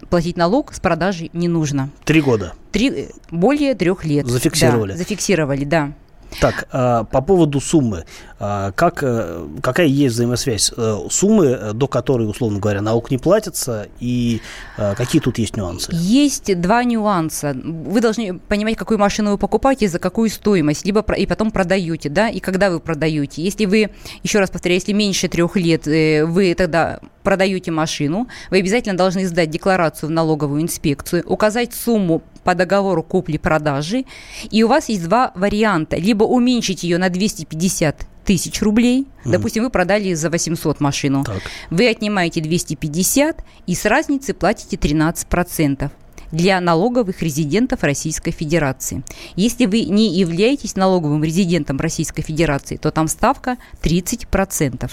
платить 0.10 0.38
налог 0.38 0.74
с 0.74 0.80
продажи 0.80 1.30
не 1.34 1.48
нужно. 1.48 1.90
Три 2.04 2.22
года. 2.22 2.54
Три, 2.72 3.10
более 3.30 3.76
трех 3.76 4.06
лет. 4.06 4.26
Зафиксировали. 4.28 4.94
Да, 4.94 4.98
зафиксировали, 4.98 5.66
да. 5.66 5.92
Так, 6.40 6.68
а, 6.72 7.04
по 7.04 7.22
поводу 7.22 7.60
суммы. 7.60 8.06
А, 8.40 8.72
как, 8.72 9.04
э, 9.04 9.46
какая 9.62 9.88
есть 9.88 10.16
взаимосвязь 10.16 10.72
э, 10.76 10.98
суммы, 11.10 11.74
до 11.74 11.88
которой, 11.88 12.28
условно 12.28 12.60
говоря, 12.60 12.82
налог 12.82 13.12
не 13.12 13.18
платится, 13.18 13.88
и 14.00 14.42
какие 14.78 15.22
тут 15.22 15.38
есть 15.38 15.58
нюансы? 15.58 15.92
Есть 15.94 16.60
два 16.60 16.84
нюанса. 16.84 17.56
Вы 17.56 18.02
должны 18.02 18.40
понимать, 18.40 18.78
какую 18.78 18.98
машину 18.98 19.32
вы 19.32 19.38
покупаете, 19.38 19.88
за 19.88 20.00
какую 20.00 20.30
стоимость, 20.30 20.86
либо 20.86 21.02
и 21.14 21.26
потом 21.26 21.52
продаете, 21.52 22.10
да, 22.10 22.30
и 22.30 22.40
когда 22.40 22.70
вы 22.72 22.80
продаете. 22.80 23.44
Если 23.44 23.66
вы, 23.66 23.92
еще 24.24 24.40
раз 24.40 24.50
повторяю, 24.50 24.80
если 24.80 24.94
меньше 24.94 25.28
трех 25.28 25.56
лет, 25.56 25.86
вы 25.86 26.56
тогда 26.58 27.00
продаете 27.24 27.72
машину, 27.72 28.28
вы 28.50 28.60
обязательно 28.60 28.98
должны 28.98 29.28
сдать 29.28 29.50
декларацию 29.50 30.10
в 30.10 30.12
налоговую 30.12 30.62
инспекцию, 30.62 31.24
указать 31.28 31.74
сумму 31.74 32.24
по 32.44 32.56
договору 32.56 33.04
купли-продажи, 33.04 34.06
и 34.50 34.64
у 34.64 34.68
вас 34.68 34.90
есть 34.90 35.04
два 35.04 35.32
варианта. 35.36 35.98
Либо 35.98 36.21
уменьшить 36.26 36.84
ее 36.84 36.98
на 36.98 37.10
250 37.10 38.06
тысяч 38.26 38.62
рублей. 38.62 39.08
Mm. 39.26 39.32
Допустим, 39.32 39.64
вы 39.64 39.70
продали 39.70 40.14
за 40.14 40.30
800 40.30 40.80
машину. 40.80 41.24
Так. 41.24 41.42
Вы 41.70 41.88
отнимаете 41.88 42.42
250 42.42 43.44
и 43.68 43.76
с 43.76 43.86
разницы 43.86 44.34
платите 44.34 44.78
13% 44.78 45.90
для 46.32 46.62
налоговых 46.62 47.22
резидентов 47.22 47.84
Российской 47.84 48.32
Федерации. 48.32 49.04
Если 49.36 49.66
вы 49.66 49.82
не 49.84 50.16
являетесь 50.18 50.76
налоговым 50.76 51.24
резидентом 51.24 51.78
Российской 51.78 52.22
Федерации, 52.22 52.78
то 52.78 52.92
там 52.92 53.08
ставка 53.08 53.58
30%. 53.84 54.90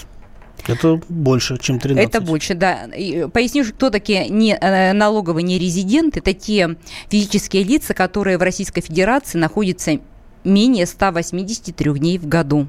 Это 0.67 1.01
больше, 1.07 1.57
чем 1.57 1.79
13. 1.79 2.09
Это 2.09 2.21
больше, 2.21 2.53
да. 2.53 2.85
И 2.85 3.27
поясню, 3.29 3.63
кто 3.63 3.89
такие 3.89 4.27
не, 4.27 4.57
э, 4.59 4.91
налоговые 4.91 5.43
нерезиденты. 5.43 6.19
Это 6.19 6.33
те 6.33 6.75
физические 7.09 7.63
лица, 7.63 7.93
которые 7.93 8.37
в 8.37 8.41
Российской 8.41 8.81
Федерации 8.81 9.37
находятся 9.37 9.99
менее 10.43 10.85
183 10.85 11.93
дней 11.93 12.17
в 12.17 12.27
году. 12.27 12.67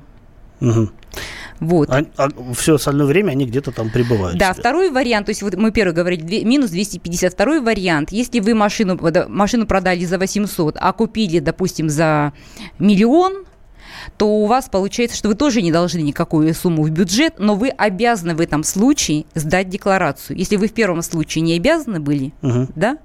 Угу. 0.60 0.90
Вот. 1.60 1.90
А, 1.90 2.04
а 2.16 2.28
все 2.54 2.76
остальное 2.76 3.06
время 3.06 3.32
они 3.32 3.44
где-то 3.44 3.70
там 3.72 3.90
пребывают. 3.90 4.38
Да, 4.38 4.52
второй 4.52 4.90
вариант, 4.90 5.26
то 5.26 5.30
есть 5.30 5.42
вот 5.42 5.54
мы 5.54 5.72
первый 5.72 5.92
говорили, 5.92 6.42
минус 6.44 6.70
250. 6.70 7.32
Второй 7.32 7.60
вариант, 7.60 8.12
если 8.12 8.40
вы 8.40 8.54
машину, 8.54 8.98
машину 9.28 9.66
продали 9.66 10.04
за 10.04 10.18
800, 10.18 10.76
а 10.80 10.92
купили, 10.92 11.38
допустим, 11.38 11.90
за 11.90 12.32
миллион, 12.78 13.44
то 14.16 14.26
у 14.26 14.46
вас 14.46 14.68
получается, 14.70 15.16
что 15.16 15.28
вы 15.28 15.34
тоже 15.34 15.60
не 15.60 15.70
должны 15.70 15.98
никакую 15.98 16.54
сумму 16.54 16.82
в 16.82 16.90
бюджет, 16.90 17.34
но 17.38 17.54
вы 17.54 17.68
обязаны 17.68 18.34
в 18.34 18.40
этом 18.40 18.64
случае 18.64 19.26
сдать 19.34 19.68
декларацию. 19.68 20.38
Если 20.38 20.56
вы 20.56 20.68
в 20.68 20.72
первом 20.72 21.02
случае 21.02 21.42
не 21.42 21.56
обязаны 21.56 22.00
были, 22.00 22.32
угу. 22.40 22.68
да, 22.74 22.98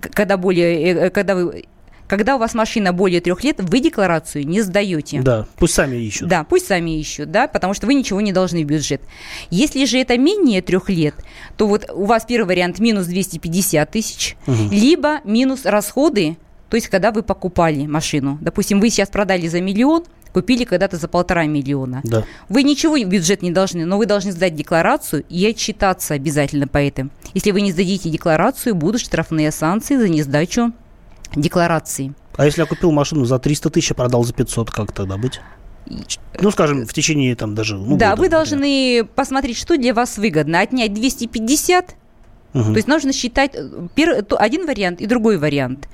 когда 0.00 0.36
более, 0.36 0.82
э, 0.82 1.06
э, 1.06 1.10
когда 1.10 1.34
вы 1.34 1.64
когда 2.06 2.36
у 2.36 2.38
вас 2.38 2.54
машина 2.54 2.92
более 2.92 3.20
трех 3.20 3.42
лет, 3.44 3.56
вы 3.58 3.80
декларацию 3.80 4.46
не 4.46 4.60
сдаете. 4.60 5.20
Да, 5.22 5.46
пусть 5.56 5.74
сами 5.74 5.96
ищут. 5.96 6.28
Да, 6.28 6.44
пусть 6.44 6.66
сами 6.66 6.98
ищут, 6.98 7.30
да, 7.30 7.48
потому 7.48 7.74
что 7.74 7.86
вы 7.86 7.94
ничего 7.94 8.20
не 8.20 8.32
должны 8.32 8.62
в 8.62 8.66
бюджет. 8.66 9.02
Если 9.50 9.84
же 9.84 9.98
это 9.98 10.16
менее 10.18 10.62
трех 10.62 10.88
лет, 10.88 11.14
то 11.56 11.66
вот 11.66 11.86
у 11.92 12.04
вас 12.04 12.24
первый 12.24 12.48
вариант 12.48 12.78
минус 12.78 13.06
250 13.06 13.90
тысяч, 13.90 14.36
угу. 14.46 14.56
либо 14.70 15.20
минус 15.24 15.64
расходы 15.64 16.36
то 16.68 16.76
есть, 16.76 16.88
когда 16.88 17.12
вы 17.12 17.22
покупали 17.22 17.86
машину. 17.86 18.38
Допустим, 18.40 18.80
вы 18.80 18.90
сейчас 18.90 19.08
продали 19.08 19.46
за 19.46 19.60
миллион, 19.60 20.04
купили 20.32 20.64
когда-то 20.64 20.96
за 20.96 21.08
полтора 21.08 21.46
миллиона. 21.46 22.00
Да. 22.04 22.24
Вы 22.48 22.62
ничего 22.62 22.96
в 22.96 23.04
бюджет 23.04 23.42
не 23.42 23.50
должны, 23.50 23.84
но 23.86 23.96
вы 23.96 24.06
должны 24.06 24.32
сдать 24.32 24.54
декларацию 24.54 25.24
и 25.28 25.46
отчитаться 25.46 26.14
обязательно 26.14 26.66
по 26.66 26.78
этому. 26.78 27.10
Если 27.34 27.52
вы 27.52 27.60
не 27.60 27.72
сдадите 27.72 28.10
декларацию, 28.10 28.74
будут 28.74 29.00
штрафные 29.00 29.52
санкции 29.52 29.96
за 29.96 30.08
несдачу 30.08 30.72
декларации. 31.34 32.14
А 32.36 32.44
если 32.44 32.60
я 32.60 32.66
купил 32.66 32.92
машину 32.92 33.24
за 33.24 33.38
300 33.38 33.70
тысяч, 33.70 33.90
а 33.90 33.94
продал 33.94 34.24
за 34.24 34.32
500, 34.32 34.70
как 34.70 34.92
тогда 34.92 35.16
быть? 35.16 35.40
Ну, 36.40 36.50
скажем, 36.50 36.86
в 36.86 36.92
течение 36.92 37.34
там 37.36 37.54
даже... 37.54 37.76
Ну, 37.76 37.96
да, 37.96 38.10
года, 38.10 38.20
вы 38.20 38.28
должны 38.28 38.56
например. 38.56 39.06
посмотреть, 39.14 39.56
что 39.56 39.76
для 39.78 39.94
вас 39.94 40.18
выгодно. 40.18 40.60
Отнять 40.60 40.92
250 40.92 41.96
Угу. 42.54 42.64
То 42.64 42.76
есть 42.76 42.88
нужно 42.88 43.12
считать 43.12 43.54
э, 43.54 44.22
один 44.38 44.66
вариант 44.66 45.02
и 45.02 45.06
другой 45.06 45.36
вариант 45.36 45.88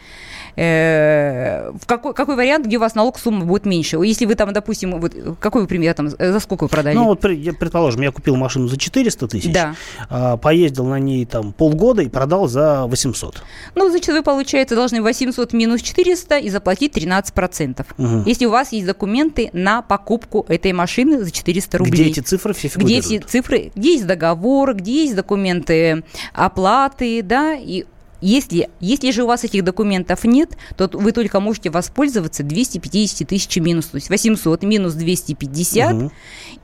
в 0.57 1.87
какой, 1.87 2.15
какой 2.15 2.37
вариант, 2.37 2.67
где 2.67 2.77
у 2.77 2.81
вас 2.81 2.95
налог 2.95 3.19
сумма 3.19 3.45
будет 3.45 3.65
меньше? 3.67 3.97
Если 3.97 4.27
вы 4.27 4.35
там, 4.35 4.53
допустим, 4.53 5.01
вот, 5.01 5.15
какой 5.41 5.63
вы 5.63 5.69
пример 5.69 5.95
там, 5.95 6.09
за 6.09 6.41
сколько 6.41 6.65
вы 6.65 6.69
продали? 6.69 6.95
Ну, 6.95 7.05
вот, 7.05 7.21
предположим, 7.21 8.03
я 8.03 8.11
купил 8.11 8.37
машину 8.37 8.69
за 8.69 8.77
400 8.77 9.29
тысяч, 9.29 9.53
да. 9.53 9.75
а, 10.09 10.37
поездил 10.37 10.85
на 10.87 10.99
ней 10.99 11.25
там 11.25 11.53
полгода 11.53 12.03
и 12.03 12.09
продал 12.09 12.49
за 12.49 12.85
800. 12.87 13.43
Ну, 13.75 13.91
значит, 13.91 14.09
вы, 14.09 14.23
получается, 14.23 14.75
должны 14.75 15.03
800 15.03 15.53
минус 15.53 15.83
400 15.83 16.39
и 16.39 16.51
заплатить 16.51 16.97
13%. 16.97 17.87
Угу. 17.99 18.23
Если 18.27 18.47
у 18.47 18.51
вас 18.51 18.73
есть 18.73 18.87
документы 18.87 19.51
на 19.53 19.83
покупку 19.83 20.45
этой 20.49 20.73
машины 20.73 21.25
за 21.25 21.31
400 21.31 21.79
рублей. 21.79 21.93
Где 21.93 22.11
эти 22.11 22.21
цифры 22.21 22.53
все 22.55 22.69
фигурируют? 22.69 23.07
Где 23.07 23.17
эти 23.17 23.25
цифры, 23.25 23.73
где 23.75 23.93
есть 23.93 24.07
договор, 24.07 24.75
где 24.75 25.05
есть 25.05 25.17
документы 25.17 26.05
оплаты, 26.33 27.23
да, 27.23 27.55
и 27.55 27.85
если, 28.23 28.71
если 28.81 29.11
же 29.11 29.25
у 29.25 29.27
вас 29.27 29.45
этих 29.45 29.65
документов 29.65 30.25
нет, 30.25 30.57
то 30.77 30.89
вы 30.93 31.13
только 31.13 31.41
можете 31.41 31.71
воспользоваться 31.71 32.43
250 32.43 33.29
тысяч 33.29 33.57
минус, 33.57 33.87
то 33.87 33.97
есть 33.97 34.09
800 34.09 34.63
минус 34.63 34.95
250, 34.95 35.93
угу. 35.93 36.13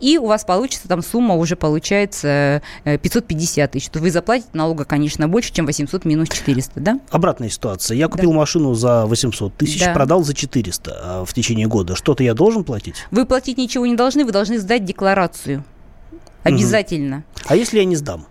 и 0.01 0.19
у 0.19 0.27
вас 0.27 0.45
получится 0.45 0.87
там 0.89 1.03
сумма 1.03 1.35
уже 1.35 1.57
получается 1.57 2.63
550 2.85 3.59
э, 3.59 3.73
тысяч. 3.73 3.89
То 3.89 3.99
вы 3.99 4.11
заплатите 4.11 4.51
налога, 4.53 4.85
конечно, 4.85 5.27
больше, 5.29 5.53
чем 5.53 5.67
800 5.67 6.05
минус 6.05 6.29
400, 6.29 6.81
да? 6.81 7.01
Обратная 7.11 7.49
ситуация. 7.49 7.97
Я 7.97 8.09
купил 8.09 8.31
да. 8.31 8.37
машину 8.37 8.75
за 8.75 9.07
800 9.07 9.55
тысяч, 9.57 9.81
да. 9.81 9.93
продал 9.93 10.23
за 10.23 10.35
400 10.35 11.01
а 11.03 11.25
в 11.25 11.35
течение 11.35 11.67
года. 11.67 11.97
Что-то 11.97 12.23
я 12.23 12.35
должен 12.35 12.63
платить? 12.63 12.95
Вы 13.11 13.27
платить 13.27 13.59
ничего 13.59 13.85
не 13.85 13.97
должны, 13.97 14.25
вы 14.25 14.31
должны 14.31 14.59
сдать 14.59 14.85
декларацию. 14.85 15.65
Обязательно. 16.45 17.17
Угу. 17.17 17.47
А 17.49 17.57
если 17.57 17.79
я 17.79 17.85
не 17.85 17.97
сдам? 17.97 18.27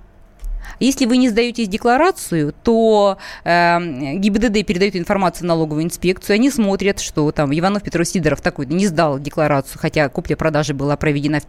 Если 0.80 1.05
вы 1.05 1.17
не 1.17 1.30
сдаете 1.30 1.65
декларацию, 1.65 2.53
то 2.63 3.17
э, 3.43 4.15
ГИБДД 4.15 4.65
передает 4.65 4.95
информацию 4.95 5.43
в 5.43 5.47
налоговую 5.47 5.84
инспекцию, 5.84 6.36
они 6.36 6.49
смотрят, 6.49 6.99
что 6.99 7.32
там 7.32 7.57
Иванов 7.57 7.84
Петров 7.84 8.07
Сидоров 8.07 8.41
такой 8.41 8.65
не 8.67 8.88
сдал 8.88 9.19
декларацию, 9.19 9.80
хотя 9.80 10.09
купля-продажа 10.09 10.73
была 10.73 10.97
проведена 10.97 11.41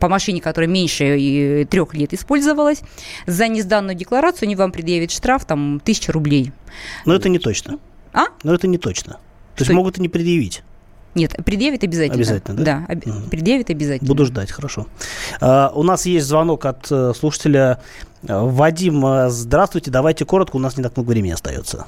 по 0.00 0.08
машине, 0.08 0.40
которая 0.40 0.68
меньше 0.68 1.66
трех 1.70 1.94
лет 1.94 2.12
использовалась. 2.12 2.82
За 3.26 3.48
несданную 3.48 3.96
декларацию 3.96 4.46
они 4.46 4.56
вам 4.56 4.72
предъявят 4.72 5.10
штраф 5.10 5.44
там 5.44 5.80
тысяча 5.80 6.12
рублей. 6.12 6.52
Но 7.04 7.14
это 7.14 7.28
не 7.28 7.38
точно. 7.38 7.78
А? 8.12 8.26
Но 8.42 8.54
это 8.54 8.66
не 8.66 8.78
точно. 8.78 9.14
То 9.56 9.64
есть 9.64 9.70
могут 9.70 9.98
и 9.98 10.00
не 10.00 10.08
предъявить. 10.08 10.62
Нет, 11.14 11.34
предъявит 11.44 11.84
обязательно. 11.84 12.16
Обязательно, 12.16 12.56
да? 12.56 12.64
Да, 12.64 12.92
об... 12.92 12.98
угу. 12.98 13.30
предъявит 13.30 13.70
обязательно. 13.70 14.08
Буду 14.08 14.24
ждать, 14.24 14.50
хорошо. 14.50 14.86
А, 15.40 15.70
у 15.74 15.82
нас 15.82 16.06
есть 16.06 16.26
звонок 16.26 16.64
от 16.64 16.90
э, 16.90 17.12
слушателя 17.14 17.80
э, 18.26 18.28
Вадим. 18.28 19.04
Э, 19.04 19.28
здравствуйте, 19.28 19.90
давайте 19.90 20.24
коротко, 20.24 20.56
у 20.56 20.58
нас 20.58 20.76
не 20.76 20.82
так 20.82 20.96
много 20.96 21.10
времени 21.10 21.32
остается. 21.32 21.86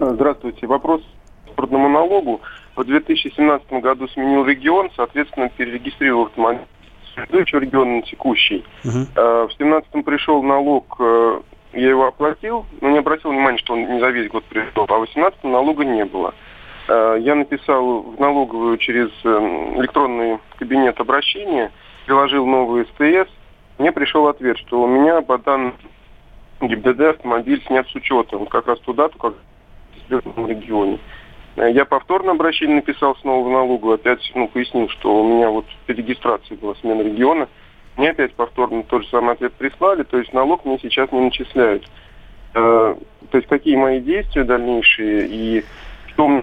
Здравствуйте. 0.00 0.66
Вопрос 0.66 1.02
к 1.50 1.56
трудному 1.56 1.88
налогу. 1.90 2.40
В 2.74 2.84
2017 2.84 3.70
году 3.82 4.08
сменил 4.08 4.46
регион, 4.46 4.90
соответственно, 4.96 5.50
перерегистрировал 5.50 6.26
автомобиль 6.26 6.64
следующего 7.28 7.60
региона 7.60 7.96
на 7.96 8.02
текущий. 8.02 8.64
Угу. 8.84 8.98
В 9.14 9.48
2017 9.58 10.02
пришел 10.02 10.42
налог, 10.42 10.96
я 11.74 11.88
его 11.88 12.06
оплатил, 12.06 12.64
но 12.80 12.88
не 12.88 12.98
обратил 12.98 13.30
внимания, 13.30 13.58
что 13.58 13.74
он 13.74 13.80
не 13.80 14.00
за 14.00 14.08
весь 14.08 14.30
год 14.30 14.44
пришел, 14.44 14.84
а 14.88 14.96
в 14.96 15.04
2018 15.04 15.44
налога 15.44 15.84
не 15.84 16.06
было. 16.06 16.34
Э, 16.88 17.16
я 17.20 17.34
написал 17.34 18.02
в 18.02 18.20
налоговую 18.20 18.76
через 18.78 19.10
эм, 19.24 19.80
электронный 19.80 20.38
кабинет 20.58 20.98
обращения, 21.00 21.70
приложил 22.06 22.46
новый 22.46 22.86
СТС. 22.86 23.30
Мне 23.78 23.92
пришел 23.92 24.28
ответ, 24.28 24.58
что 24.58 24.82
у 24.82 24.86
меня 24.86 25.22
по 25.22 25.38
данным 25.38 25.74
ГИБДД 26.60 27.00
автомобиль 27.00 27.62
снят 27.66 27.86
с 27.88 27.94
учета. 27.94 28.36
Вот 28.36 28.48
как 28.48 28.66
раз 28.66 28.78
ту 28.80 28.92
дату, 28.92 29.18
как 29.18 29.34
в 30.08 30.48
регионе. 30.48 30.98
Э, 31.56 31.70
я 31.70 31.84
повторно 31.84 32.32
обращение 32.32 32.76
написал 32.76 33.16
снова 33.16 33.46
в 33.46 33.50
налогу, 33.50 33.92
опять 33.92 34.32
ну, 34.34 34.48
пояснил, 34.48 34.88
что 34.88 35.22
у 35.22 35.28
меня 35.28 35.50
вот 35.50 35.66
при 35.86 35.94
регистрации 35.94 36.56
была 36.56 36.74
смена 36.76 37.02
региона. 37.02 37.48
Мне 37.96 38.10
опять 38.10 38.34
повторно 38.34 38.82
тот 38.84 39.02
же 39.02 39.08
самый 39.10 39.34
ответ 39.34 39.52
прислали, 39.52 40.02
то 40.02 40.18
есть 40.18 40.32
налог 40.32 40.64
мне 40.64 40.78
сейчас 40.80 41.12
не 41.12 41.20
начисляют. 41.20 41.88
Э, 42.54 42.96
то 43.30 43.36
есть 43.38 43.48
какие 43.48 43.76
мои 43.76 44.00
действия 44.00 44.44
дальнейшие 44.44 45.28
и 45.28 45.64
что 46.08 46.42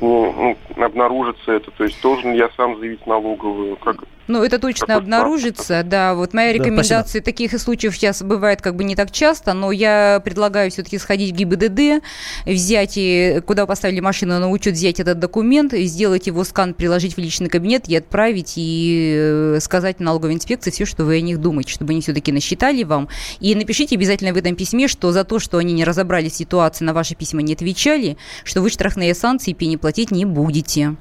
ну, 0.00 0.56
ну, 0.76 0.84
обнаружится 0.84 1.52
это, 1.52 1.70
то 1.70 1.84
есть 1.84 2.00
должен 2.02 2.32
я 2.32 2.48
сам 2.56 2.78
заявить 2.78 3.06
налоговую? 3.06 3.76
Как, 3.76 4.04
ну, 4.28 4.44
это 4.44 4.58
точно 4.58 4.96
обнаружится, 4.96 5.82
да. 5.82 6.14
Вот 6.14 6.32
моя 6.32 6.52
рекомендация, 6.52 7.20
да, 7.20 7.24
таких 7.24 7.58
случаев 7.60 7.94
сейчас 7.94 8.22
бывает 8.22 8.62
как 8.62 8.76
бы 8.76 8.84
не 8.84 8.94
так 8.94 9.10
часто, 9.10 9.52
но 9.52 9.72
я 9.72 10.20
предлагаю 10.24 10.70
все-таки 10.70 10.98
сходить 10.98 11.32
в 11.32 11.36
ГИБДД, 11.36 12.04
взять, 12.46 12.94
и, 12.96 13.42
куда 13.46 13.66
поставили 13.66 14.00
машину 14.00 14.38
на 14.38 14.48
учет, 14.50 14.74
взять 14.74 15.00
этот 15.00 15.18
документ, 15.18 15.72
сделать 15.72 16.26
его 16.26 16.44
скан, 16.44 16.74
приложить 16.74 17.14
в 17.14 17.18
личный 17.18 17.48
кабинет 17.48 17.88
и 17.88 17.96
отправить, 17.96 18.54
и 18.56 19.14
э, 19.16 19.58
сказать 19.60 20.00
налоговой 20.00 20.34
инспекции 20.34 20.70
все, 20.70 20.86
что 20.86 21.04
вы 21.04 21.16
о 21.16 21.20
них 21.20 21.38
думаете, 21.38 21.72
чтобы 21.72 21.92
они 21.92 22.00
все-таки 22.00 22.32
насчитали 22.32 22.84
вам. 22.84 23.08
И 23.40 23.54
напишите 23.54 23.96
обязательно 23.96 24.32
в 24.32 24.36
этом 24.36 24.54
письме, 24.54 24.88
что 24.88 25.12
за 25.12 25.24
то, 25.24 25.38
что 25.38 25.58
они 25.58 25.72
не 25.72 25.84
разобрались 25.84 26.32
в 26.32 26.36
ситуации, 26.36 26.84
на 26.84 26.94
ваши 26.94 27.14
письма 27.14 27.42
не 27.42 27.54
отвечали, 27.54 28.16
что 28.44 28.60
вы 28.62 28.70
штрафные 28.70 29.14
санкции 29.14 29.50
и 29.50 29.54
пени 29.54 29.76
платить 29.76 30.10
не 30.10 30.24
будете. 30.24 30.96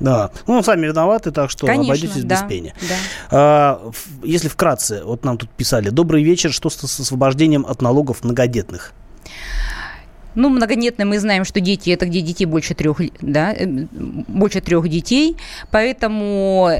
Да, 0.00 0.30
ну, 0.46 0.62
сами 0.62 0.86
виноваты, 0.86 1.30
так 1.30 1.50
что 1.50 1.66
Конечно, 1.66 1.92
обойдитесь 1.92 2.24
да, 2.24 2.36
без 2.36 2.48
пени. 2.48 2.74
Да. 2.88 2.94
А, 3.30 3.90
если 4.24 4.48
вкратце, 4.48 5.02
вот 5.04 5.24
нам 5.24 5.36
тут 5.36 5.50
писали, 5.50 5.90
добрый 5.90 6.22
вечер, 6.24 6.52
что 6.52 6.70
с 6.70 7.00
освобождением 7.00 7.66
от 7.66 7.82
налогов 7.82 8.24
многодетных? 8.24 8.92
Ну, 10.34 10.48
многодетные 10.48 11.06
мы 11.06 11.18
знаем, 11.18 11.44
что 11.44 11.60
дети 11.60 11.90
это 11.90 12.06
где 12.06 12.20
детей 12.20 12.46
больше 12.46 12.74
трех, 12.74 13.00
да, 13.20 13.52
э, 13.52 13.66
больше 13.66 14.60
трех 14.60 14.88
детей, 14.88 15.36
поэтому 15.70 16.70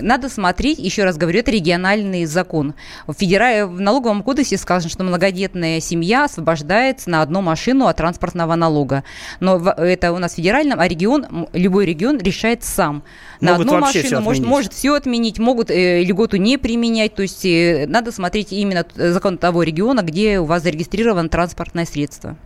надо 0.00 0.28
смотреть, 0.28 0.78
еще 0.78 1.04
раз 1.04 1.16
говорю, 1.16 1.40
это 1.40 1.50
региональный 1.50 2.24
закон. 2.24 2.74
В, 3.06 3.14
федера... 3.14 3.66
в 3.66 3.80
налоговом 3.80 4.22
кодексе 4.22 4.56
сказано, 4.56 4.90
что 4.90 5.04
многодетная 5.04 5.80
семья 5.80 6.24
освобождается 6.24 7.10
на 7.10 7.22
одну 7.22 7.40
машину 7.42 7.86
от 7.86 7.96
транспортного 7.96 8.54
налога. 8.54 9.04
Но 9.40 9.58
это 9.58 10.12
у 10.12 10.18
нас 10.18 10.34
федеральном, 10.34 10.80
а 10.80 10.88
регион, 10.88 11.48
любой 11.52 11.86
регион 11.86 12.18
решает 12.18 12.64
сам. 12.64 13.02
На 13.40 13.52
Могут 13.52 13.66
одну 13.66 13.80
машину 13.80 14.20
может, 14.20 14.44
может 14.44 14.72
все 14.72 14.94
отменить, 14.94 15.38
могут 15.38 15.70
э, 15.70 16.02
льготу 16.02 16.36
не 16.36 16.58
применять. 16.58 17.14
То 17.14 17.22
есть 17.22 17.44
э, 17.44 17.86
надо 17.88 18.12
смотреть 18.12 18.52
именно 18.52 18.86
закон 18.94 19.38
того 19.38 19.62
региона, 19.62 20.02
где 20.02 20.38
у 20.38 20.44
вас 20.44 20.62
зарегистрировано 20.62 21.28
транспортное 21.28 21.84
средство. 21.84 22.36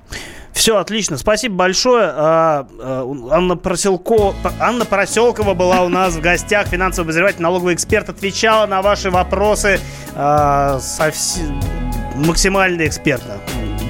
Все, 0.57 0.79
отлично. 0.79 1.19
Спасибо 1.19 1.55
большое. 1.55 2.07
А, 2.07 2.67
а, 2.81 3.29
Анна, 3.31 3.57
Проселко... 3.57 4.35
Анна 4.59 4.87
Проселкова 4.87 5.53
была 5.53 5.83
у 5.83 5.91
нас 5.91 6.15
в 6.15 6.23
гостях, 6.23 6.69
финансовый 6.69 7.05
обозреватель, 7.05 7.43
налоговый 7.43 7.75
эксперт, 7.75 8.09
отвечала 8.09 8.65
на 8.65 8.81
ваши 8.81 9.11
вопросы 9.11 9.79
а, 10.15 10.79
совсем... 10.81 11.61
максимально 12.15 12.87
экспертно. 12.87 13.35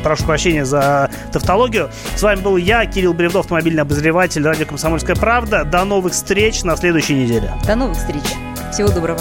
Прошу 0.03 0.25
прощения 0.25 0.65
за 0.65 1.09
тавтологию. 1.33 1.89
С 2.17 2.23
вами 2.23 2.41
был 2.41 2.57
я, 2.57 2.85
Кирилл 2.85 3.15
Бревдов, 3.15 3.43
автомобильный 3.43 3.83
обозреватель, 3.83 4.45
радио 4.45 4.67
«Комсомольская 4.67 5.15
правда». 5.15 5.63
До 5.65 5.85
новых 5.85 6.15
встреч 6.15 6.65
на 6.65 6.77
следующей 6.77 7.15
неделе. 7.15 7.53
До 7.65 7.77
новых 7.77 7.97
встреч. 7.97 8.25
Всего 8.73 8.89
доброго. 8.89 9.21